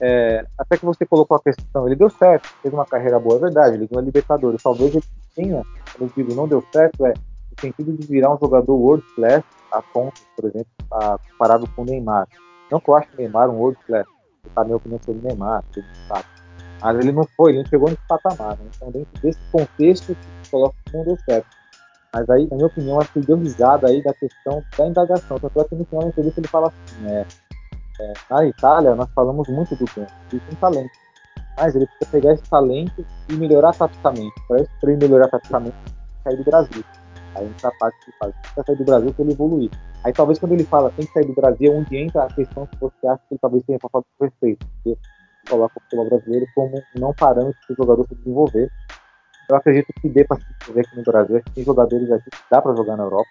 é, 0.00 0.46
até 0.58 0.76
que 0.76 0.84
você 0.84 1.06
colocou 1.06 1.36
a 1.36 1.42
questão, 1.42 1.86
ele 1.86 1.96
deu 1.96 2.10
certo, 2.10 2.48
fez 2.62 2.72
uma 2.72 2.84
carreira 2.84 3.18
boa, 3.18 3.36
é 3.36 3.40
verdade, 3.40 3.76
ele 3.76 3.86
ganhou 3.86 4.02
a 4.02 4.04
Libertadores. 4.04 4.62
Talvez 4.62 4.94
ele 4.94 5.04
tenha, 5.34 5.62
eu 5.98 6.10
digo 6.14 6.34
não 6.34 6.46
deu 6.46 6.62
certo, 6.72 7.06
é 7.06 7.12
no 7.12 7.60
sentido 7.60 7.92
de 7.92 8.06
virar 8.06 8.34
um 8.34 8.38
jogador 8.38 8.74
world 8.74 9.04
class, 9.14 9.42
a 9.72 9.80
ponto, 9.80 10.20
por 10.36 10.46
exemplo, 10.46 10.70
a, 10.90 11.18
comparado 11.30 11.68
com 11.74 11.82
o 11.82 11.84
Neymar. 11.84 12.28
Não 12.70 12.80
que 12.80 12.90
eu 12.90 12.96
acho 12.96 13.08
o 13.12 13.16
Neymar 13.16 13.48
um 13.48 13.58
world 13.58 13.78
class, 13.86 14.06
você 14.06 14.50
sabe 14.54 14.66
minha 14.66 14.76
opinião 14.76 15.00
sobre 15.02 15.20
o 15.20 15.28
Neymar, 15.28 15.64
mas 16.82 16.98
ele 16.98 17.12
não 17.12 17.24
foi, 17.36 17.52
ele 17.52 17.62
não 17.62 17.66
chegou 17.66 17.88
nesse 17.88 18.06
patamar. 18.06 18.56
Né? 18.58 18.66
Então, 18.76 18.90
dentro 18.90 19.22
desse 19.22 19.38
contexto, 19.50 20.16
coloca 20.50 20.76
que 20.84 20.96
não 20.96 21.04
deu 21.04 21.16
certo. 21.24 21.46
Mas 22.14 22.30
aí, 22.30 22.46
na 22.50 22.56
minha 22.56 22.66
opinião, 22.66 23.00
acho 23.00 23.12
que 23.12 23.18
ele 23.18 23.26
deu 23.26 23.36
risada 23.36 23.88
aí 23.88 24.02
da 24.02 24.14
questão 24.14 24.62
da 24.76 24.86
indagação. 24.86 25.38
Tanto 25.38 25.60
é 25.60 25.64
que 25.64 25.74
no 25.74 25.84
final 25.84 26.02
da 26.02 26.08
entrevista 26.08 26.40
ele 26.40 26.48
fala 26.48 26.68
assim, 26.68 27.08
é, 27.08 27.26
é, 28.00 28.12
na 28.30 28.46
Itália 28.46 28.94
nós 28.94 29.08
falamos 29.14 29.48
muito 29.48 29.74
do 29.76 29.84
tempo, 29.86 30.12
ele 30.32 30.40
tem 30.40 30.56
talento. 30.56 30.90
Mas 31.56 31.74
ele 31.74 31.86
precisa 31.86 32.10
pegar 32.10 32.32
esse 32.34 32.42
talento 32.50 33.06
e 33.30 33.32
melhorar 33.34 33.72
taticamente. 33.72 34.34
Para 34.46 34.60
ele 34.90 34.96
melhorar 34.96 35.28
taticamente, 35.28 35.76
sair 36.22 36.36
do 36.36 36.44
Brasil. 36.44 36.84
Aí 37.34 37.46
entra 37.46 37.68
a 37.68 37.72
parte 37.78 38.04
que 38.04 38.12
faz. 38.18 38.34
Precisa 38.34 38.62
sair 38.66 38.76
do 38.76 38.84
Brasil 38.84 39.14
para 39.14 39.24
ele 39.24 39.32
evoluir. 39.32 39.70
Aí 40.04 40.12
talvez 40.12 40.38
quando 40.38 40.52
ele 40.52 40.64
fala 40.64 40.90
tem 40.90 41.06
que 41.06 41.12
sair 41.12 41.26
do 41.26 41.34
Brasil, 41.34 41.72
é 41.72 41.76
onde 41.76 41.96
entra 41.96 42.24
a 42.24 42.26
questão 42.26 42.66
que 42.66 42.78
você 42.78 43.06
acha 43.06 43.22
que 43.28 43.34
ele 43.34 43.40
talvez 43.40 43.64
tenha 43.64 43.78
passado 43.78 44.04
por 44.18 44.28
respeito. 44.28 44.66
Porque 44.66 44.98
coloca 45.48 45.78
o 45.78 45.82
futebol 45.82 46.08
brasileiro 46.08 46.46
como 46.54 46.82
não 46.96 47.14
parâmetro 47.14 47.58
para 47.66 47.72
o 47.72 47.76
jogador 47.76 48.06
se 48.06 48.14
desenvolver. 48.16 48.70
Eu 49.48 49.56
acredito 49.56 49.86
que 50.00 50.08
dê 50.08 50.24
para 50.24 50.38
se 50.38 50.46
desenvolver 50.58 50.80
aqui 50.80 50.96
no 50.96 51.02
Brasil. 51.04 51.36
Acho 51.36 51.44
que 51.46 51.52
tem 51.52 51.64
jogadores 51.64 52.10
aqui 52.10 52.30
que 52.30 52.36
dá 52.50 52.60
para 52.60 52.76
jogar 52.76 52.96
na 52.96 53.04
Europa. 53.04 53.28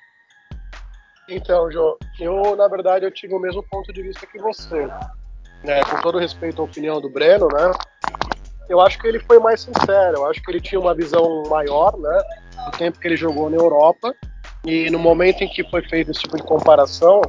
Então, 1.28 1.72
João, 1.72 1.98
eu 2.20 2.56
na 2.56 2.68
verdade 2.68 3.06
eu 3.06 3.12
tive 3.12 3.34
o 3.34 3.40
mesmo 3.40 3.64
ponto 3.64 3.92
de 3.92 4.02
vista 4.02 4.26
que 4.26 4.38
você. 4.40 4.88
Né? 5.64 5.84
Com 5.90 6.02
todo 6.02 6.20
respeito 6.20 6.62
à 6.62 6.66
opinião 6.66 7.02
do 7.02 7.10
Breno, 7.10 7.48
né? 7.48 7.72
Eu 8.70 8.80
acho 8.82 9.00
que 9.00 9.08
ele 9.08 9.20
foi 9.20 9.40
mais 9.40 9.62
sincero. 9.62 10.18
Eu 10.18 10.26
acho 10.28 10.42
que 10.42 10.52
ele 10.52 10.62
tinha 10.62 10.80
uma 10.80 10.94
visão 10.94 11.44
maior, 11.50 11.98
né? 11.98 12.22
Do 12.66 12.78
tempo 12.78 13.00
que 13.00 13.08
ele 13.08 13.18
jogou 13.18 13.50
na 13.50 13.58
Europa 13.58 14.14
e 14.66 14.90
no 14.90 14.98
momento 14.98 15.44
em 15.44 15.48
que 15.48 15.64
foi 15.70 15.84
feito 15.84 16.10
esse 16.10 16.22
tipo 16.22 16.36
de 16.38 16.44
comparação, 16.44 17.22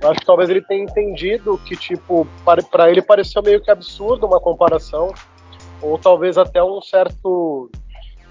eu 0.00 0.10
acho 0.10 0.20
que 0.20 0.26
talvez 0.26 0.48
ele 0.48 0.62
tenha 0.62 0.82
entendido 0.82 1.58
que, 1.58 1.76
tipo, 1.76 2.26
para 2.72 2.90
ele 2.90 3.02
pareceu 3.02 3.42
meio 3.42 3.60
que 3.60 3.70
absurdo 3.70 4.26
uma 4.26 4.40
comparação, 4.40 5.12
ou 5.82 5.98
talvez 5.98 6.38
até 6.38 6.62
um 6.62 6.80
certo 6.80 7.70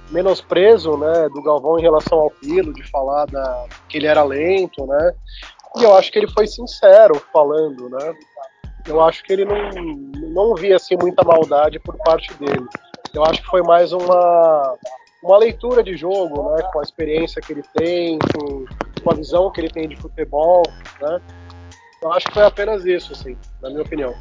menosprezo, 0.10 0.98
né, 0.98 1.30
do 1.30 1.42
Galvão 1.42 1.78
em 1.80 1.82
relação 1.82 2.20
ao 2.20 2.32
Pilo, 2.32 2.74
de 2.74 2.84
falar 2.90 3.26
da, 3.26 3.66
que 3.88 3.98
ele 3.98 4.08
era 4.08 4.24
lento, 4.24 4.86
né, 4.86 5.14
e 5.78 5.84
eu 5.84 5.96
acho 5.96 6.12
que 6.12 6.20
ele 6.20 6.30
foi 6.32 6.48
sincero 6.48 7.16
falando, 7.32 7.90
né, 7.90 8.16
eu 8.88 9.02
acho 9.02 9.24
que 9.24 9.34
ele 9.34 9.46
não, 9.46 9.70
não 10.30 10.56
via, 10.56 10.76
assim, 10.78 10.96
muita 11.00 11.24
maldade 11.24 11.80
por 11.80 11.96
parte 11.98 12.34
dele. 12.36 12.66
Eu 13.14 13.24
acho 13.24 13.42
que 13.42 13.48
foi 13.48 13.62
mais 13.62 13.92
uma, 13.92 14.78
uma 15.22 15.38
leitura 15.38 15.84
de 15.84 15.96
jogo, 15.96 16.56
né, 16.56 16.64
com 16.72 16.80
a 16.80 16.84
experiência 16.84 17.42
que 17.42 17.54
ele 17.54 17.64
tem, 17.76 18.18
com, 18.20 18.66
com 19.04 19.12
a 19.12 19.16
visão 19.16 19.52
que 19.52 19.62
ele 19.62 19.70
tem 19.70 19.88
de 19.88 19.96
futebol, 19.96 20.64
né, 21.02 21.22
eu 22.02 22.14
acho 22.14 22.28
que 22.28 22.34
foi 22.34 22.44
apenas 22.44 22.86
isso, 22.86 23.12
assim, 23.12 23.38
na 23.62 23.70
minha 23.70 23.82
opinião. 23.82 24.14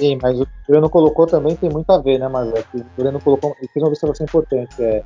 Sim, 0.00 0.18
mas 0.20 0.40
o 0.40 0.46
Breno 0.68 0.90
colocou 0.90 1.26
também 1.26 1.54
tem 1.56 1.70
muito 1.70 1.88
a 1.90 1.98
ver, 1.98 2.18
né, 2.18 2.28
mas 2.28 2.48
é 2.52 2.64
o 2.74 2.84
Breno 2.96 3.20
colocou 3.20 3.56
e 3.62 3.68
fez 3.68 3.82
uma 3.82 3.88
observação 3.88 4.24
importante, 4.24 4.82
é 4.82 5.04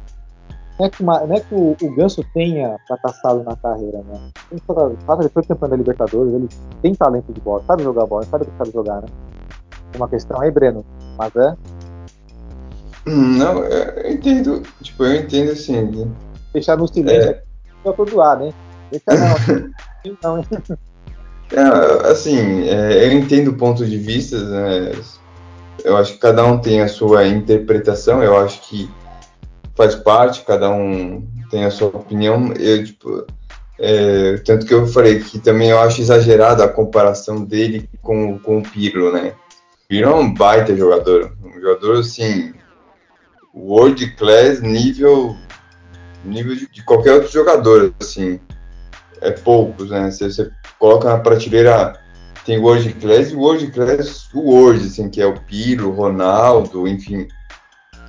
não 0.78 0.86
é 0.86 0.91
que, 0.91 1.03
não 1.03 1.34
é 1.34 1.41
que 1.41 1.55
o, 1.55 1.76
o, 1.82 1.95
Ganso 1.97 2.24
tenha 2.32 2.78
fracassado 2.86 3.43
na 3.43 3.57
carreira, 3.57 3.99
né? 4.05 4.30
Ele 4.53 4.61
foi 5.28 5.43
campeão 5.43 5.68
da 5.68 5.76
Libertadores, 5.76 6.32
ele 6.32 6.49
tem 6.80 6.95
talento 6.95 7.32
de 7.32 7.41
bola, 7.41 7.64
sabe 7.66 7.82
jogar 7.82 8.07
bola, 8.07 8.24
sabe 8.26 8.45
que 8.45 8.57
sabe 8.57 8.70
jogar, 8.70 9.03
né? 9.03 9.09
Uma 9.97 10.09
questão 10.09 10.41
aí, 10.41 10.53
Breno, 10.53 10.84
mas 11.16 11.34
é. 11.34 11.57
Hum, 13.09 13.39
não, 13.39 13.64
eu 13.64 14.12
entendo, 14.12 14.62
tipo, 14.80 15.05
eu 15.05 15.16
entendo 15.16 15.51
assim. 15.51 16.14
Deixar 16.53 16.76
no 16.76 16.86
silêncio 16.86 17.30
é. 17.30 17.43
eu 17.84 17.93
tô 17.93 18.05
do 18.05 18.16
lado, 18.16 18.45
hein? 18.45 18.55
Deixa 18.93 19.05
não. 19.09 20.14
não, 20.22 20.39
hein? 20.39 20.47
É, 21.51 22.11
assim, 22.11 22.68
é, 22.68 23.07
eu 23.07 23.12
entendo 23.12 23.49
o 23.49 23.57
ponto 23.57 23.84
de 23.84 23.96
vista, 23.96 24.38
né? 24.38 24.92
eu 25.84 25.96
acho 25.96 26.14
que 26.14 26.18
cada 26.18 26.44
um 26.44 26.59
tem 26.59 26.82
a 26.82 26.88
sua 26.88 27.26
interpretação, 27.26 28.22
eu 28.22 28.36
acho 28.36 28.61
que 28.68 28.90
faz 29.74 29.94
parte, 29.94 30.44
cada 30.44 30.70
um 30.70 31.26
tem 31.51 31.64
a 31.64 31.70
sua 31.70 31.88
opinião. 31.88 32.53
Eu, 32.53 32.84
tipo, 32.84 33.26
é, 33.78 34.36
tanto 34.38 34.66
que 34.66 34.74
eu 34.74 34.86
falei 34.86 35.20
que 35.20 35.38
também 35.38 35.70
eu 35.70 35.80
acho 35.80 36.01
exagerada 36.01 36.64
a 36.64 36.68
comparação 36.68 37.44
dele 37.44 37.88
com, 38.03 38.38
com 38.40 38.59
o 38.59 38.62
Pirlo, 38.62 39.12
né? 39.12 39.32
O 39.84 39.88
Pirlo 39.88 40.12
é 40.12 40.14
um 40.16 40.34
baita 40.34 40.76
jogador, 40.76 41.32
um 41.42 41.55
jogador 41.55 42.01
assim, 42.01 42.53
world 43.55 44.14
class 44.16 44.61
nível 44.61 45.34
nível 46.24 46.55
de, 46.55 46.68
de 46.68 46.84
qualquer 46.84 47.14
outro 47.14 47.32
jogador, 47.32 47.94
assim 48.01 48.38
é 49.20 49.30
poucos, 49.30 49.90
né? 49.90 50.11
Você 50.11 50.51
coloca 50.79 51.09
na 51.09 51.18
prateleira 51.18 51.99
tem 52.45 52.59
World 52.59 52.95
Class 52.95 53.31
e 53.31 53.37
World 53.37 53.70
Class 53.72 54.29
o 54.33 54.41
World, 54.41 54.87
assim, 54.87 55.11
que 55.11 55.20
é 55.20 55.26
o 55.26 55.39
Piro, 55.41 55.91
Ronaldo, 55.91 56.89
enfim, 56.89 57.29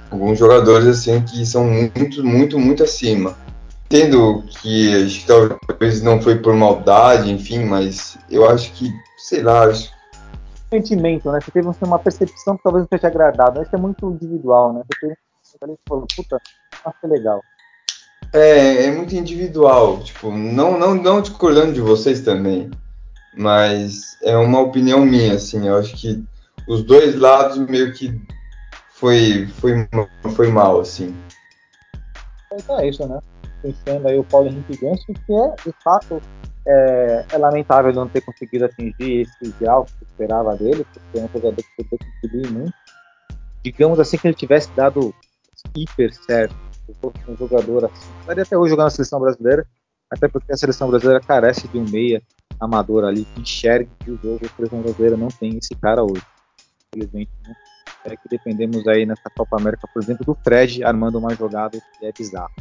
alguns 0.09 0.39
jogadores 0.39 0.87
assim 0.87 1.21
que 1.21 1.45
são 1.45 1.65
muito, 1.65 2.23
muito, 2.23 2.57
muito 2.57 2.83
acima. 2.83 3.35
Entendo 3.85 4.43
que 4.47 5.03
acho 5.03 5.21
que 5.21 5.27
talvez 5.27 6.01
não 6.01 6.21
foi 6.21 6.37
por 6.37 6.53
maldade, 6.53 7.31
enfim, 7.31 7.65
mas 7.65 8.17
eu 8.29 8.47
acho 8.47 8.71
que, 8.73 8.89
sei 9.17 9.41
lá, 9.41 9.65
acho 9.65 9.91
sentimento, 10.69 11.31
né? 11.31 11.39
Você 11.41 11.51
teve 11.51 11.67
uma 11.81 11.99
percepção 11.99 12.55
que 12.55 12.63
talvez 12.63 12.85
não 12.89 12.99
te 12.99 13.05
agradado. 13.05 13.61
Isso 13.61 13.75
é 13.75 13.79
muito 13.79 14.09
individual, 14.11 14.73
né? 14.73 14.83
Você 15.41 15.57
teve, 15.57 15.75
falou, 15.87 16.05
puta, 16.15 16.39
que 16.39 17.05
é 17.05 17.07
legal. 17.07 17.41
É, 18.31 18.85
é 18.85 18.91
muito 18.91 19.15
individual, 19.15 20.03
tipo, 20.03 20.31
não, 20.31 20.77
não, 20.77 20.93
não 20.93 21.21
discordando 21.21 21.73
de 21.73 21.81
vocês 21.81 22.21
também, 22.21 22.69
mas 23.35 24.17
é 24.21 24.37
uma 24.37 24.59
opinião 24.59 25.03
minha, 25.03 25.33
assim, 25.33 25.67
eu 25.67 25.77
acho 25.77 25.95
que 25.95 26.23
os 26.67 26.83
dois 26.83 27.15
lados 27.15 27.57
meio 27.57 27.91
que 27.93 28.21
foi, 28.91 29.47
foi, 29.47 29.87
foi 30.35 30.47
mal, 30.51 30.79
assim. 30.79 31.15
Então 32.53 32.79
é 32.79 32.89
isso, 32.89 33.07
né? 33.07 33.19
Pensando 33.63 34.07
aí 34.07 34.17
o 34.19 34.23
Paulo 34.23 34.47
Henrique 34.47 34.77
Ganso, 34.77 35.05
que 35.07 35.33
é, 35.33 35.55
de 35.65 35.73
fato, 35.83 36.21
é, 36.67 37.25
é, 37.31 37.37
lamentável 37.37 37.91
não 37.91 38.07
ter 38.07 38.21
conseguido 38.21 38.65
atingir 38.65 39.21
esse 39.21 39.35
ideal 39.41 39.85
que 39.85 40.05
esperava 40.05 40.55
dele, 40.55 40.85
porque 40.93 41.19
é 41.19 41.23
um 41.23 41.29
jogador 41.33 41.63
que 41.75 41.83
contribuir 41.83 42.51
muito. 42.51 42.73
Digamos 43.63 43.99
assim 43.99 44.17
que 44.17 44.27
ele 44.27 44.35
tivesse 44.35 44.69
dado 44.75 45.13
hiper 45.75 46.13
certo 46.13 46.68
um 47.27 47.37
jogador 47.37 47.85
assim, 47.85 48.09
estaria 48.19 48.43
até 48.43 48.57
hoje 48.57 48.69
jogando 48.71 48.85
na 48.85 48.89
seleção 48.91 49.19
brasileira, 49.19 49.65
até 50.09 50.27
porque 50.27 50.51
a 50.51 50.57
seleção 50.57 50.89
brasileira 50.89 51.21
carece 51.21 51.67
de 51.67 51.77
um 51.77 51.85
meia 51.89 52.21
amador 52.59 53.05
ali 53.05 53.25
que 53.25 53.41
enxergue 53.41 53.89
que 53.99 54.11
o 54.11 54.19
jogo. 54.21 54.39
A 54.45 54.55
seleção 54.55 54.81
brasileira 54.81 55.17
não 55.17 55.27
tem 55.27 55.57
esse 55.57 55.75
cara 55.75 56.03
hoje. 56.03 56.23
Infelizmente, 56.87 57.31
né? 57.47 57.53
é 58.05 58.15
que 58.15 58.29
dependemos 58.29 58.87
aí 58.87 59.05
nessa 59.05 59.29
Copa 59.35 59.57
América, 59.57 59.87
por 59.93 60.01
exemplo, 60.01 60.25
do 60.25 60.35
Fred 60.43 60.83
armando 60.83 61.17
uma 61.17 61.33
jogada 61.35 61.79
que 61.79 62.05
é 62.05 62.11
bizarro. 62.11 62.51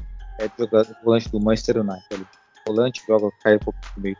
É 0.41 0.49
jogando 0.59 0.95
volante 1.03 1.29
do 1.31 1.41
Manchester 1.41 1.79
United. 1.79 2.07
Ali. 2.13 2.27
Volante 2.67 3.03
joga, 3.07 3.31
cai 3.43 3.57
um 3.57 3.59
pouco 3.59 3.79
no 3.97 4.03
meio. 4.03 4.17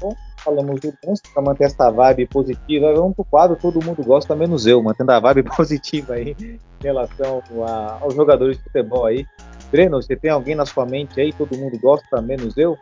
Bom, 0.00 0.14
falamos 0.44 0.80
do 0.80 0.92
Ganso 1.04 1.22
para 1.32 1.42
manter 1.42 1.64
essa 1.64 1.90
vibe 1.90 2.26
positiva. 2.26 2.92
Vamos 2.94 3.14
pro 3.14 3.24
quadro, 3.24 3.56
todo 3.56 3.84
mundo 3.84 4.02
gosta, 4.04 4.34
menos 4.36 4.66
eu, 4.66 4.82
mantendo 4.82 5.12
a 5.12 5.20
vibe 5.20 5.44
positiva 5.56 6.14
aí 6.14 6.36
em 6.40 6.58
relação 6.82 7.42
a, 7.66 7.98
aos 8.00 8.14
jogadores 8.14 8.58
de 8.58 8.64
futebol 8.64 9.06
aí. 9.06 9.26
Breno, 9.70 10.02
você 10.02 10.14
tem 10.14 10.30
alguém 10.30 10.54
na 10.54 10.66
sua 10.66 10.84
mente 10.84 11.20
aí, 11.20 11.32
todo 11.32 11.56
mundo 11.56 11.78
gosta, 11.80 12.20
menos 12.20 12.56
eu? 12.56 12.76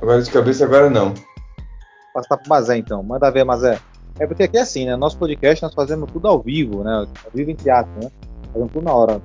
Agora 0.00 0.22
de 0.22 0.30
cabeça, 0.30 0.64
agora 0.64 0.88
não. 0.88 1.12
Passar 2.14 2.36
pro 2.36 2.48
Mazé 2.48 2.76
então, 2.76 3.02
manda 3.02 3.30
ver, 3.30 3.44
Mazé. 3.44 3.78
É 4.18 4.26
porque 4.26 4.42
aqui 4.42 4.58
é 4.58 4.60
assim, 4.60 4.86
né? 4.86 4.96
Nosso 4.96 5.18
podcast 5.18 5.62
nós 5.62 5.74
fazemos 5.74 6.10
tudo 6.10 6.28
ao 6.28 6.40
vivo, 6.40 6.82
né? 6.82 7.06
Ao 7.24 7.30
vivo 7.32 7.50
entre 7.50 7.70
aspas, 7.70 8.04
né? 8.04 8.10
Fazemos 8.52 8.72
tudo 8.72 8.84
na 8.84 8.92
hora. 8.92 9.20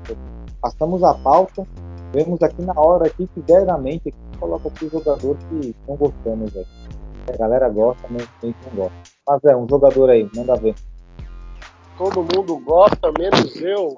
Passamos 0.62 1.04
a 1.04 1.14
pauta, 1.14 1.66
vemos 2.14 2.42
aqui 2.42 2.62
na 2.62 2.74
hora, 2.80 3.08
aqui, 3.08 3.28
que 3.34 3.42
der 3.42 3.66
na 3.66 3.78
mente, 3.78 4.10
aqui, 4.10 4.18
coloca 4.40 4.68
aqui 4.70 4.86
o 4.86 4.90
jogador 4.90 5.38
que 5.38 5.76
não 5.88 5.96
gostamos 5.96 6.56
aí. 6.56 6.66
A 7.28 7.38
galera 7.38 7.70
gosta, 7.70 8.08
mas 8.10 8.24
a 8.24 8.46
gente 8.46 8.58
não 8.66 8.76
gosta. 8.76 8.98
Mas 9.28 9.44
é, 9.44 9.56
um 9.56 9.68
jogador 9.68 10.10
aí, 10.10 10.30
manda 10.36 10.56
ver. 10.56 10.76
todo 11.98 12.22
mundo 12.22 12.58
gosta, 12.60 13.12
menos 13.18 13.56
eu, 13.62 13.98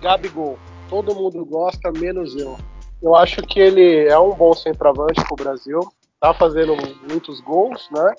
Gabigol. 0.00 0.58
Todo 0.88 1.14
mundo 1.14 1.44
gosta, 1.44 1.90
menos 1.90 2.36
eu. 2.36 2.56
Eu 3.02 3.14
acho 3.14 3.42
que 3.42 3.58
ele 3.58 4.08
é 4.08 4.18
um 4.18 4.34
bom 4.34 4.54
centroavante 4.54 5.22
para 5.22 5.32
o 5.32 5.36
Brasil, 5.36 5.80
tá 6.20 6.32
fazendo 6.32 6.74
muitos 7.08 7.40
gols, 7.40 7.88
né? 7.90 8.14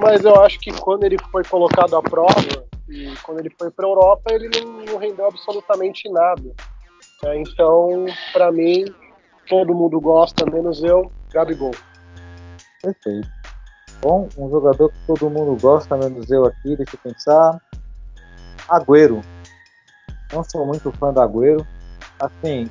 Mas 0.00 0.24
eu 0.24 0.34
acho 0.42 0.58
que 0.60 0.72
quando 0.72 1.04
ele 1.04 1.16
foi 1.30 1.42
colocado 1.44 1.96
à 1.96 2.02
prova 2.02 2.64
e 2.88 3.14
quando 3.22 3.40
ele 3.40 3.50
foi 3.58 3.70
para 3.70 3.86
a 3.86 3.88
Europa, 3.88 4.32
ele 4.32 4.48
não, 4.60 4.84
não, 4.84 4.98
rendeu 4.98 5.26
absolutamente 5.26 6.08
nada. 6.10 6.54
É, 7.24 7.40
então, 7.40 8.06
para 8.32 8.50
mim, 8.52 8.84
todo 9.48 9.74
mundo 9.74 10.00
gosta, 10.00 10.44
menos 10.50 10.82
eu, 10.82 11.10
Gabigol. 11.32 11.72
Perfeito. 12.82 13.28
Bom, 14.00 14.28
um 14.38 14.48
jogador 14.48 14.90
que 14.90 14.98
todo 15.06 15.30
mundo 15.30 15.60
gosta, 15.60 15.96
menos 15.96 16.30
eu 16.30 16.44
aqui, 16.44 16.76
deixa 16.76 16.94
eu 16.94 17.00
pensar. 17.12 17.60
Agüero. 18.68 19.20
Não 20.32 20.44
sou 20.44 20.66
muito 20.66 20.92
fã 20.92 21.12
do 21.12 21.20
Agüero. 21.20 21.66
Assim, 22.20 22.68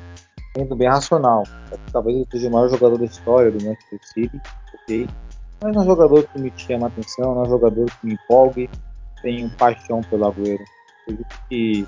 sendo 0.56 0.76
bem 0.76 0.88
racional. 0.88 1.44
Talvez 1.92 2.18
ele 2.18 2.28
seja 2.32 2.48
o 2.48 2.52
maior 2.52 2.70
jogador 2.70 2.98
da 2.98 3.06
história 3.06 3.52
do 3.52 3.64
Manchester 3.64 4.00
City, 4.04 4.42
ok? 4.74 5.10
Mas 5.62 5.74
não 5.74 5.82
é 5.82 5.84
um 5.84 5.88
jogador 5.88 6.28
que 6.28 6.40
me 6.40 6.54
chama 6.56 6.88
atenção, 6.88 7.36
não 7.36 7.44
é 7.44 7.48
um 7.48 7.50
jogador 7.50 7.86
que 7.86 8.08
me 8.08 8.14
empolgue. 8.14 8.70
Tenho 9.22 9.50
paixão 9.52 10.02
pelo 10.02 10.28
Agüero. 10.28 10.64
Que. 11.50 11.86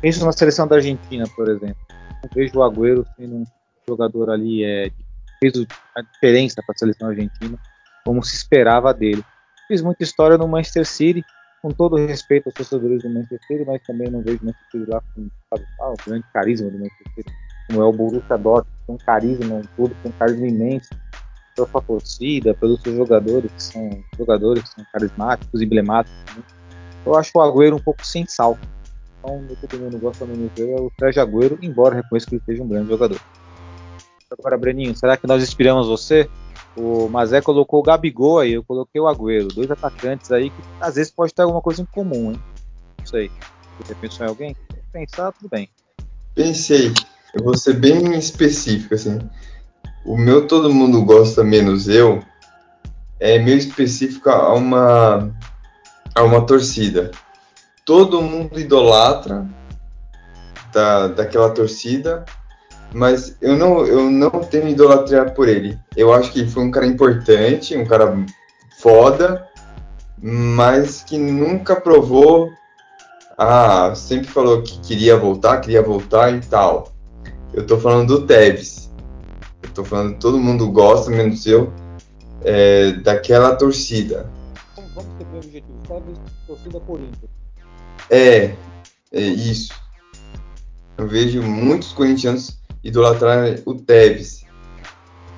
Penso 0.00 0.24
na 0.24 0.32
seleção 0.32 0.66
da 0.66 0.76
Argentina, 0.76 1.24
por 1.34 1.48
exemplo. 1.48 1.76
Não 2.22 2.30
vejo 2.34 2.58
o 2.58 2.62
Agüero 2.62 3.06
sendo 3.16 3.36
um 3.36 3.44
jogador 3.86 4.30
ali 4.30 4.64
é, 4.64 4.90
que 4.90 5.03
fez 5.40 5.54
a 5.96 6.02
diferença 6.02 6.62
para 6.66 6.74
a 6.74 6.78
seleção 6.78 7.08
argentina 7.08 7.58
como 8.04 8.22
se 8.22 8.36
esperava 8.36 8.92
dele. 8.92 9.24
Fiz 9.66 9.80
muita 9.80 10.02
história 10.02 10.36
no 10.36 10.46
Manchester 10.46 10.86
City, 10.86 11.24
com 11.62 11.70
todo 11.70 11.96
respeito 11.96 12.46
aos 12.46 12.54
torcedores 12.54 13.02
do 13.02 13.08
Manchester 13.08 13.40
City, 13.46 13.64
mas 13.66 13.82
também 13.82 14.10
não 14.10 14.22
vejo 14.22 14.38
o 14.42 14.46
Manchester 14.46 14.70
City 14.70 14.90
lá 14.90 15.02
com 15.14 15.28
sabe, 15.48 15.66
ah, 15.80 15.90
o 15.90 15.96
grande 16.06 16.24
carisma 16.32 16.70
do 16.70 16.78
Manchester 16.78 17.12
City, 17.14 17.32
como 17.68 17.82
é 17.82 17.84
o 17.86 17.92
Borussia 17.92 18.36
Dortmund, 18.36 18.76
tem 18.86 18.94
um 18.94 18.98
carisma, 18.98 19.54
um 19.56 19.88
tem 19.88 19.96
um 20.04 20.12
carisma 20.18 20.46
imenso 20.46 20.90
pela 21.56 21.68
sua 21.68 21.82
torcida, 21.82 22.52
pelos 22.54 22.82
seus 22.82 22.96
jogadores, 22.96 23.50
que 23.52 23.62
são 23.62 24.04
jogadores 24.18 24.62
que 24.64 24.68
são 24.70 24.84
carismáticos, 24.92 25.62
emblemáticos. 25.62 26.36
Né? 26.36 26.42
Eu 27.06 27.16
acho 27.16 27.30
o 27.34 27.40
Agüero 27.40 27.76
um 27.76 27.80
pouco 27.80 28.04
sem 28.04 28.26
sal. 28.26 28.58
Então, 29.20 29.46
todo 29.60 29.78
mundo 29.78 29.98
gosta 29.98 30.26
do 30.26 30.36
museu 30.36 30.76
é 30.76 30.80
o 30.80 30.92
Sérgio 30.98 31.22
Agüero, 31.22 31.58
embora 31.62 31.94
reconheça 31.94 32.26
que 32.26 32.34
ele 32.34 32.42
seja 32.44 32.62
um 32.62 32.68
grande 32.68 32.90
jogador. 32.90 33.18
Agora, 34.30 34.58
Breninho, 34.58 34.96
será 34.96 35.16
que 35.16 35.26
nós 35.26 35.42
inspiramos 35.42 35.86
você? 35.86 36.28
O 36.76 37.08
Mazé 37.08 37.40
colocou 37.40 37.80
o 37.80 37.82
Gabigol 37.82 38.40
aí, 38.40 38.54
eu 38.54 38.64
coloquei 38.64 39.00
o 39.00 39.06
Agüero. 39.06 39.48
Dois 39.48 39.70
atacantes 39.70 40.32
aí 40.32 40.50
que 40.50 40.62
às 40.80 40.96
vezes 40.96 41.12
pode 41.12 41.32
ter 41.32 41.42
alguma 41.42 41.60
coisa 41.60 41.82
em 41.82 41.84
comum, 41.84 42.32
hein? 42.32 42.42
Não 42.98 43.06
sei. 43.06 43.30
Você 43.78 43.94
pensou 43.94 44.26
em 44.26 44.28
alguém? 44.28 44.56
Pensar, 44.92 45.32
tudo 45.32 45.48
bem. 45.48 45.68
Pensei. 46.34 46.92
Eu 47.32 47.44
vou 47.44 47.56
ser 47.56 47.74
bem 47.74 48.16
específico, 48.16 48.94
assim. 48.94 49.18
O 50.04 50.16
meu 50.16 50.46
todo 50.46 50.72
mundo 50.72 51.04
gosta 51.04 51.42
menos 51.42 51.88
eu 51.88 52.22
é 53.18 53.38
meio 53.38 53.56
específico 53.56 54.28
a 54.28 54.52
uma 54.52 55.34
a 56.14 56.22
uma 56.22 56.44
torcida. 56.44 57.10
Todo 57.84 58.22
mundo 58.22 58.58
idolatra 58.58 59.46
da, 60.72 61.08
daquela 61.08 61.50
torcida 61.50 62.24
mas 62.94 63.36
eu 63.40 63.56
não, 63.56 63.84
eu 63.84 64.08
não 64.08 64.30
tenho 64.30 64.68
idolatria 64.68 65.24
por 65.24 65.48
ele. 65.48 65.76
Eu 65.96 66.12
acho 66.12 66.30
que 66.32 66.38
ele 66.38 66.48
foi 66.48 66.62
um 66.62 66.70
cara 66.70 66.86
importante, 66.86 67.76
um 67.76 67.84
cara 67.84 68.16
foda, 68.78 69.48
mas 70.22 71.02
que 71.02 71.18
nunca 71.18 71.74
provou. 71.74 72.52
Ah, 73.36 73.92
sempre 73.96 74.28
falou 74.28 74.62
que 74.62 74.78
queria 74.78 75.16
voltar, 75.16 75.60
queria 75.60 75.82
voltar 75.82 76.32
e 76.32 76.40
tal. 76.40 76.92
Eu 77.52 77.66
tô 77.66 77.76
falando 77.78 78.20
do 78.20 78.26
Tevez. 78.26 78.92
Eu 79.60 79.70
tô 79.70 79.84
falando 79.84 80.16
todo 80.18 80.38
mundo 80.38 80.70
gosta, 80.70 81.10
menos 81.10 81.44
eu, 81.46 81.72
é, 82.44 82.92
daquela 82.92 83.56
torcida. 83.56 84.30
Vamos 84.94 85.12
ter 85.18 85.24
bem 85.24 85.38
objetivo. 85.38 85.78
Tevez, 85.88 86.18
torcida 86.46 86.78
Corinthians. 86.78 87.30
É, 88.08 88.54
é 89.10 89.20
isso. 89.20 89.72
Eu 90.96 91.08
vejo 91.08 91.42
muitos 91.42 91.92
corintianos 91.92 92.62
idolatrar 92.84 93.56
o 93.64 93.74
Tevez. 93.74 94.44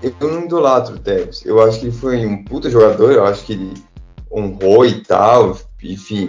Eu 0.03 0.13
não 0.21 0.45
idolatro 0.45 0.97
o 0.97 0.99
Tevez. 0.99 1.47
Eu 1.47 1.63
acho 1.63 1.81
que 1.81 1.87
ele 1.87 1.97
foi 1.97 2.27
um 2.27 2.45
puta 2.45 2.69
jogador, 2.69 3.13
eu 3.13 3.25
acho 3.25 3.45
que 3.45 3.53
ele 3.55 3.73
honrou 4.31 4.85
e 4.85 5.03
tal, 5.03 5.57
enfim. 5.83 6.29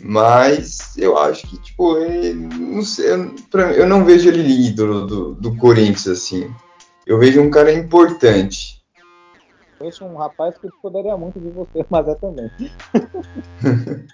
Mas 0.00 0.96
eu 0.96 1.18
acho 1.18 1.46
que, 1.46 1.58
tipo, 1.58 1.98
ele, 1.98 2.32
não 2.32 2.82
sei, 2.82 3.06
pra, 3.50 3.72
eu 3.72 3.86
não 3.86 4.04
vejo 4.04 4.28
ele 4.28 4.66
ídolo 4.66 5.06
do, 5.06 5.34
do 5.34 5.56
Corinthians, 5.56 6.06
assim. 6.08 6.50
Eu 7.06 7.18
vejo 7.18 7.42
um 7.42 7.50
cara 7.50 7.72
importante. 7.72 8.80
Conheço 9.78 10.04
um 10.04 10.16
rapaz 10.16 10.56
que 10.56 10.68
poderia 10.80 11.16
muito 11.16 11.38
de 11.40 11.50
você, 11.50 11.84
mas 11.90 12.08
é 12.08 12.14
também. 12.14 12.50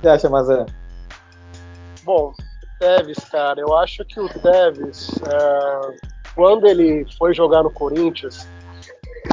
você 0.00 0.08
acha, 0.08 0.30
mas 0.30 0.48
é? 0.48 0.64
Bom, 2.04 2.32
Tevez, 2.80 3.18
cara, 3.30 3.60
eu 3.60 3.76
acho 3.76 4.02
que 4.06 4.18
o 4.18 4.26
Tevez, 4.26 5.10
é, 5.28 5.96
quando 6.34 6.66
ele 6.66 7.06
foi 7.18 7.34
jogar 7.34 7.62
no 7.62 7.70
Corinthians, 7.70 8.48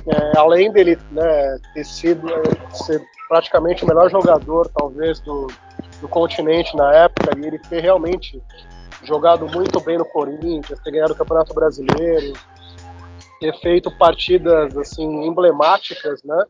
é, 0.05 0.37
além 0.37 0.69
dele 0.69 0.99
né, 1.11 1.57
ter 1.73 1.85
sido 1.85 2.27
ser 2.73 3.01
praticamente 3.29 3.85
o 3.85 3.87
melhor 3.87 4.11
jogador, 4.11 4.69
talvez, 4.75 5.21
do, 5.21 5.47
do 6.01 6.09
continente 6.09 6.75
na 6.75 6.93
época, 6.93 7.31
e 7.37 7.45
ele 7.45 7.57
ter 7.57 7.79
realmente 7.79 8.43
jogado 9.03 9.47
muito 9.47 9.79
bem 9.79 9.97
no 9.97 10.05
Corinthians, 10.05 10.79
ter 10.81 10.91
ganhado 10.91 11.13
o 11.13 11.15
Campeonato 11.15 11.53
Brasileiro, 11.53 12.33
ter 13.39 13.57
feito 13.61 13.89
partidas 13.97 14.77
assim 14.77 15.25
emblemáticas, 15.25 16.21
né? 16.23 16.43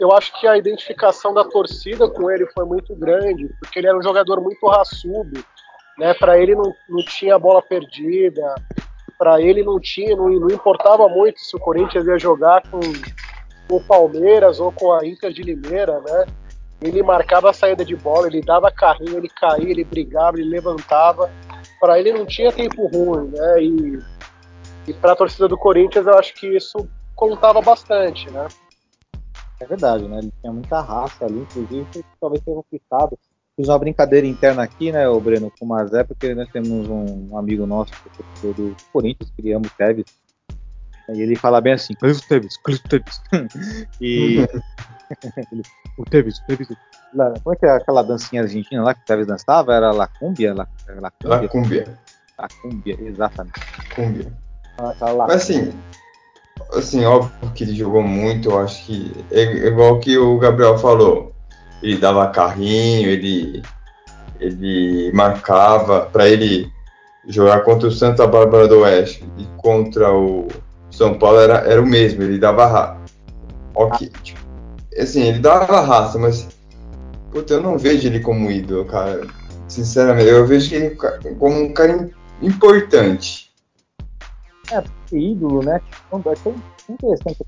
Eu 0.00 0.10
acho 0.10 0.38
que 0.40 0.48
a 0.48 0.58
identificação 0.58 1.32
da 1.32 1.44
torcida 1.44 2.08
com 2.08 2.28
ele 2.28 2.44
foi 2.46 2.64
muito 2.64 2.92
grande, 2.96 3.48
porque 3.60 3.78
ele 3.78 3.86
era 3.86 3.96
um 3.96 4.02
jogador 4.02 4.40
muito 4.40 4.66
raçudo, 4.66 5.44
né? 5.98 6.14
Para 6.14 6.38
ele 6.38 6.54
não, 6.54 6.74
não 6.88 7.04
tinha 7.04 7.38
bola 7.38 7.62
perdida, 7.62 8.54
para 9.18 9.40
ele 9.40 9.62
não 9.62 9.78
tinha, 9.78 10.16
não, 10.16 10.28
não, 10.28 10.48
importava 10.48 11.08
muito 11.08 11.40
se 11.40 11.56
o 11.56 11.60
Corinthians 11.60 12.06
ia 12.06 12.18
jogar 12.18 12.62
com, 12.68 12.80
o 13.68 13.80
Palmeiras 13.80 14.60
ou 14.60 14.70
com 14.70 14.92
a 14.92 15.06
Inter 15.06 15.32
de 15.32 15.42
Limeira, 15.42 16.00
né? 16.00 16.26
Ele 16.80 17.02
marcava 17.02 17.50
a 17.50 17.52
saída 17.52 17.84
de 17.84 17.94
bola, 17.96 18.26
ele 18.26 18.42
dava 18.42 18.70
carrinho, 18.70 19.16
ele 19.16 19.28
caía, 19.28 19.70
ele 19.70 19.84
brigava, 19.84 20.38
ele 20.38 20.48
levantava. 20.48 21.30
Para 21.80 21.98
ele 21.98 22.12
não 22.12 22.26
tinha 22.26 22.52
tempo 22.52 22.86
ruim, 22.88 23.30
né? 23.30 23.62
E, 23.62 23.98
e 24.88 24.92
para 24.92 25.12
a 25.12 25.16
torcida 25.16 25.48
do 25.48 25.56
Corinthians 25.56 26.06
eu 26.06 26.18
acho 26.18 26.34
que 26.34 26.48
isso 26.48 26.76
contava 27.14 27.62
bastante, 27.62 28.30
né? 28.30 28.48
É 29.60 29.66
verdade, 29.66 30.08
né? 30.08 30.18
Ele 30.18 30.32
tinha 30.40 30.52
muita 30.52 30.80
raça 30.80 31.24
ali, 31.24 31.38
inclusive 31.38 32.04
talvez 32.20 32.42
tenha 32.42 32.56
conquistado 32.56 33.16
Fiz 33.56 33.68
uma 33.68 33.78
brincadeira 33.78 34.26
interna 34.26 34.62
aqui, 34.62 34.90
né, 34.90 35.06
o 35.08 35.20
Breno, 35.20 35.52
com 35.58 35.66
o 35.66 35.68
Mazé, 35.68 36.02
porque 36.04 36.34
nós 36.34 36.48
temos 36.50 36.88
um, 36.88 37.36
amigo 37.36 37.66
nosso, 37.66 37.92
que 38.40 38.48
é 38.48 38.52
do 38.52 38.74
Corinthians, 38.92 39.30
que 39.36 39.52
ama 39.52 39.66
o 39.66 39.70
Tevez. 39.76 40.06
E 41.10 41.20
ele 41.20 41.36
fala 41.36 41.60
bem 41.60 41.74
assim, 41.74 41.94
Cliff 41.94 42.26
Tevez, 42.26 42.56
Cliff 42.58 42.82
Tevez. 42.88 43.20
e 44.00 44.38
o 45.98 46.04
Tevez, 46.04 46.38
o 46.38 46.46
Tevez. 46.46 46.68
Como 47.42 47.54
é 47.54 47.56
que 47.56 47.66
é 47.66 47.70
aquela 47.70 48.02
dancinha 48.02 48.42
argentina 48.42 48.82
lá 48.82 48.94
que 48.94 49.02
o 49.02 49.04
Tevez 49.04 49.26
dançava? 49.26 49.74
Era 49.74 49.92
La 49.92 50.06
Cumbia? 50.06 50.54
La, 50.54 50.66
La 50.88 51.10
Cumbia. 51.10 51.28
La 51.28 51.48
Cumbia. 51.48 51.98
La 52.38 52.48
Cumbia, 52.62 52.96
exatamente. 53.00 53.60
Cumbia. 53.94 54.32
Ah, 54.78 54.94
Mas 55.28 55.42
assim, 55.42 55.72
assim, 56.72 57.04
óbvio 57.04 57.52
que 57.52 57.64
ele 57.64 57.74
jogou 57.74 58.02
muito, 58.02 58.50
eu 58.50 58.58
acho 58.58 58.86
que 58.86 59.12
é 59.30 59.42
igual 59.68 60.00
que 60.00 60.16
o 60.16 60.38
Gabriel 60.38 60.78
falou 60.78 61.31
ele 61.82 61.98
dava 61.98 62.28
carrinho, 62.28 63.08
ele, 63.08 63.62
ele 64.38 65.10
marcava 65.12 66.02
para 66.02 66.28
ele 66.28 66.70
jogar 67.26 67.60
contra 67.62 67.88
o 67.88 67.92
Santa 67.92 68.26
Bárbara 68.26 68.68
do 68.68 68.80
Oeste 68.80 69.24
e 69.38 69.44
contra 69.56 70.12
o 70.12 70.48
São 70.90 71.18
Paulo 71.18 71.40
era, 71.40 71.58
era 71.58 71.80
o 71.82 71.86
mesmo, 71.86 72.22
ele 72.22 72.38
dava 72.38 72.66
raça. 72.66 73.00
Ok, 73.74 74.10
tipo, 74.22 74.40
assim, 74.98 75.22
ele 75.22 75.38
dava 75.40 75.80
raça, 75.80 76.18
mas 76.18 76.48
puta, 77.30 77.54
eu 77.54 77.62
não 77.62 77.78
vejo 77.78 78.06
ele 78.06 78.20
como 78.20 78.50
ídolo, 78.50 78.84
cara. 78.84 79.26
Sinceramente, 79.66 80.28
eu 80.28 80.46
vejo 80.46 80.74
ele 80.74 80.96
como 81.38 81.62
um 81.62 81.72
cara 81.72 82.10
importante. 82.42 83.50
É, 84.70 84.82
ídolo, 85.12 85.62
né? 85.62 85.80
Então, 86.12 86.34
é 86.88 86.92
interessante 86.92 87.38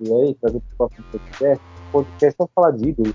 ídolo 0.00 0.22
aí, 0.22 0.34
trazer 0.34 0.60
para 0.60 0.86
o 0.86 0.88
próximo 0.88 1.04
podcast. 1.12 1.64
Podcast 1.92 2.36
só 2.36 2.48
falar 2.54 2.72
de 2.72 2.88
ídolo 2.88 3.14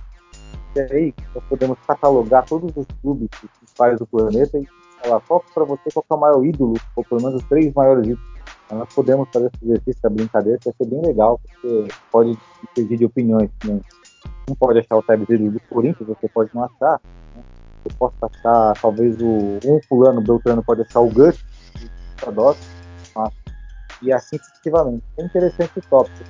aí 0.80 1.14
nós 1.34 1.44
podemos 1.46 1.78
catalogar 1.86 2.46
todos 2.46 2.76
os 2.76 2.86
clubes 3.02 3.30
principais 3.30 4.00
do 4.00 4.06
planeta 4.06 4.58
e 4.58 4.68
falar 5.02 5.20
qual 5.22 5.44
para 5.54 5.64
você 5.64 5.90
qual 5.94 6.06
é 6.10 6.14
o 6.14 6.18
maior 6.18 6.46
ídolo, 6.46 6.76
ou 6.96 7.04
pelo 7.04 7.22
menos 7.22 7.42
os 7.42 7.50
três 7.50 7.74
maiores 7.74 8.08
ídolos. 8.08 8.36
Então, 8.66 8.80
nós 8.80 8.94
podemos 8.94 9.28
fazer 9.32 9.52
esse 9.54 9.66
exercício 9.66 10.02
da 10.02 10.10
brincadeira, 10.10 10.60
que 10.60 10.66
vai 10.66 10.74
ser 10.78 10.88
bem 10.88 11.02
legal, 11.02 11.40
porque 11.40 11.88
pode 12.12 12.38
surgir 12.76 12.98
de 12.98 13.06
opiniões 13.06 13.50
também. 13.60 13.82
não 14.50 14.56
pode 14.56 14.80
achar 14.80 14.98
o 14.98 15.04
ídolo 15.14 15.52
do 15.52 15.60
Corinthians, 15.70 16.08
você 16.08 16.28
pode 16.30 16.50
não 16.54 16.64
achar. 16.64 17.00
Né? 17.36 17.44
Eu 17.86 17.92
posso 18.00 18.16
achar, 18.22 18.74
talvez, 18.82 19.22
o 19.22 19.60
um 19.64 19.80
fulano, 19.88 20.22
Beltrano 20.22 20.64
pode 20.64 20.82
achar 20.82 21.02
o 21.02 21.10
Gus, 21.10 21.44
o 22.26 22.32
e 24.02 24.12
assim 24.12 24.38
sucessivamente. 24.38 25.04
É 25.18 25.24
interessante 25.24 25.80
o 25.80 25.82
tópico. 25.82 26.26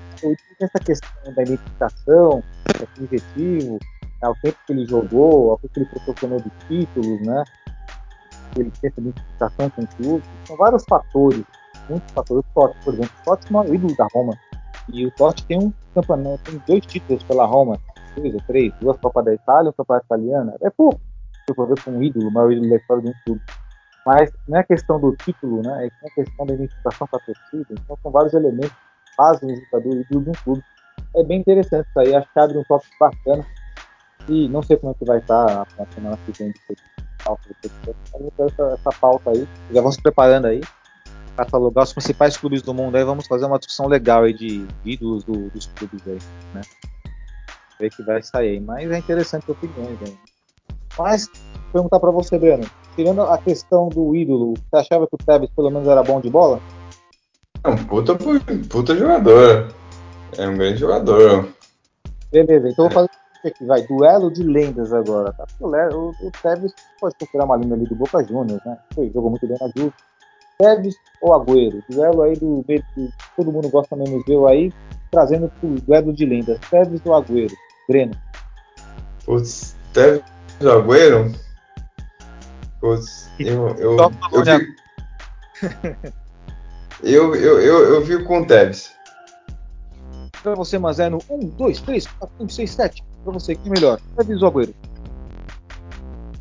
Essa 0.59 0.79
questão 0.79 1.33
da 1.33 1.43
identificação, 1.43 2.43
esse 2.69 3.03
objetivo, 3.03 3.79
né, 4.21 4.29
o 4.29 4.35
tempo 4.41 4.57
que 4.65 4.73
ele 4.73 4.85
jogou, 4.85 5.53
o 5.53 5.57
que 5.57 5.69
ele 5.75 5.85
proporcionou 5.85 6.39
de 6.39 6.51
títulos, 6.67 7.21
né? 7.21 7.43
Ele 8.57 8.71
tem 8.81 8.89
essa 8.89 9.01
identificação 9.01 9.69
com 9.69 9.81
o 9.81 9.87
clube. 9.87 10.23
São 10.45 10.55
vários 10.57 10.83
fatores, 10.87 11.43
muitos 11.89 12.11
fatores. 12.13 12.43
O 12.43 12.53
Totti, 12.53 12.77
por 12.83 12.93
exemplo, 12.93 13.11
o 13.21 13.25
Totti 13.25 13.53
é 13.53 13.59
o 13.59 13.75
ídolo 13.75 13.95
da 13.95 14.07
Roma. 14.13 14.33
E 14.91 15.05
o 15.05 15.11
Totti 15.11 15.45
tem 15.45 15.59
um 15.59 15.73
campeonato, 15.93 16.43
tem 16.43 16.61
dois 16.67 16.85
títulos 16.85 17.23
pela 17.23 17.45
Roma, 17.45 17.77
dois 18.15 18.33
ou 18.33 18.41
três, 18.47 18.73
duas 18.79 18.97
Copas 18.97 19.25
da 19.25 19.33
Itália, 19.33 19.69
uma 19.69 19.73
Copa 19.73 20.01
Italiana. 20.03 20.55
É 20.61 20.69
pouco. 20.69 20.99
Se 21.47 21.53
for 21.53 21.67
ver 21.67 21.81
com 21.83 21.91
um 21.91 22.01
ídolo, 22.01 22.29
o 22.29 22.31
maior 22.31 22.51
ídolo 22.51 22.69
da 22.69 22.77
história 22.77 23.03
de 23.03 23.09
um 23.09 23.13
clube. 23.25 23.41
Mas 24.05 24.31
não 24.47 24.59
é 24.59 24.63
questão 24.63 24.99
do 24.99 25.15
título, 25.17 25.61
né? 25.63 25.89
É 26.03 26.09
questão 26.11 26.45
da 26.45 26.53
identificação 26.53 27.07
com 27.07 27.15
a 27.15 27.19
torcida. 27.19 27.67
Então 27.71 27.97
são 28.01 28.11
vários 28.11 28.33
elementos 28.33 28.71
que 28.71 29.15
fazem 29.17 29.51
o 29.51 29.55
jogador 29.55 29.95
ídolo 29.95 30.23
de 30.23 30.29
um 30.29 30.43
clube. 30.43 30.63
É 31.15 31.23
bem 31.23 31.39
interessante 31.39 31.87
isso 31.87 31.99
aí. 31.99 32.15
Acho 32.15 32.31
que 32.31 32.39
abre 32.39 32.57
um 32.57 32.63
toque 32.63 32.87
bacana. 32.99 33.45
E 34.27 34.49
não 34.49 34.63
sei 34.63 34.77
como 34.77 34.91
é 34.91 34.95
que 34.95 35.05
vai 35.05 35.19
estar 35.19 35.67
na 35.77 35.85
semana 35.93 36.17
que 36.25 36.31
vem 36.31 36.53
essa, 38.39 38.63
essa 38.73 38.89
pauta 38.99 39.31
aí. 39.31 39.47
Já 39.71 39.81
vamos 39.81 39.95
se 39.95 40.01
preparando 40.01 40.45
aí 40.45 40.61
para 41.35 41.45
catalogar 41.45 41.83
os 41.83 41.93
principais 41.93 42.37
clubes 42.37 42.61
do 42.61 42.73
mundo. 42.73 42.95
Aí 42.95 43.03
vamos 43.03 43.27
fazer 43.27 43.45
uma 43.45 43.57
discussão 43.57 43.87
legal 43.87 44.23
aí 44.23 44.33
de 44.33 44.65
ídolos 44.83 45.23
do, 45.23 45.49
dos 45.49 45.67
clubes 45.67 46.01
aí, 46.07 46.19
né? 46.53 46.61
Ver 47.79 47.89
que 47.89 48.03
vai 48.03 48.21
sair. 48.23 48.59
Mas 48.59 48.89
é 48.89 48.97
interessante 48.97 49.51
opiniões 49.51 49.99
aí. 50.05 50.17
Mas 50.97 51.29
perguntar 51.71 51.99
para 51.99 52.11
você, 52.11 52.39
Breno. 52.39 52.65
Tirando 52.95 53.21
a 53.23 53.37
questão 53.37 53.89
do 53.89 54.15
ídolo, 54.15 54.53
você 54.53 54.77
achava 54.77 55.05
que 55.05 55.15
o 55.15 55.17
Tevez 55.17 55.51
pelo 55.51 55.69
menos 55.69 55.87
era 55.87 56.01
bom 56.01 56.21
de 56.21 56.29
bola? 56.29 56.59
É 57.63 57.69
um 57.69 57.75
puta, 57.85 58.15
puta 58.69 58.95
jogador. 58.95 59.73
É 60.37 60.47
um 60.47 60.57
grande 60.57 60.79
jogador. 60.79 61.49
Beleza, 62.31 62.69
então 62.69 62.85
vou 62.85 62.91
fazer 62.91 63.09
aqui, 63.47 63.65
vai. 63.65 63.81
Duelo 63.83 64.31
de 64.31 64.43
lendas 64.43 64.93
agora. 64.93 65.33
Tá? 65.33 65.45
O, 65.59 65.67
o, 65.67 66.09
o 66.09 66.31
Tevez 66.41 66.73
pode 66.99 67.15
procurar 67.15 67.45
uma 67.45 67.55
lenda 67.55 67.75
ali 67.75 67.85
do 67.85 67.95
Boca 67.95 68.23
Juniors, 68.23 68.63
né? 68.65 68.77
Foi, 68.93 69.09
jogou 69.13 69.29
muito 69.29 69.47
bem 69.47 69.57
na 69.59 69.67
Juve. 69.75 69.93
Tevez 70.57 70.95
ou 71.21 71.33
Agüero? 71.33 71.83
Duelo 71.89 72.21
aí 72.21 72.35
do 72.35 72.63
meio 72.67 72.83
que 72.93 73.09
todo 73.35 73.51
mundo 73.51 73.69
gosta 73.69 73.95
menos 73.95 74.23
ver 74.25 74.45
aí, 74.47 74.73
trazendo 75.11 75.51
pro 75.59 75.69
duelo 75.81 76.13
de 76.13 76.25
lendas. 76.25 76.59
Tevez 76.69 77.01
ou 77.05 77.13
Agüero? 77.13 77.53
Breno. 77.87 78.13
Putz, 79.25 79.75
Tevez 79.93 80.23
ou 80.61 80.71
Agüero? 80.71 81.31
Putz, 82.79 83.29
eu, 83.39 83.67
eu, 83.77 83.97
eu, 83.97 84.11
eu, 87.03 87.35
eu, 87.35 87.59
eu, 87.59 87.93
eu 87.95 88.01
vi 88.03 88.23
com 88.23 88.41
o 88.41 88.47
Tevez. 88.47 88.94
Pra 90.45 90.53
você, 90.53 90.77
Mazé, 90.77 91.09
1, 91.09 91.17
2, 91.57 91.81
3, 91.81 92.05
4, 92.05 92.37
5, 92.37 92.53
6, 92.53 92.69
7. 92.69 93.03
Pra 93.23 93.33
você, 93.33 93.55
quem 93.55 93.65
é 93.65 93.69
melhor? 93.71 93.99
Tevez 94.15 94.43
ou 94.43 94.49
Agüero? 94.49 94.75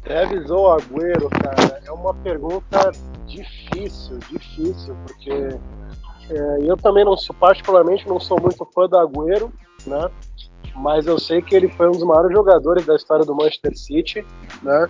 Tevez 0.03 0.51
ou 0.51 0.73
Agüero, 0.75 1.31
cara, 1.31 1.81
é 1.83 1.91
uma 1.91 2.13
pergunta 2.13 2.93
difícil, 3.27 4.19
difícil, 4.31 4.95
porque 5.07 5.31
é, 6.31 6.59
eu 6.61 6.77
também 6.77 7.03
não 7.03 7.17
sou, 7.17 7.35
particularmente, 7.35 8.07
não 8.07 8.21
sou 8.21 8.39
muito 8.39 8.63
fã 8.75 8.87
do 8.87 8.99
Agüero, 8.99 9.51
né? 9.87 10.11
Mas 10.77 11.07
eu 11.07 11.19
sei 11.19 11.41
que 11.41 11.57
ele 11.57 11.71
foi 11.71 11.89
um 11.89 11.93
dos 11.93 12.03
maiores 12.03 12.37
jogadores 12.37 12.85
da 12.85 12.97
história 12.97 13.25
do 13.25 13.35
Manchester 13.35 13.75
City, 13.75 14.27
né? 14.63 14.87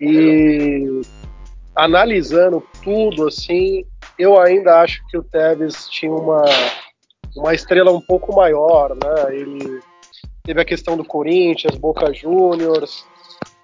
E 0.00 1.00
analisando 1.76 2.60
tudo 2.82 3.28
assim, 3.28 3.86
eu 4.18 4.36
ainda 4.40 4.80
acho 4.80 5.00
que 5.06 5.16
o 5.16 5.22
Tevez 5.22 5.88
tinha 5.88 6.10
uma, 6.10 6.42
uma 7.36 7.54
estrela 7.54 7.90
um 7.90 8.00
pouco 8.00 8.34
maior, 8.34 8.90
né? 8.90 9.34
Ele 9.34 9.80
teve 10.42 10.60
a 10.60 10.64
questão 10.64 10.96
do 10.96 11.04
Corinthians, 11.04 11.78
Boca 11.78 12.12
Juniors, 12.12 13.06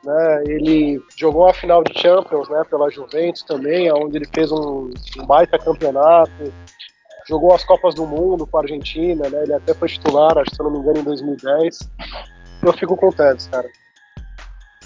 né? 0.04 0.44
Ele 0.46 1.02
jogou 1.16 1.46
a 1.48 1.54
final 1.54 1.82
de 1.82 1.98
Champions, 2.00 2.48
né? 2.48 2.62
Pela 2.70 2.90
Juventus 2.90 3.42
também, 3.42 3.92
onde 3.92 4.16
ele 4.16 4.28
fez 4.32 4.50
um, 4.50 4.90
um 5.18 5.26
baita 5.26 5.58
campeonato. 5.58 6.52
Jogou 7.28 7.54
as 7.54 7.62
Copas 7.64 7.94
do 7.94 8.06
Mundo 8.06 8.46
com 8.46 8.56
a 8.56 8.62
Argentina, 8.62 9.28
né? 9.28 9.42
Ele 9.42 9.52
até 9.52 9.74
foi 9.74 9.88
titular, 9.88 10.38
acho 10.38 10.50
que 10.50 10.56
se 10.56 10.62
eu 10.62 10.64
não 10.64 10.72
me 10.72 10.78
engano, 10.78 11.00
em 11.00 11.04
2010. 11.04 11.90
Eu 12.62 12.72
fico 12.72 12.96
com 12.96 13.08
o 13.08 13.12
Tevez, 13.12 13.46
cara. 13.48 13.68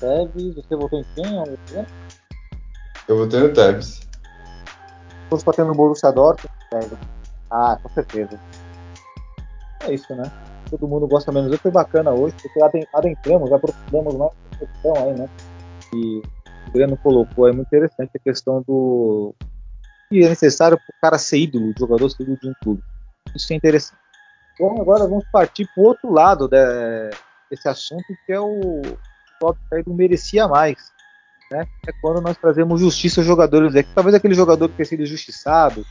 Tevez, 0.00 0.56
você 0.56 0.76
votou 0.76 0.98
em 0.98 1.04
quem? 1.14 1.24
Eu 3.06 3.16
votei 3.18 3.40
no 3.40 3.52
Tevez. 3.52 4.00
Você 5.30 5.44
votou 5.44 5.64
no 5.64 5.74
Borussia 5.74 6.10
Dortmund? 6.10 6.52
Ah, 7.50 7.78
com 7.82 7.88
certeza. 7.90 8.38
É 9.84 9.94
isso, 9.94 10.14
né? 10.14 10.30
Todo 10.70 10.88
mundo 10.88 11.06
gosta 11.06 11.32
menos. 11.32 11.54
Foi 11.60 11.70
bacana 11.70 12.10
hoje, 12.12 12.34
porque 12.40 12.86
adentramos, 12.94 13.52
aprofundamos 13.52 14.14
mais 14.14 14.32
a 14.52 14.56
questão 14.56 14.96
aí, 14.96 15.14
né? 15.14 15.28
E 15.94 16.22
o 16.68 16.72
Breno 16.72 16.96
colocou, 16.96 17.48
é 17.48 17.52
muito 17.52 17.66
interessante 17.66 18.10
a 18.14 18.18
questão 18.18 18.62
do 18.62 19.34
que 20.08 20.22
é 20.22 20.28
necessário 20.28 20.76
para 20.76 20.84
o 20.84 21.00
cara 21.00 21.18
ser 21.18 21.38
ídolo, 21.38 21.70
o 21.70 21.78
jogador 21.78 22.08
ser 22.10 22.22
ídolo 22.22 22.38
de 22.40 22.48
um 22.48 22.54
clube. 22.62 22.82
Isso 23.34 23.52
é 23.52 23.56
interessante. 23.56 23.98
Bom, 24.58 24.80
agora 24.80 25.08
vamos 25.08 25.24
partir 25.32 25.66
para 25.74 25.82
o 25.82 25.86
outro 25.86 26.12
lado 26.12 26.48
desse 26.48 27.68
assunto, 27.68 28.04
que 28.26 28.32
é 28.32 28.40
o 28.40 28.82
tópico 29.40 29.74
aí 29.74 29.82
do 29.82 29.94
merecia 29.94 30.46
mais. 30.46 30.92
Né? 31.50 31.66
É 31.86 31.92
quando 32.00 32.20
nós 32.20 32.36
trazemos 32.36 32.80
justiça 32.80 33.20
aos 33.20 33.26
jogadores. 33.26 33.74
É 33.74 33.82
que 33.82 33.94
talvez 33.94 34.14
aquele 34.14 34.34
jogador 34.34 34.68
que 34.68 34.76
tenha 34.76 34.86
sido 34.86 35.02
injustiçado, 35.02 35.84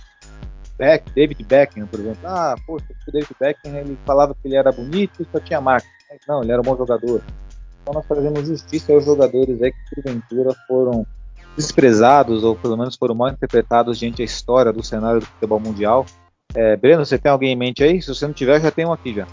Beck, 0.81 1.11
David 1.13 1.43
Beckham, 1.43 1.85
por 1.85 1.99
exemplo. 1.99 2.21
Ah, 2.23 2.55
poxa, 2.65 2.87
o 3.07 3.11
David 3.11 3.35
Beckham 3.39 3.75
ele 3.75 3.95
falava 4.03 4.33
que 4.33 4.47
ele 4.47 4.55
era 4.55 4.71
bonito 4.71 5.21
e 5.21 5.27
só 5.31 5.39
tinha 5.39 5.61
marca. 5.61 5.87
Não, 6.27 6.41
ele 6.41 6.51
era 6.51 6.59
um 6.59 6.63
bom 6.63 6.75
jogador. 6.75 7.21
Então 7.81 7.93
nós 7.93 8.05
trazemos 8.07 8.47
justiça 8.47 8.91
aos 8.91 9.05
jogadores 9.05 9.61
aí 9.61 9.71
que 9.71 10.01
porventura 10.01 10.55
foram 10.67 11.05
desprezados 11.55 12.43
ou 12.43 12.55
pelo 12.55 12.75
menos 12.75 12.95
foram 12.95 13.13
mal 13.13 13.29
interpretados 13.29 13.99
diante 13.99 14.23
a 14.23 14.25
história 14.25 14.73
do 14.73 14.83
cenário 14.83 15.19
do 15.19 15.25
futebol 15.27 15.59
mundial. 15.59 16.03
É, 16.55 16.75
Breno, 16.75 17.05
você 17.05 17.19
tem 17.19 17.31
alguém 17.31 17.53
em 17.53 17.55
mente 17.55 17.83
aí? 17.83 18.01
Se 18.01 18.07
você 18.07 18.25
não 18.25 18.33
tiver, 18.33 18.59
já 18.59 18.71
tem 18.71 18.85
um 18.85 18.91
aqui 18.91 19.13
já. 19.13 19.27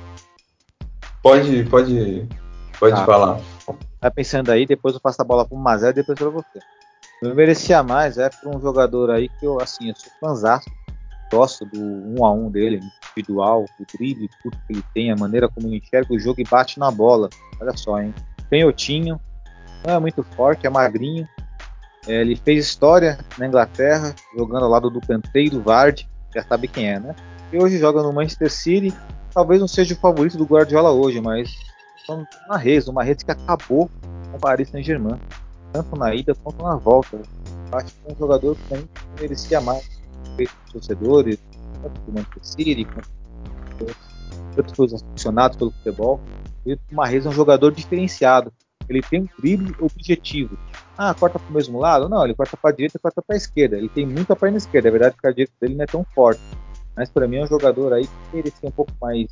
Pode, 1.22 1.64
pode, 1.64 2.28
pode 2.78 2.94
tá. 2.94 3.06
falar. 3.06 3.40
Tá 3.98 4.10
pensando 4.10 4.50
aí, 4.50 4.66
depois 4.66 4.94
eu 4.94 5.00
passo 5.00 5.22
a 5.22 5.24
bola 5.24 5.46
para 5.46 5.56
o 5.56 5.58
Mazé 5.58 5.88
e 5.88 5.94
depois 5.94 6.18
para 6.18 6.28
você. 6.28 6.58
Eu 7.22 7.34
merecia 7.34 7.82
mais 7.82 8.18
é 8.18 8.28
para 8.28 8.54
um 8.54 8.60
jogador 8.60 9.10
aí 9.10 9.28
que 9.40 9.46
eu, 9.46 9.60
assim, 9.60 9.88
eu 9.88 9.96
sou 9.96 10.12
fãzaço, 10.20 10.70
gosto 11.30 11.64
do 11.64 11.80
um 11.80 12.24
a 12.24 12.32
um 12.32 12.50
dele, 12.50 12.80
individual, 13.16 13.64
o 13.64 13.96
drible, 13.96 14.28
tudo 14.42 14.56
que 14.66 14.72
ele 14.72 14.84
tem, 14.94 15.10
a 15.10 15.16
maneira 15.16 15.48
como 15.48 15.66
ele 15.66 15.78
enxerga 15.78 16.12
o 16.12 16.18
jogo 16.18 16.40
e 16.40 16.44
bate 16.44 16.78
na 16.78 16.90
bola. 16.90 17.28
Olha 17.60 17.76
só, 17.76 18.00
hein? 18.00 18.14
Canhotinho, 18.50 19.20
não 19.86 19.94
é 19.94 19.98
muito 19.98 20.22
forte, 20.22 20.66
é 20.66 20.70
magrinho. 20.70 21.28
É, 22.06 22.20
ele 22.20 22.36
fez 22.36 22.64
história 22.64 23.18
na 23.36 23.46
Inglaterra, 23.46 24.14
jogando 24.36 24.64
ao 24.64 24.70
lado 24.70 24.88
do 24.88 25.00
Kanté 25.00 25.42
e 25.42 25.50
do 25.50 25.60
Vardy, 25.60 26.08
já 26.34 26.42
sabe 26.42 26.68
quem 26.68 26.90
é, 26.90 26.98
né? 26.98 27.14
E 27.52 27.58
hoje 27.58 27.78
joga 27.78 28.02
no 28.02 28.12
Manchester 28.12 28.50
City. 28.50 28.94
Talvez 29.32 29.60
não 29.60 29.68
seja 29.68 29.94
o 29.94 29.98
favorito 29.98 30.38
do 30.38 30.44
Guardiola 30.44 30.90
hoje, 30.90 31.20
mas 31.20 31.50
uma 32.08 32.26
Marrez, 32.48 32.86
uma 32.88 32.94
Marrez 32.94 33.22
que 33.22 33.30
acabou 33.30 33.90
com 34.30 34.36
o 34.36 34.40
Paris 34.40 34.70
Saint-Germain, 34.70 35.20
tanto 35.72 35.96
na 35.96 36.14
ida 36.14 36.34
quanto 36.34 36.62
na 36.62 36.76
volta. 36.76 37.20
Acho 37.72 37.86
que 37.86 38.10
é 38.10 38.12
um 38.12 38.16
jogador 38.16 38.56
que 38.56 38.88
merecia 39.20 39.60
mais 39.60 39.97
respeito 40.38 40.54
dos 40.64 40.72
torcedores, 40.72 41.38
tanto 41.82 42.00
do 42.02 42.12
Manchester 42.12 42.44
City, 42.44 42.84
quanto 42.84 43.08
outros 44.56 45.02
aficionados 45.02 45.56
pelo 45.56 45.70
futebol. 45.70 46.20
O 46.66 46.94
Marrez 46.94 47.26
é 47.26 47.28
um 47.28 47.32
jogador 47.32 47.72
diferenciado. 47.72 48.52
Ele 48.88 49.02
tem 49.02 49.22
um 49.22 49.28
drible 49.38 49.74
objetivo. 49.80 50.58
Ah, 50.96 51.14
corta 51.14 51.38
para 51.38 51.48
o 51.48 51.52
mesmo 51.52 51.78
lado? 51.78 52.08
Não, 52.08 52.24
ele 52.24 52.34
corta 52.34 52.56
para 52.56 52.70
a 52.70 52.72
direita 52.72 52.98
corta 52.98 53.22
para 53.22 53.36
a 53.36 53.36
esquerda. 53.36 53.76
Ele 53.76 53.88
tem 53.88 54.06
muita 54.06 54.34
perna 54.34 54.56
esquerda. 54.56 54.88
É 54.88 54.90
verdade 54.90 55.16
que 55.20 55.26
a 55.26 55.30
direita 55.30 55.52
dele 55.60 55.74
não 55.74 55.84
é 55.84 55.86
tão 55.86 56.04
forte. 56.14 56.40
Mas 56.96 57.10
para 57.10 57.28
mim 57.28 57.36
é 57.36 57.44
um 57.44 57.46
jogador 57.46 57.92
aí 57.92 58.06
que 58.06 58.36
merecia 58.36 58.68
um 58.68 58.72
pouco 58.72 58.92
mais 59.00 59.20
de 59.20 59.28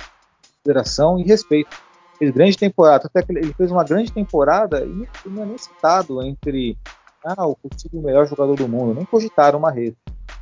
consideração 0.63 1.19
e 1.19 1.23
respeito 1.23 1.75
fez 2.17 2.31
grande 2.31 2.57
temporada, 2.57 3.05
até 3.05 3.21
que 3.21 3.31
ele 3.31 3.53
fez 3.53 3.71
uma 3.71 3.83
grande 3.83 4.11
temporada 4.11 4.83
e 4.83 5.07
não 5.29 5.43
é 5.43 5.45
nem 5.45 5.57
citado 5.57 6.19
entre 6.23 6.75
ah, 7.23 7.45
o 7.45 7.55
possível 7.55 8.01
melhor 8.01 8.27
jogador 8.27 8.55
do 8.55 8.67
mundo, 8.67 8.95
nem 8.95 9.05
cogitaram 9.05 9.59
uma 9.59 9.71
rede. 9.71 9.95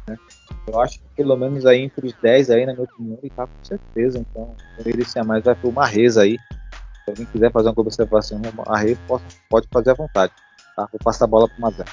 Né? 0.08 0.18
Eu 0.68 0.82
acho 0.82 1.00
que 1.00 1.06
pelo 1.16 1.36
menos 1.38 1.66
aí 1.66 1.82
entre 1.82 2.08
os 2.08 2.14
10 2.14 2.50
aí, 2.50 2.66
na 2.66 2.74
minha 2.74 2.86
opinião, 2.86 3.18
ele 3.22 3.32
tá 3.32 3.46
com 3.46 3.64
certeza. 3.64 4.20
Então, 4.20 4.56
ele 4.86 5.06
se 5.06 5.22
mais 5.24 5.44
vai 5.44 5.56
para 5.56 5.70
uma 5.70 5.86
reza 5.86 6.24
aí. 6.24 6.38
Se 7.04 7.12
alguém 7.12 7.26
quiser 7.26 7.52
fazer 7.52 7.70
uma 7.70 7.82
observação 7.82 8.42
a 8.68 8.78
rede, 8.78 9.00
pode, 9.08 9.24
pode 9.50 9.68
fazer 9.72 9.92
à 9.92 9.94
vontade. 9.94 10.34
Tá? 10.76 10.88
Vou 10.92 11.00
passar 11.04 11.26
a 11.26 11.28
bola 11.28 11.48
para 11.48 11.58
o 11.58 11.62
Mazé. 11.62 11.86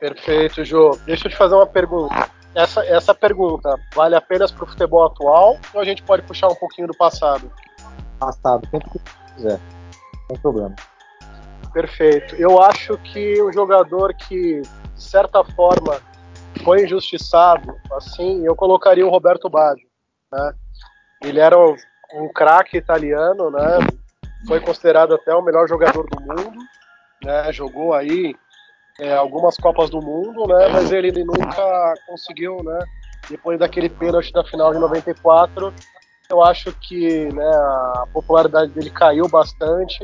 Perfeito, 0.00 0.64
Jô. 0.64 0.98
Deixa 1.06 1.26
eu 1.26 1.30
te 1.30 1.36
fazer 1.36 1.54
uma 1.54 1.66
pergunta. 1.66 2.30
Essa, 2.54 2.84
essa 2.86 3.14
pergunta 3.14 3.78
vale 3.94 4.14
apenas 4.14 4.50
para 4.50 4.64
o 4.64 4.66
futebol 4.66 5.04
atual 5.04 5.58
ou 5.74 5.80
a 5.80 5.84
gente 5.84 6.02
pode 6.02 6.22
puxar 6.22 6.48
um 6.48 6.54
pouquinho 6.54 6.88
do 6.88 6.96
passado? 6.96 7.50
passado. 8.18 8.66
Tanto 8.70 8.90
que 8.90 9.00
quiser. 9.34 9.60
Sem 10.28 10.38
problema. 10.40 10.74
Perfeito. 11.72 12.34
Eu 12.36 12.60
acho 12.62 12.96
que 12.98 13.40
o 13.42 13.52
jogador 13.52 14.14
que, 14.14 14.62
de 14.62 15.02
certa 15.02 15.44
forma, 15.44 16.00
foi 16.62 16.84
injustiçado, 16.84 17.74
assim, 17.92 18.44
eu 18.46 18.54
colocaria 18.54 19.06
o 19.06 19.10
Roberto 19.10 19.48
Baggio. 19.48 19.86
Né? 20.32 20.52
Ele 21.22 21.40
era 21.40 21.58
um, 21.58 22.28
craque 22.34 22.76
italiano, 22.76 23.50
né? 23.50 23.78
foi 24.46 24.60
considerado 24.60 25.14
até 25.14 25.34
o 25.34 25.42
melhor 25.42 25.68
jogador 25.68 26.06
do 26.08 26.20
mundo, 26.20 26.58
né? 27.24 27.52
jogou 27.52 27.94
aí 27.94 28.34
é, 29.00 29.14
algumas 29.14 29.56
Copas 29.56 29.90
do 29.90 30.00
Mundo, 30.00 30.46
né? 30.46 30.68
mas 30.68 30.90
ele, 30.92 31.08
ele 31.08 31.24
nunca 31.24 31.94
conseguiu, 32.06 32.62
né? 32.62 32.78
depois 33.28 33.58
daquele 33.58 33.88
pênalti 33.88 34.32
da 34.32 34.44
final 34.44 34.72
de 34.72 34.78
94, 34.78 35.72
eu 36.30 36.42
acho 36.42 36.72
que 36.72 37.32
né, 37.32 37.46
a 37.46 38.06
popularidade 38.12 38.72
dele 38.72 38.90
caiu 38.90 39.28
bastante 39.28 39.98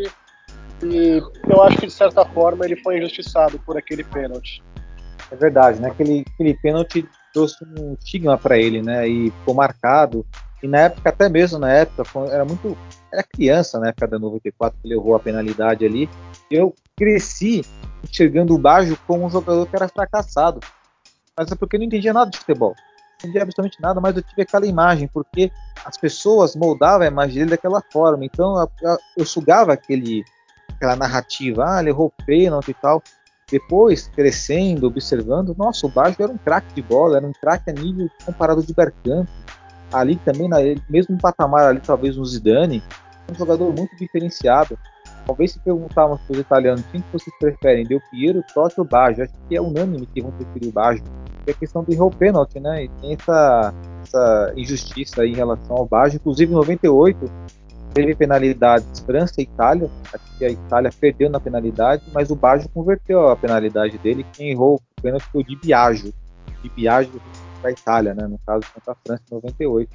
e 0.83 1.23
eu 1.49 1.63
acho 1.63 1.79
que 1.79 1.87
de 1.87 1.93
certa 1.93 2.25
forma 2.25 2.65
ele 2.65 2.77
foi 2.77 2.99
injustiçado 2.99 3.59
por 3.61 3.77
aquele 3.77 4.05
pênalti. 4.05 4.63
É 5.33 5.37
verdade, 5.37 5.81
né? 5.81 5.89
Aquele, 5.89 6.25
aquele 6.35 6.53
pênalti 6.53 7.09
trouxe 7.33 7.57
um 7.79 7.95
estigma 7.95 8.37
para 8.37 8.59
ele, 8.59 8.83
né? 8.83 9.09
E 9.09 9.31
ficou 9.31 9.55
marcado. 9.55 10.27
E 10.63 10.69
na 10.69 10.81
época, 10.81 11.09
até 11.09 11.27
mesmo 11.31 11.59
na 11.59 11.73
época, 11.73 12.05
era 12.31 12.45
muito. 12.45 12.77
Era 13.11 13.23
criança 13.23 13.81
na 13.81 13.89
época 13.89 14.09
da 14.09 14.19
94 14.19 14.79
que 14.81 14.89
levou 14.89 15.15
a 15.15 15.19
penalidade 15.19 15.87
ali. 15.87 16.09
Eu 16.51 16.75
cresci 16.99 17.63
enxergando 18.07 18.55
o 18.55 18.59
Bajo 18.59 18.97
como 19.07 19.25
um 19.25 19.31
jogador 19.31 19.67
que 19.67 19.75
era 19.75 19.89
fracassado. 19.89 20.61
Mas 21.37 21.51
é 21.51 21.55
porque 21.55 21.77
eu 21.77 21.81
não 21.81 21.87
entendia 21.87 22.13
nada 22.13 22.31
de 22.31 22.39
futebol. 22.39 22.75
Não 22.77 23.31
entendia 23.31 23.43
absolutamente 23.43 23.81
nada, 23.81 24.01
mas 24.03 24.15
eu 24.15 24.23
tive 24.23 24.43
aquela 24.43 24.67
imagem, 24.67 25.09
porque 25.09 25.51
as 25.83 25.97
pessoas 25.97 26.55
moldavam 26.55 27.07
a 27.07 27.11
imagem 27.11 27.37
dele 27.37 27.51
daquela 27.51 27.83
forma. 27.91 28.25
Então 28.25 28.61
eu, 28.61 28.71
eu, 28.83 28.99
eu 29.19 29.25
sugava 29.25 29.73
aquele, 29.73 30.25
aquela 30.75 30.95
narrativa, 30.95 31.65
ah, 31.67 31.81
ele 31.81 31.89
errou 31.89 32.13
pênalti 32.27 32.71
e 32.71 32.75
tal. 32.75 33.03
Depois, 33.53 34.09
crescendo, 34.09 34.87
observando, 34.87 35.55
nossa, 35.59 35.87
o 35.87 35.91
Baggio 35.91 36.23
era 36.23 36.33
um 36.33 36.39
craque 36.39 36.73
de 36.75 36.81
bola, 36.81 37.19
era 37.19 37.27
um 37.27 37.33
craque 37.33 37.69
a 37.69 37.73
nível 37.75 38.09
comparado 38.25 38.63
de 38.63 38.73
Bergkamp. 38.73 39.29
Ali 39.93 40.17
também, 40.17 40.49
na, 40.49 40.57
mesmo 40.89 41.19
patamar 41.19 41.67
ali, 41.67 41.81
talvez 41.81 42.17
um 42.17 42.25
Zidane, 42.25 42.83
um 43.31 43.35
jogador 43.35 43.71
muito 43.77 43.95
diferenciado. 43.95 44.79
Talvez 45.27 45.53
se 45.53 45.61
perguntarmos 45.61 46.19
para 46.23 46.33
os 46.33 46.39
italianos 46.39 46.83
quem 46.91 47.03
que 47.03 47.13
vocês 47.13 47.37
preferem, 47.39 47.85
Del 47.85 48.01
Piero, 48.11 48.43
Totti 48.55 48.81
ou 48.81 48.87
Baggio, 48.87 49.23
acho 49.23 49.35
que 49.47 49.55
é 49.55 49.61
unânime 49.61 50.07
que 50.07 50.23
vão 50.23 50.31
preferir 50.33 50.71
o 50.71 50.73
Baggio. 50.73 51.05
É 51.47 51.51
a 51.51 51.55
questão 51.55 51.85
do 51.85 51.93
erro 51.93 52.11
pênalti, 52.11 52.59
né? 52.59 52.85
E 52.85 52.89
tem 52.89 53.13
essa, 53.13 53.75
essa 54.03 54.55
injustiça 54.57 55.27
em 55.27 55.35
relação 55.35 55.77
ao 55.77 55.85
Baggio. 55.85 56.17
Inclusive, 56.17 56.51
em 56.51 56.55
98, 56.55 57.31
teve 57.93 58.15
penalidades 58.15 59.01
França 59.01 59.41
e 59.41 59.45
Itália. 59.45 59.91
Acho 60.13 60.39
que 60.39 60.45
a 60.45 60.51
Itália 60.51 60.91
perdeu 60.99 61.31
na 61.31 61.41
penalidade, 61.41 62.03
mas 62.13 62.31
o 62.31 62.37
Baggio 62.37 62.69
converteu 62.71 63.29
a 63.29 63.37
penalidade 63.37 63.99
dele. 63.99 64.27
Quem 64.33 64.51
errou 64.51 64.77
o 64.77 65.03
pênalti 65.03 65.25
foi 65.31 65.43
o 65.43 65.45
Di 65.45 65.57
Biagio. 65.57 66.13
Di 66.63 66.69
Biagio 66.71 67.21
para 67.61 67.71
a 67.71 67.73
Itália, 67.73 68.15
né? 68.15 68.27
No 68.27 68.39
caso, 68.47 68.65
contra 68.75 68.93
a 68.93 68.97
França 69.07 69.23
em 69.31 69.35
98. 69.35 69.91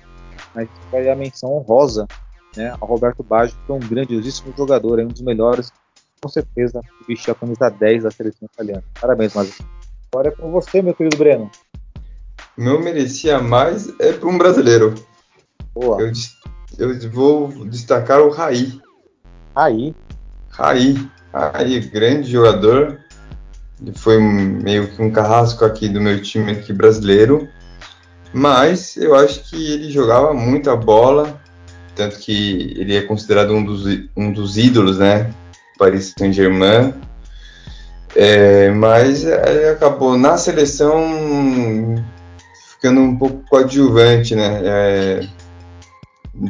Mas 0.56 0.70
foi 0.90 1.10
a 1.10 1.16
menção 1.16 1.52
honrosa 1.54 2.08
né, 2.56 2.76
ao 2.80 2.88
Roberto 2.88 3.24
Baggio, 3.24 3.58
que 3.66 3.72
é 3.72 3.76
um 3.76 3.80
grandiosíssimo 3.80 4.54
jogador, 4.58 5.00
é 5.00 5.04
um 5.04 5.10
dos 5.10 5.22
melhores, 5.22 5.72
com 6.22 6.30
certeza, 6.30 6.82
que 6.82 7.08
vestiu 7.08 7.34
a 7.34 7.36
camisa 7.36 7.70
10 7.70 8.04
da 8.04 8.12
seleção 8.12 8.48
italiana. 8.52 8.84
Parabéns, 9.00 9.34
mas 9.34 9.60
agora 10.12 10.30
é 10.30 10.32
com 10.32 10.52
você, 10.52 10.82
meu 10.82 10.94
querido 10.94 11.18
Breno. 11.18 11.50
Meu 12.58 12.80
merecia 12.82 13.40
mais 13.40 13.88
é 14.00 14.14
para 14.14 14.28
um 14.28 14.38
brasileiro. 14.38 14.96
Boa. 15.74 16.02
Eu 16.02 16.12
eu 16.78 17.12
vou 17.12 17.66
destacar 17.66 18.22
o 18.22 18.30
Raí. 18.30 18.80
Raí? 19.56 19.96
Raí. 20.50 21.10
Raí, 21.34 21.80
grande 21.80 22.32
jogador. 22.32 23.00
Ele 23.82 23.94
foi 23.96 24.20
meio 24.20 24.88
que 24.88 25.02
um 25.02 25.12
carrasco 25.12 25.64
aqui 25.64 25.88
do 25.88 26.02
meu 26.02 26.22
time 26.22 26.52
aqui 26.52 26.74
brasileiro. 26.74 27.48
Mas 28.34 28.98
eu 28.98 29.16
acho 29.16 29.44
que 29.50 29.74
ele 29.74 29.92
jogava 29.92 30.34
muita 30.34 30.76
bola. 30.76 31.40
Tanto 31.96 32.20
que 32.20 32.76
ele 32.78 32.96
é 32.96 33.02
considerado 33.02 33.54
um 33.54 33.64
dos, 33.64 33.86
um 34.16 34.32
dos 34.32 34.58
ídolos, 34.58 35.00
né? 35.00 35.32
Paris 35.78 36.14
Saint-Germain. 36.18 36.94
É, 38.16 38.72
mas 38.72 39.24
ele 39.24 39.70
acabou 39.70 40.18
na 40.18 40.38
seleção 40.38 41.96
ficando 42.72 43.02
um 43.02 43.16
pouco 43.16 43.44
coadjuvante, 43.50 44.36
né? 44.36 44.62
É, 44.64 45.28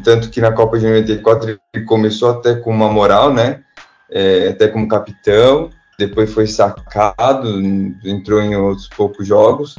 tanto 0.03 0.29
que 0.29 0.41
na 0.41 0.51
Copa 0.51 0.77
de 0.77 0.85
94 0.85 1.59
ele 1.73 1.85
começou 1.85 2.31
até 2.31 2.55
com 2.55 2.71
uma 2.71 2.89
moral, 2.89 3.33
né? 3.33 3.61
É, 4.09 4.49
até 4.49 4.67
como 4.67 4.87
capitão, 4.87 5.69
depois 5.99 6.33
foi 6.33 6.47
sacado, 6.47 7.59
entrou 8.05 8.41
em 8.41 8.55
outros 8.55 8.87
poucos 8.87 9.27
jogos, 9.27 9.77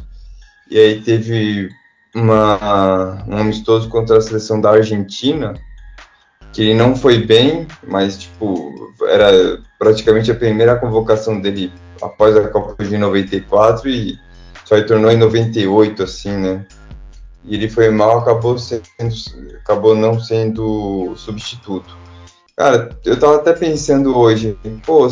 e 0.71 0.79
aí 0.79 1.01
teve 1.01 1.71
uma, 2.15 3.25
um 3.27 3.39
amistoso 3.39 3.89
contra 3.89 4.19
a 4.19 4.21
seleção 4.21 4.61
da 4.61 4.71
Argentina, 4.71 5.55
que 6.53 6.63
ele 6.63 6.75
não 6.75 6.97
foi 6.97 7.19
bem, 7.19 7.67
mas 7.87 8.19
tipo, 8.19 8.93
era 9.07 9.61
praticamente 9.79 10.31
a 10.31 10.35
primeira 10.35 10.77
convocação 10.77 11.41
dele 11.41 11.73
após 12.03 12.37
a 12.37 12.49
Copa 12.49 12.83
de 12.83 12.97
94 12.97 13.89
e 13.89 14.19
só 14.65 14.75
retornou 14.75 15.11
em 15.11 15.17
98, 15.17 16.03
assim, 16.03 16.37
né? 16.37 16.67
E 17.49 17.55
ele 17.55 17.69
foi 17.69 17.91
mal, 17.91 18.19
acabou 18.19 18.59
sendo, 18.59 18.83
acabou 19.61 19.97
não 19.97 20.21
sendo 20.21 21.15
substituto. 21.17 21.97
Cara, 22.57 22.91
eu 23.05 23.19
tava 23.19 23.37
até 23.37 23.53
pensando 23.53 24.17
hoje, 24.17 24.59
pô, 24.85 25.09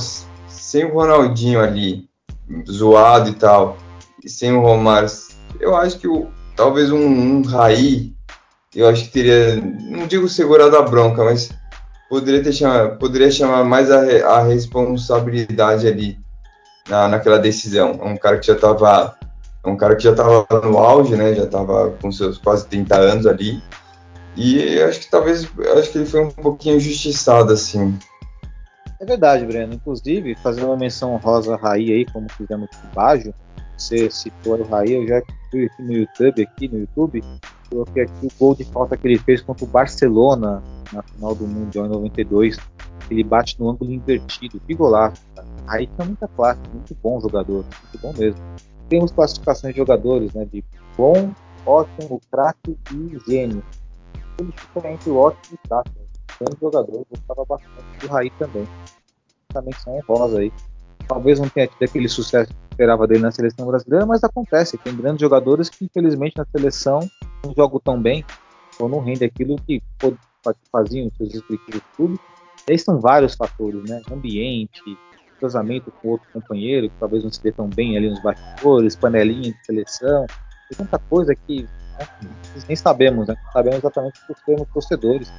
sem 0.47 0.85
o 0.85 0.93
Ronaldinho 0.93 1.61
ali, 1.61 2.09
zoado 2.71 3.31
e 3.31 3.35
tal, 3.35 3.77
e 4.23 4.29
sem 4.29 4.53
o 4.53 4.61
Romário, 4.61 5.09
eu 5.59 5.75
acho 5.75 5.99
que 5.99 6.07
o, 6.07 6.29
talvez 6.55 6.91
um, 6.91 6.99
um 6.99 7.43
Raí, 7.43 8.13
eu 8.75 8.89
acho 8.89 9.05
que 9.05 9.11
teria, 9.11 9.57
não 9.57 10.07
digo 10.07 10.29
segurado 10.29 10.77
a 10.77 10.83
bronca, 10.83 11.25
mas 11.25 11.51
poderia 12.11 12.43
ter 12.43 12.53
chamado, 12.53 12.99
poderia 12.99 13.31
chamar 13.31 13.65
mais 13.65 13.91
a, 13.91 14.01
a 14.27 14.43
responsabilidade 14.43 15.87
ali 15.87 16.19
na, 16.89 17.09
naquela 17.09 17.39
decisão. 17.39 17.99
É 18.03 18.05
um 18.05 18.17
cara 18.17 18.39
que 18.39 18.47
já 18.47 18.55
tava 18.55 19.17
é 19.67 19.71
um 19.71 19.77
cara 19.77 19.97
que 19.97 20.05
já 20.05 20.13
estava 20.13 20.47
no 20.65 20.79
auge, 20.79 21.17
né? 21.17 21.35
Já 21.35 21.45
estava 21.45 21.91
com 22.01 22.13
seus 22.13 22.39
quase 22.39 22.67
30 22.69 22.97
anos 22.97 23.27
ali. 23.27 23.61
E 24.37 24.81
acho 24.81 25.01
que 25.01 25.11
talvez 25.11 25.45
acho 25.79 25.93
que 25.93 25.99
ele 25.99 26.07
foi 26.07 26.25
um 26.25 26.31
pouquinho 26.31 26.77
injustiçado 26.77 27.53
assim. 27.53 27.99
É 29.01 29.05
verdade, 29.05 29.45
Breno. 29.45 29.75
Inclusive, 29.75 30.37
fazendo 30.37 30.67
uma 30.67 30.77
menção 30.77 31.17
rosa 31.17 31.57
Raí 31.57 31.93
aí, 31.93 32.07
como 32.07 32.31
fizemos 32.33 32.69
com 32.71 32.87
o 32.87 32.95
Baggio, 32.95 33.35
você 33.77 34.11
citou 34.11 34.59
o 34.59 34.65
Raí, 34.65 34.93
eu 34.93 35.07
já 35.07 35.21
fui 35.51 35.69
no 35.79 35.93
YouTube, 35.93 36.43
aqui 36.43 36.69
no 36.69 36.81
YouTube, 36.81 37.25
coloquei 37.69 38.05
aqui 38.05 38.27
o 38.27 38.31
gol 38.39 38.55
de 38.55 38.65
falta 38.65 38.97
que 38.97 39.07
ele 39.07 39.19
fez 39.19 39.43
contra 39.43 39.65
o 39.65 39.69
Barcelona 39.69 40.63
na 40.93 41.03
final 41.03 41.35
do 41.35 41.47
Mundial 41.47 41.87
em 41.87 41.91
92. 41.91 42.57
Ele 43.11 43.23
bate 43.23 43.59
no 43.61 43.71
ângulo 43.71 43.93
invertido, 43.93 44.61
que 44.61 44.75
golaço. 44.75 45.23
Raí 45.67 45.87
tinha 45.87 46.07
muita 46.07 46.29
classe, 46.29 46.61
muito 46.73 46.97
bom 47.03 47.21
jogador, 47.21 47.65
muito 47.65 47.99
bom 48.03 48.13
mesmo 48.17 48.41
temos 48.89 49.11
classificações 49.11 49.75
de 49.75 49.79
jogadores, 49.79 50.33
né, 50.33 50.45
de 50.45 50.65
bom, 50.97 51.33
ótimo, 51.65 52.21
craque 52.31 52.77
e 52.93 53.19
gênio. 53.29 53.63
Ele 54.39 54.53
fica 54.53 54.91
entre 54.91 55.11
o 55.11 55.17
ótimo 55.17 55.59
e 55.63 55.69
craque. 55.69 55.91
Grande 56.41 56.61
jogador, 56.61 57.07
gostava 57.11 57.45
bastante 57.47 57.99
do 58.01 58.09
Raí 58.09 58.31
também. 58.39 58.69
Também 59.49 59.73
são 59.75 59.97
honrosa 59.97 60.41
aí. 60.41 60.53
Talvez 61.09 61.39
não 61.39 61.49
tenha 61.49 61.67
tido 61.67 61.83
aquele 61.83 62.09
sucesso 62.09 62.53
que 62.53 62.59
esperava 62.73 63.07
dele 63.07 63.21
na 63.21 63.31
seleção 63.31 63.67
brasileira, 63.67 64.05
mas 64.05 64.23
acontece. 64.23 64.77
Tem 64.77 64.95
grandes 64.95 65.21
jogadores 65.21 65.71
que, 65.71 65.85
infelizmente, 65.85 66.37
na 66.37 66.45
seleção 66.45 67.01
não 67.45 67.55
jogam 67.55 67.81
tão 67.81 68.01
bem 68.01 68.25
ou 68.79 68.89
não 68.89 69.01
rendem 69.01 69.29
aquilo 69.29 69.57
que 69.57 69.83
faziam 70.71 71.09
os 71.09 71.17
seus 71.17 71.33
respectivos 71.33 71.83
clubes. 71.97 72.19
E 72.69 72.73
aí 72.73 72.79
são 72.79 73.01
vários 73.01 73.35
fatores, 73.35 73.89
né? 73.89 74.03
Ambiente, 74.11 74.99
cruzamento 75.39 75.91
com 75.91 76.09
outro 76.09 76.27
companheiro, 76.33 76.89
que 76.89 76.97
talvez 76.99 77.23
não 77.23 77.31
se 77.31 77.43
dê 77.43 77.53
tão 77.53 77.69
bem 77.69 77.97
ali 77.97 78.11
nos 78.11 78.23
bastidores, 78.23 78.97
panelinha 78.97 79.53
de 79.53 79.65
seleção, 79.65 80.27
tem 80.69 80.79
tanta 80.79 80.99
coisa 80.99 81.35
que 81.35 81.63
né, 81.63 82.31
nem 82.67 82.77
sabemos, 82.77 83.29
né? 83.29 83.37
Sabemos 83.53 83.79
exatamente 83.79 84.21
por 84.27 84.37
sermos 84.45 84.69
torcedores, 84.73 85.33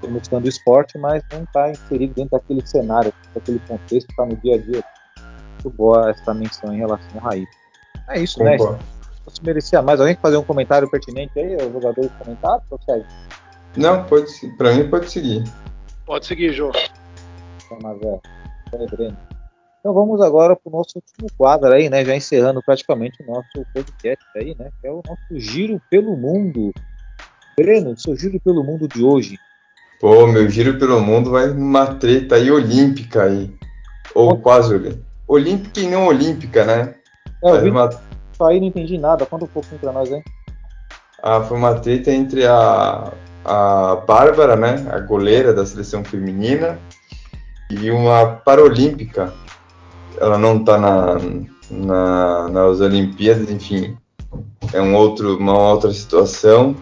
somos 0.00 0.28
fã 0.28 0.40
do 0.40 0.48
esporte, 0.48 0.98
mas 0.98 1.22
não 1.32 1.44
está 1.44 1.70
inserido 1.70 2.14
dentro 2.14 2.38
daquele 2.38 2.66
cenário, 2.66 3.12
daquele 3.34 3.60
contexto 3.60 4.06
que 4.06 4.12
está 4.12 4.26
no 4.26 4.36
dia 4.36 4.56
a 4.56 4.58
dia. 4.58 4.84
Muito 5.52 5.76
boa 5.76 6.10
essa 6.10 6.34
menção 6.34 6.74
em 6.74 6.78
relação 6.78 7.08
ao 7.14 7.20
Raí. 7.20 7.46
É 8.08 8.20
isso, 8.20 8.42
né? 8.42 8.56
Concordo. 8.56 8.78
né? 8.78 9.02
Se 9.28 9.44
merecia 9.44 9.80
mais 9.80 10.00
alguém 10.00 10.16
fazer 10.16 10.36
um 10.36 10.42
comentário 10.42 10.90
pertinente 10.90 11.38
aí, 11.38 11.54
o 11.54 11.72
jogador 11.72 12.02
de 12.02 12.08
comentário, 12.08 12.62
consegue? 12.68 13.06
Não, 13.76 14.04
pode, 14.04 14.30
para 14.56 14.74
mim 14.74 14.88
pode 14.88 15.10
seguir. 15.10 15.44
Pode 16.04 16.26
seguir, 16.26 16.52
João. 16.52 16.72
Mas 17.82 18.02
é. 18.02 18.20
Então 19.80 19.92
vamos 19.92 20.20
agora 20.20 20.54
para 20.54 20.70
o 20.70 20.76
nosso 20.76 20.96
último 20.96 21.28
quadro 21.36 21.72
aí, 21.72 21.88
né? 21.88 22.04
Já 22.04 22.14
encerrando 22.14 22.62
praticamente 22.62 23.22
o 23.22 23.26
nosso 23.26 23.66
podcast 23.74 24.24
aí, 24.36 24.54
né? 24.58 24.70
Que 24.80 24.86
é 24.86 24.90
o 24.90 25.02
nosso 25.06 25.40
giro 25.40 25.80
pelo 25.90 26.16
mundo. 26.16 26.72
Breno, 27.56 27.98
seu 27.98 28.16
giro 28.16 28.38
pelo 28.40 28.62
mundo 28.62 28.86
de 28.86 29.02
hoje. 29.02 29.38
Pô, 30.00 30.26
meu 30.26 30.48
giro 30.48 30.78
pelo 30.78 31.00
mundo 31.00 31.30
vai 31.30 31.48
numa 31.48 31.94
treta 31.94 32.36
aí 32.36 32.50
olímpica 32.50 33.24
aí. 33.24 33.54
Ou 34.14 34.38
quase 34.38 34.74
olímpica. 34.74 35.02
Olímpica 35.26 35.80
e 35.80 35.88
não 35.88 36.06
olímpica, 36.06 36.64
né? 36.64 36.94
É, 37.44 37.50
eu 37.50 37.62
vi 37.62 37.70
uma... 37.70 37.90
Só 38.32 38.46
aí 38.46 38.60
não 38.60 38.66
entendi 38.66 38.98
nada. 38.98 39.26
Conta 39.26 39.44
um 39.44 39.48
pouquinho 39.48 39.80
pra 39.80 39.92
nós, 39.92 40.10
hein? 40.10 40.22
Ah, 41.22 41.40
foi 41.40 41.56
uma 41.56 41.74
treta 41.78 42.10
entre 42.10 42.46
a, 42.46 43.12
a 43.44 43.96
Bárbara, 44.06 44.56
né? 44.56 44.86
A 44.90 44.98
goleira 45.00 45.52
da 45.52 45.66
seleção 45.66 46.04
feminina. 46.04 46.78
E 47.70 47.90
uma 47.90 48.26
paralímpica. 48.26 49.32
Ela 50.20 50.38
não 50.38 50.62
tá 50.62 50.78
na, 50.78 51.16
na, 51.70 52.48
nas 52.48 52.80
Olimpíadas, 52.80 53.50
enfim. 53.50 53.96
É 54.72 54.80
um 54.80 54.94
outro, 54.94 55.38
uma 55.38 55.58
outra 55.70 55.92
situação. 55.92 56.76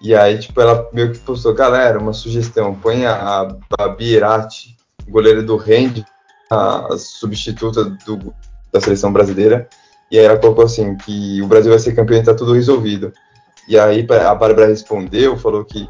E 0.00 0.14
aí, 0.14 0.38
tipo, 0.38 0.60
ela 0.60 0.88
meio 0.92 1.12
que 1.12 1.18
postou, 1.18 1.52
galera, 1.54 1.98
uma 1.98 2.12
sugestão, 2.12 2.74
põe 2.74 3.04
a, 3.04 3.14
a 3.14 3.56
Babi 3.76 4.12
Irati, 4.14 4.76
goleira 5.08 5.42
do 5.42 5.56
Rende, 5.56 6.04
a, 6.48 6.94
a 6.94 6.98
substituta 6.98 7.84
do, 7.84 8.32
da 8.72 8.80
seleção 8.80 9.12
brasileira. 9.12 9.68
E 10.10 10.18
aí 10.18 10.24
ela 10.24 10.38
colocou 10.38 10.64
assim, 10.64 10.96
que 10.96 11.42
o 11.42 11.46
Brasil 11.46 11.70
vai 11.70 11.78
ser 11.78 11.94
campeão 11.94 12.20
e 12.20 12.24
tá 12.24 12.34
tudo 12.34 12.54
resolvido. 12.54 13.12
E 13.68 13.78
aí 13.78 14.06
a 14.10 14.34
Bárbara 14.34 14.68
respondeu, 14.68 15.36
falou 15.36 15.64
que, 15.64 15.88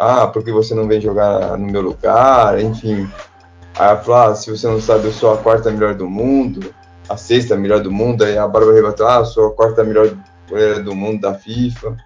ah, 0.00 0.26
porque 0.26 0.50
você 0.50 0.74
não 0.74 0.88
vem 0.88 0.98
jogar 0.98 1.58
no 1.58 1.70
meu 1.70 1.82
lugar, 1.82 2.58
enfim. 2.58 3.06
Aí 3.78 3.86
ela 3.86 3.98
falou, 3.98 4.32
ah, 4.32 4.34
se 4.34 4.50
você 4.50 4.66
não 4.66 4.80
sabe, 4.80 5.04
eu 5.04 5.12
sou 5.12 5.34
a 5.34 5.36
quarta 5.36 5.70
melhor 5.70 5.94
do 5.94 6.08
mundo, 6.08 6.74
a 7.06 7.18
sexta 7.18 7.54
melhor 7.54 7.80
do 7.80 7.92
mundo. 7.92 8.24
Aí 8.24 8.38
a 8.38 8.48
Bárbara 8.48 8.76
rebateu, 8.76 9.06
ah, 9.06 9.18
eu 9.18 9.26
sou 9.26 9.48
a 9.48 9.52
quarta 9.52 9.84
melhor 9.84 10.10
goleira 10.48 10.82
do 10.82 10.94
mundo 10.94 11.20
da 11.20 11.34
FIFA. 11.34 11.98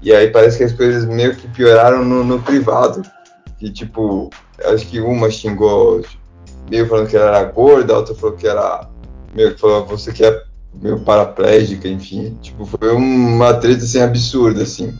E 0.00 0.12
aí 0.12 0.30
parece 0.30 0.56
que 0.56 0.62
as 0.62 0.72
coisas 0.72 1.04
meio 1.04 1.34
que 1.34 1.48
pioraram 1.48 2.04
no, 2.04 2.22
no 2.22 2.40
privado. 2.40 3.02
Que 3.58 3.68
tipo, 3.72 4.30
acho 4.64 4.86
que 4.86 5.00
uma 5.00 5.28
xingou 5.28 6.00
meio 6.70 6.88
falando 6.88 7.08
que 7.08 7.16
ela 7.16 7.38
era 7.38 7.44
gorda, 7.50 7.92
a 7.92 7.96
outra 7.96 8.14
falou 8.14 8.36
que 8.36 8.46
era 8.46 8.88
meio 9.34 9.52
que 9.52 9.60
falou 9.60 9.84
você 9.84 10.12
que 10.12 10.24
é 10.24 10.44
meio 10.80 11.00
paraplégica, 11.00 11.88
enfim. 11.88 12.38
Tipo, 12.40 12.64
foi 12.64 12.92
uma 12.92 13.52
treta 13.54 13.82
assim 13.82 14.00
absurda, 14.00 14.62
assim. 14.62 14.96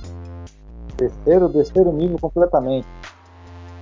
Terceiro, 1.03 1.49
terceiro 1.49 1.93
nível 1.93 2.19
completamente. 2.21 2.87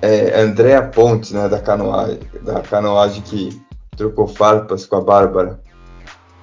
É, 0.01 0.41
Andréa 0.41 0.83
Pontes, 0.89 1.33
né, 1.33 1.49
da 1.49 1.61
canoagem, 1.61 2.21
da 2.43 2.63
canoagem 2.63 3.23
que 3.23 3.63
trocou 3.97 4.27
farpas 4.27 4.87
com 4.87 4.97
a 4.97 5.01
Bárbara. 5.03 5.61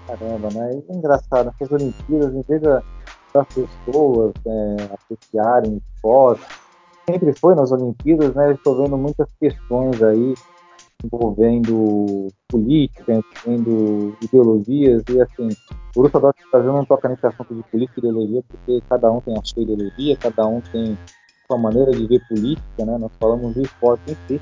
Caramba, 0.05 0.49
né? 0.53 0.79
É 0.87 0.93
engraçado, 0.93 1.51
essas 1.55 1.71
Olimpíadas, 1.71 2.33
em 2.33 2.41
vez 2.41 2.61
das 2.61 3.47
pessoas 3.47 4.33
é, 4.45 4.75
apreciarem 4.93 5.81
esporte, 5.95 6.45
sempre 7.09 7.33
foi 7.33 7.55
nas 7.55 7.71
Olimpíadas, 7.71 8.35
né? 8.35 8.51
Estou 8.51 8.83
vendo 8.83 8.95
muitas 8.95 9.27
questões 9.39 10.01
aí 10.03 10.35
envolvendo 11.03 12.27
política, 12.47 13.13
envolvendo 13.13 14.17
ideologias, 14.21 15.03
e 15.09 15.21
assim, 15.21 15.49
o 15.95 16.01
Dortmund 16.01 16.35
Brasil 16.51 16.73
não 16.73 16.85
toca 16.85 17.09
nesse 17.09 17.25
assunto 17.25 17.53
de 17.53 17.63
política 17.63 17.99
e 17.99 18.09
ideologia, 18.09 18.43
porque 18.47 18.81
cada 18.89 19.11
um 19.11 19.21
tem 19.21 19.37
a 19.37 19.41
sua 19.43 19.63
ideologia, 19.63 20.17
cada 20.17 20.47
um 20.47 20.61
tem 20.61 20.97
sua 21.47 21.57
maneira 21.57 21.91
de 21.91 22.05
ver 22.07 22.21
política, 22.27 22.85
né? 22.85 22.97
Nós 22.97 23.11
falamos 23.19 23.53
do 23.53 23.61
esporte 23.61 24.11
em 24.11 24.17
si, 24.27 24.41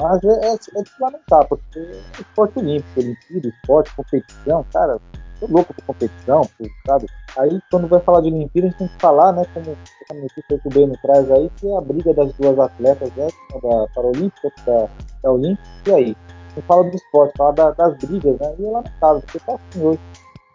mas 0.00 0.22
é, 0.24 0.48
é, 0.48 0.54
é 0.54 0.82
de 0.82 0.90
lamentar, 1.00 1.46
porque 1.48 1.78
é 1.78 2.20
esporte 2.20 2.58
olímpico, 2.58 3.00
Olimpíada, 3.00 3.48
esporte, 3.48 3.96
competição, 3.96 4.64
cara, 4.72 5.00
tô 5.40 5.46
louco 5.46 5.74
por 5.74 5.84
competição, 5.84 6.42
por, 6.58 6.68
sabe? 6.86 7.06
Aí 7.38 7.60
quando 7.70 7.88
vai 7.88 8.00
falar 8.00 8.20
de 8.20 8.28
Olimpíada, 8.28 8.68
a 8.68 8.70
gente 8.70 8.78
tem 8.78 8.88
que 8.88 9.00
falar, 9.00 9.32
né, 9.32 9.44
como 9.52 9.76
a 10.10 10.14
notícia 10.14 10.58
que 10.58 10.68
o 10.68 10.70
Breno 10.70 10.94
traz 11.02 11.30
aí, 11.30 11.50
que 11.56 11.68
é 11.68 11.76
a 11.76 11.80
briga 11.80 12.14
das 12.14 12.32
duas 12.34 12.58
atletas, 12.58 13.12
né, 13.14 13.28
da 13.62 13.86
Paralímpica, 13.94 14.52
da, 14.66 14.88
da 15.22 15.32
Olímpica, 15.32 15.68
e 15.86 15.92
aí? 15.92 16.16
Você 16.54 16.62
fala 16.62 16.84
do 16.84 16.96
esporte, 16.96 17.34
fala 17.36 17.52
da, 17.52 17.70
das 17.72 17.96
brigas, 17.98 18.38
né, 18.38 18.54
e 18.58 18.66
é 18.66 18.70
lamentável, 18.70 19.22
porque 19.22 19.38
tá 19.40 19.54
assim 19.54 19.84
hoje. 19.84 20.00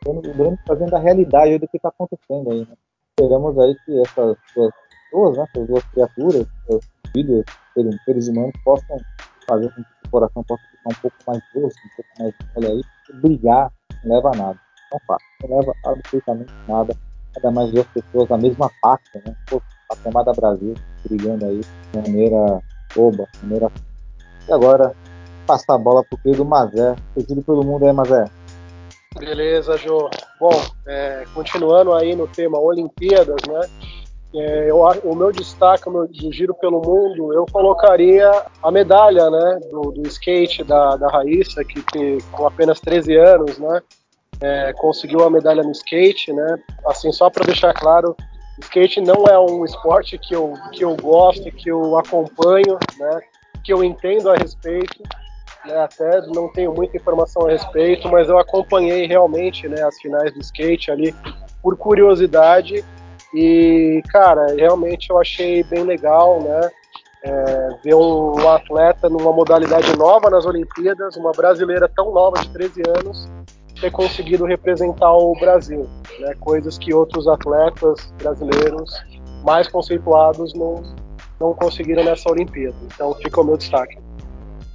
O 0.06 0.14
Breno 0.14 0.58
trazendo 0.66 0.96
a 0.96 1.00
realidade 1.00 1.58
do 1.58 1.68
que 1.68 1.76
está 1.76 1.90
acontecendo 1.90 2.52
aí, 2.52 2.62
né? 2.62 2.74
Esperamos 3.10 3.60
aí 3.60 3.76
que 3.86 4.02
essas 4.02 4.38
duas 4.56 4.74
pessoas, 5.10 5.38
né, 5.38 5.46
essas 5.50 5.68
duas 5.68 5.84
criaturas, 5.86 6.48
essas 6.70 6.90
filhas, 7.12 7.46
seres 8.06 8.28
humanos, 8.30 8.54
possam 8.64 8.98
fazer 9.48 9.70
com 9.76 9.84
que 9.84 10.08
o 10.08 10.10
coração 10.12 10.44
possa 10.44 10.64
ficar 10.72 10.90
um 10.90 11.02
pouco 11.02 11.18
mais 11.28 11.44
doce, 11.54 11.76
um 11.80 11.96
pouco 11.96 12.12
mais 12.20 12.34
olha 12.56 12.70
aí, 12.70 12.82
brigar 13.22 13.72
não 14.04 14.16
leva 14.16 14.30
a 14.30 14.38
nada. 14.38 14.60
Não 14.92 15.00
faz, 15.08 15.22
não 15.44 15.60
leva 15.60 15.74
absolutamente 15.86 16.52
nada. 16.68 16.96
Ainda 17.36 17.52
mais 17.52 17.72
duas 17.72 17.88
pessoas 17.88 18.28
da 18.28 18.38
mesma 18.38 18.72
pasta, 18.82 19.22
né? 19.26 19.36
Pô, 19.50 19.62
a 19.92 19.96
chamada 19.98 20.34
Brasil, 20.34 20.74
brigando 21.06 21.46
aí 21.46 21.62
de 21.62 21.98
maneira 21.98 22.62
boba, 22.96 23.28
de 23.34 23.44
maneira. 23.44 23.72
E 24.48 24.54
agora, 24.54 24.96
passar 25.46 25.76
a 25.76 25.78
bola 25.78 26.04
pro 26.04 26.18
querido 26.18 26.46
Mazé. 26.46 26.96
Pedido 27.16 27.42
pelo 27.44 27.64
mundo 27.64 27.86
aí, 27.86 27.94
Mazé. 27.94 28.26
Beleza, 29.18 29.78
Jô. 29.78 30.10
Bom, 30.40 30.62
é, 30.88 31.24
continuando 31.34 31.94
aí 31.94 32.16
no 32.16 32.28
tema 32.28 32.60
Olimpíadas, 32.60 33.42
né? 33.48 33.62
É, 34.34 34.70
eu, 34.70 34.78
o 35.04 35.16
meu 35.16 35.32
destaque 35.32 35.90
no 35.90 36.08
giro 36.32 36.54
pelo 36.54 36.80
mundo, 36.82 37.34
eu 37.34 37.48
colocaria 37.52 38.30
a 38.62 38.72
medalha 38.72 39.28
né, 39.28 39.60
do, 39.72 39.92
do 39.92 40.08
skate 40.08 40.64
da, 40.64 40.96
da 40.98 41.08
Raíssa, 41.10 41.64
que, 41.66 41.82
que, 41.82 42.18
com 42.32 42.46
apenas 42.46 42.80
13 42.80 43.16
anos 43.16 43.58
né, 43.58 43.82
é, 44.42 44.74
conseguiu 44.74 45.24
a 45.24 45.30
medalha 45.30 45.64
no 45.64 45.72
skate. 45.72 46.32
Né, 46.34 46.60
assim, 46.86 47.12
só 47.12 47.30
para 47.30 47.46
deixar 47.46 47.74
claro, 47.74 48.16
skate 48.60 49.02
não 49.02 49.26
é 49.26 49.40
um 49.40 49.64
esporte 49.66 50.18
que 50.18 50.36
eu, 50.36 50.54
que 50.72 50.84
eu 50.84 50.96
gosto, 50.96 51.52
que 51.52 51.70
eu 51.70 51.98
acompanho, 51.98 52.78
né, 52.98 53.22
que 53.64 53.74
eu 53.74 53.84
entendo 53.84 54.30
a 54.30 54.36
respeito. 54.36 55.02
Né, 55.66 55.78
até 55.78 56.22
não 56.28 56.52
tenho 56.52 56.74
muita 56.74 56.96
informação 56.98 57.46
a 57.46 57.52
respeito, 57.52 58.08
mas 58.10 58.30
eu 58.30 58.38
acompanhei 58.38 59.06
realmente 59.08 59.68
né, 59.68 59.82
as 59.84 59.98
finais 60.00 60.34
do 60.34 60.40
skate 60.40 60.90
ali 60.90 61.14
por 61.62 61.76
curiosidade 61.78 62.84
e, 63.34 64.02
cara, 64.10 64.56
realmente 64.56 65.10
eu 65.10 65.20
achei 65.20 65.64
bem 65.64 65.84
legal, 65.84 66.42
né? 66.42 66.70
É, 67.22 67.70
ver 67.84 67.96
um, 67.96 68.50
atleta 68.50 69.10
numa 69.10 69.34
modalidade 69.34 69.94
nova 69.98 70.30
nas 70.30 70.46
Olimpíadas, 70.46 71.18
uma 71.18 71.32
brasileira 71.32 71.90
tão 71.94 72.14
nova 72.14 72.40
de 72.40 72.50
13 72.50 72.82
anos, 72.98 73.30
ter 73.80 73.92
conseguido 73.92 74.46
representar 74.46 75.12
o 75.14 75.34
Brasil, 75.40 75.88
né? 76.20 76.34
Coisas 76.40 76.78
que 76.78 76.94
outros 76.94 77.28
atletas 77.28 78.14
brasileiros 78.18 78.92
mais 79.44 79.68
conceituados 79.68 80.54
não, 80.54 80.84
não 81.40 81.54
conseguiram 81.54 82.04
nessa 82.04 82.30
Olimpíada. 82.30 82.76
Então 82.94 83.14
fica 83.16 83.42
o 83.42 83.44
meu 83.44 83.58
destaque. 83.58 83.98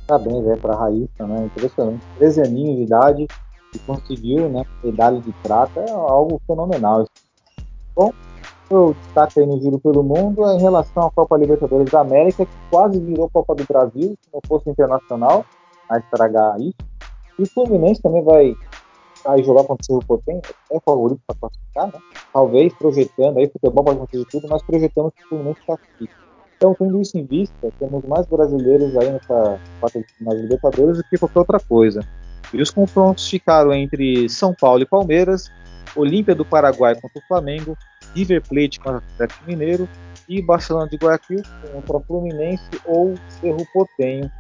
Parabéns 0.07 0.47
é, 0.47 0.57
para 0.57 0.75
a 0.75 0.79
Raíssa, 0.79 1.27
né? 1.27 1.45
Impressionante. 1.47 2.05
13 2.19 2.43
aninhos 2.43 2.77
de 2.77 2.83
idade 2.83 3.27
e 3.75 3.79
conseguiu, 3.81 4.49
né? 4.49 4.65
Medalha 4.83 5.21
de 5.21 5.33
prata 5.43 5.81
é 5.81 5.91
algo 5.91 6.41
fenomenal. 6.47 7.07
Bom, 7.95 8.13
eu 8.71 8.95
destaque 9.05 9.41
aí 9.41 9.47
no 9.47 9.61
Giro 9.61 9.79
pelo 9.79 10.03
Mundo 10.03 10.45
é 10.47 10.55
em 10.55 10.61
relação 10.61 11.07
à 11.07 11.11
Copa 11.11 11.37
Libertadores 11.37 11.91
da 11.91 12.01
América, 12.01 12.45
que 12.45 12.53
quase 12.71 12.99
virou 12.99 13.31
Copa 13.31 13.55
do 13.55 13.65
Brasil, 13.65 14.17
se 14.21 14.29
não 14.33 14.41
fosse 14.47 14.69
internacional, 14.69 15.45
a 15.89 15.99
estragar 15.99 16.61
isso. 16.61 16.77
E 17.39 17.43
o 17.43 17.47
Fluminense 17.47 18.01
também 18.01 18.23
vai, 18.23 18.55
vai 19.25 19.43
jogar 19.43 19.65
contra 19.65 19.95
o 19.95 20.05
Portem, 20.05 20.41
é 20.71 20.81
favorito 20.81 21.21
para 21.27 21.37
classificar, 21.37 21.87
né? 21.87 21.99
Talvez 22.33 22.73
projetando, 22.75 23.39
aí 23.39 23.49
futebol 23.49 23.85
pode 23.85 23.97
acontecer 23.97 24.25
de 24.25 24.31
tudo, 24.31 24.49
mas 24.49 24.63
projetamos 24.63 25.13
que 25.15 25.25
o 25.25 25.29
Fluminense 25.29 25.61
classifique. 25.65 26.15
Então, 26.57 26.75
tendo 26.79 27.01
isso 27.01 27.19
em 27.19 27.25
vista, 27.25 27.73
temos 27.79 28.05
mais 28.05 28.27
brasileiros 28.27 28.97
aí 28.97 29.11
nessa 29.11 29.61
Copa 29.81 30.05
nas 30.21 30.35
Libertadores 30.35 30.99
do 30.99 31.05
que 31.05 31.19
qualquer 31.19 31.41
outra 31.41 31.61
coisa. 31.61 32.01
E 32.53 32.63
os 32.63 32.71
confrontos 32.71 33.29
ficaram 33.29 33.73
entre 33.73 34.29
São 34.29 34.55
Paulo 34.55 34.83
e 34.83 34.87
Palmeiras, 34.87 35.51
Olímpia 35.97 36.35
do 36.35 36.45
Paraguai 36.45 36.95
contra 36.95 37.19
o 37.19 37.27
Flamengo, 37.27 37.77
River 38.15 38.43
Plate 38.49 38.79
contra 38.79 38.99
o 38.99 39.03
Atlético 39.15 39.45
Mineiro 39.47 39.89
e 40.29 40.41
Barcelona 40.41 40.89
de 40.89 40.97
Guayaquil 40.97 41.43
contra 41.73 41.97
o 41.97 42.01
Fluminense 42.01 42.65
ou 42.87 43.15
Cerro 43.41 43.67
Portenho. 43.73 44.31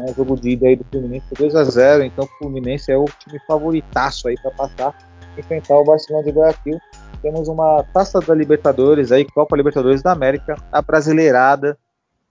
Né, 0.00 0.12
jogo 0.16 0.36
de 0.36 0.50
ida 0.50 0.66
aí 0.66 0.76
do 0.76 0.84
Fluminense 0.90 1.26
2 1.38 1.54
a 1.54 1.62
0 1.62 2.02
então 2.02 2.24
o 2.24 2.38
Fluminense 2.38 2.90
é 2.90 2.96
o 2.96 3.04
time 3.04 3.38
favoritaço 3.46 4.26
aí 4.26 4.34
para 4.42 4.50
passar 4.50 4.94
enfrentar 5.38 5.76
o 5.76 5.84
Barcelona 5.84 6.24
de 6.24 6.30
Guayaquil. 6.30 6.78
Temos 7.22 7.48
uma 7.48 7.82
Taça 7.92 8.20
da 8.20 8.34
Libertadores 8.34 9.10
aí, 9.10 9.24
Copa 9.24 9.56
Libertadores 9.56 10.02
da 10.02 10.12
América, 10.12 10.56
a 10.70 10.82
brasileirada, 10.82 11.78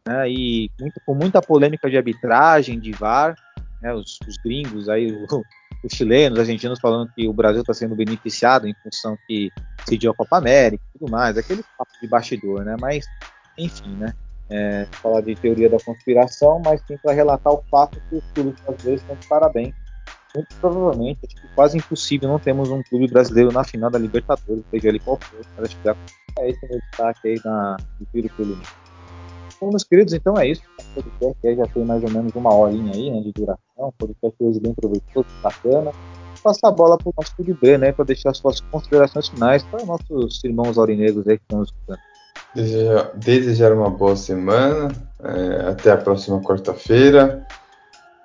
né, 0.07 0.30
e 0.30 0.70
muito, 0.80 1.01
com 1.05 1.16
muita 1.16 1.41
polêmica 1.41 1.89
de 1.89 1.97
arbitragem, 1.97 2.80
de 2.80 2.91
VAR, 2.91 3.36
né, 3.82 3.93
os, 3.93 4.20
os 4.28 4.38
gringos 4.38 4.89
aí, 4.89 5.11
o, 5.11 5.26
os 5.84 5.93
chilenos, 5.93 6.38
os 6.38 6.45
argentinos 6.45 6.80
falando 6.80 7.11
que 7.14 7.28
o 7.28 7.34
Brasil 7.34 7.61
está 7.61 7.74
sendo 7.74 7.95
beneficiado 7.95 8.68
em 8.68 8.76
função 8.84 9.18
que 9.28 9.49
decidiu 9.80 10.11
a 10.11 10.16
Copa 10.16 10.38
América 10.38 10.84
e 10.95 10.99
tudo 10.99 11.11
mais, 11.11 11.38
aquele 11.38 11.64
papo 11.78 11.91
de 11.99 12.07
bastidor, 12.07 12.64
né? 12.64 12.76
Mas, 12.80 13.05
enfim, 13.57 13.95
né? 13.95 14.14
É, 14.50 14.86
falar 14.91 15.22
de 15.22 15.36
teoria 15.36 15.70
da 15.70 15.78
conspiração, 15.80 16.62
mas 16.64 16.82
sim 16.86 16.98
para 16.98 17.14
relatar 17.14 17.54
o 17.54 17.64
fato 17.72 18.00
que 18.10 18.18
os 18.18 18.24
clubes 18.34 18.60
brasileiros 18.62 19.02
estão 19.02 19.16
de 19.16 19.28
parabéns. 19.28 19.74
Muito 20.36 20.56
provavelmente, 20.60 21.20
acho 21.26 21.36
que 21.36 21.56
quase 21.56 21.78
impossível 21.78 22.28
não 22.28 22.39
temos 22.39 22.70
um 22.70 22.82
clube 22.84 23.08
brasileiro 23.08 23.52
na 23.52 23.64
final 23.64 23.89
da 23.89 24.00
Libertadores, 24.00 24.64
seja 24.72 24.89
ele 24.89 25.00
qual 25.00 25.18
for, 25.22 25.39
acho 25.64 25.78
que 25.80 25.89
é 26.39 26.50
esse 26.50 26.68
meu 26.68 26.80
destaque 26.80 27.28
aí 27.28 27.41
na, 27.46 27.78
do 28.00 28.06
tiro 28.12 28.30
pelo. 28.36 28.58
Bom, 29.62 29.70
meus 29.70 29.84
queridos, 29.84 30.14
então 30.14 30.38
é 30.38 30.48
isso. 30.48 30.64
podcast 30.94 31.48
aí 31.48 31.56
já 31.56 31.66
tem 31.68 31.86
mais 31.86 32.04
ou 32.04 32.10
menos 32.10 32.34
uma 32.36 32.54
horinha 32.54 32.91
aí, 32.94 33.12
né, 33.12 33.22
de 33.22 33.32
duração. 33.32 33.94
Podcast 33.98 34.36
hoje 34.44 34.60
bem 34.60 34.74
proveitoso, 34.74 35.28
bacana. 35.41 35.91
Passar 36.44 36.70
a 36.70 36.72
bola 36.72 36.98
para 36.98 37.10
o 37.10 37.14
nosso 37.16 37.34
B, 37.62 37.78
né, 37.78 37.91
para 37.91 38.06
deixar 38.06 38.34
suas 38.34 38.60
considerações 38.60 39.30
finais 39.30 39.64
para 39.64 39.86
nossos 39.86 40.44
irmãos 40.44 40.78
aurinegros 40.78 41.28
aí 41.28 41.38
que 41.38 41.44
estão 41.44 41.64
escutando. 41.64 42.00
Desejar, 42.56 43.74
uma 43.74 43.89
boa 43.89 44.16
semana, 44.16 44.91
é, 45.24 45.70
até 45.70 45.91
a 45.91 45.97
próxima 45.97 46.39
quarta-feira. 46.41 47.45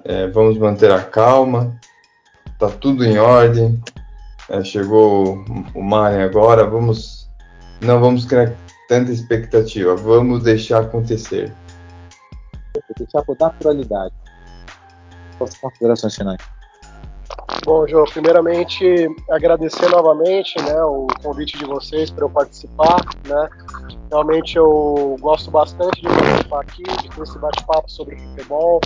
É, 0.04 0.26
vamos 0.28 0.58
manter 0.58 0.90
a 0.90 1.02
calma, 1.02 1.78
tá 2.58 2.68
tudo 2.68 3.04
em 3.04 3.18
ordem. 3.18 3.82
É, 4.48 4.62
chegou 4.62 5.44
o 5.74 5.82
Mari 5.82 6.22
agora, 6.22 6.66
vamos 6.66 7.28
não 7.80 8.00
vamos 8.00 8.24
criar 8.24 8.52
tanta 8.88 9.12
expectativa, 9.12 9.94
vamos 9.94 10.42
deixar 10.42 10.82
acontecer. 10.82 11.52
Deixar 12.96 13.22
por 13.22 13.36
naturalidade. 13.38 14.14
Suas 15.36 15.56
considerações 15.58 16.14
finais. 16.16 16.57
Bom, 17.64 17.86
João, 17.86 18.04
primeiramente 18.04 19.08
agradecer 19.30 19.88
novamente 19.90 20.54
né, 20.62 20.82
o 20.84 21.06
convite 21.22 21.58
de 21.58 21.64
vocês 21.66 22.10
para 22.10 22.24
eu 22.24 22.30
participar. 22.30 22.96
Né? 23.26 23.48
Realmente 24.10 24.56
eu 24.56 25.16
gosto 25.20 25.50
bastante 25.50 26.00
de 26.00 26.08
participar 26.08 26.60
aqui, 26.62 26.82
de 26.82 27.08
ter 27.10 27.22
esse 27.22 27.38
bate-papo 27.38 27.90
sobre 27.90 28.16
futebol, 28.16 28.80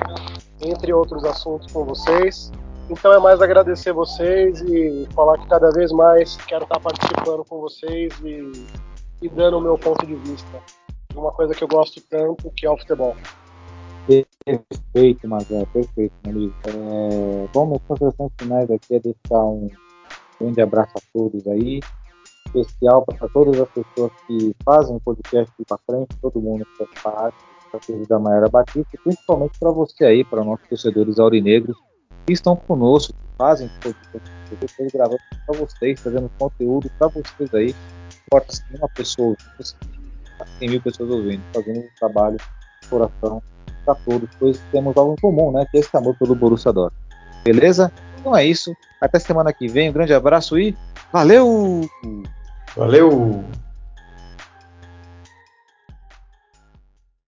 entre 0.60 0.92
outros 0.92 1.24
assuntos 1.24 1.70
com 1.72 1.84
vocês. 1.84 2.50
Então 2.90 3.12
é 3.12 3.18
mais 3.20 3.40
agradecer 3.40 3.92
vocês 3.92 4.60
e 4.62 5.06
falar 5.14 5.38
que 5.38 5.46
cada 5.46 5.70
vez 5.70 5.92
mais 5.92 6.36
quero 6.36 6.64
estar 6.64 6.80
participando 6.80 7.44
com 7.44 7.60
vocês 7.60 8.12
e, 8.24 8.66
e 9.22 9.28
dando 9.28 9.58
o 9.58 9.60
meu 9.60 9.78
ponto 9.78 10.04
de 10.04 10.14
vista. 10.16 10.58
Uma 11.14 11.30
coisa 11.30 11.54
que 11.54 11.62
eu 11.62 11.68
gosto 11.68 12.00
tanto, 12.10 12.50
que 12.56 12.66
é 12.66 12.70
o 12.70 12.76
futebol. 12.76 13.16
Perfeito, 14.06 15.28
Mazé, 15.28 15.64
perfeito, 15.72 16.14
amigo. 16.26 16.54
É, 16.66 17.48
bom, 17.52 17.66
minhas 17.66 17.82
considerações 17.86 18.32
finais 18.40 18.70
aqui 18.70 18.96
é 18.96 19.00
deixar 19.00 19.44
um 19.44 19.68
grande 20.40 20.60
abraço 20.60 20.92
a 20.96 21.00
todos 21.12 21.46
aí, 21.46 21.80
especial 22.46 23.04
para 23.04 23.28
todas 23.28 23.60
as 23.60 23.68
pessoas 23.68 24.10
que 24.26 24.56
fazem 24.64 24.96
o 24.96 25.00
podcast 25.00 25.52
para 25.68 25.78
frente, 25.86 26.16
todo 26.20 26.40
mundo 26.40 26.64
que 26.64 26.84
faz 26.84 27.02
parte, 27.02 27.36
para 27.70 28.06
da 28.08 28.18
Maera 28.18 28.48
Batista, 28.48 28.98
principalmente 29.04 29.58
para 29.58 29.70
você 29.70 30.04
aí, 30.04 30.24
para 30.24 30.44
nossos 30.44 30.68
torcedores 30.68 31.18
aurinegros 31.18 31.76
que 32.26 32.32
estão 32.32 32.56
conosco, 32.56 33.12
que 33.12 33.36
fazem 33.38 33.70
podcast, 33.80 34.30
eu 34.50 34.90
gravando 34.92 35.18
para 35.46 35.58
vocês, 35.58 36.00
fazendo 36.00 36.30
conteúdo 36.38 36.90
para 36.98 37.08
vocês 37.08 37.54
aí, 37.54 37.74
importa 38.26 38.52
se 38.52 38.62
uma 38.76 38.88
pessoa, 38.88 39.36
100 40.58 40.68
mil 40.68 40.82
pessoas 40.82 41.10
ouvindo, 41.10 41.42
fazendo 41.54 41.80
um 41.80 41.88
trabalho 41.98 42.36
de 42.36 42.88
coração 42.88 43.42
para 43.84 43.94
todos, 43.94 44.28
pois 44.38 44.60
temos 44.70 44.96
algo 44.96 45.14
em 45.14 45.20
comum, 45.20 45.52
né? 45.52 45.66
Que 45.70 45.78
é 45.78 45.80
esse 45.80 45.96
amor 45.96 46.16
pelo 46.18 46.34
Borussia 46.34 46.72
Dortmund. 46.72 47.02
Beleza? 47.44 47.92
Então 48.20 48.36
é 48.36 48.44
isso. 48.44 48.74
Até 49.00 49.18
semana 49.18 49.52
que 49.52 49.66
vem. 49.66 49.90
Um 49.90 49.92
grande 49.92 50.14
abraço 50.14 50.58
e 50.58 50.76
valeu! 51.12 51.80
Valeu! 52.76 53.44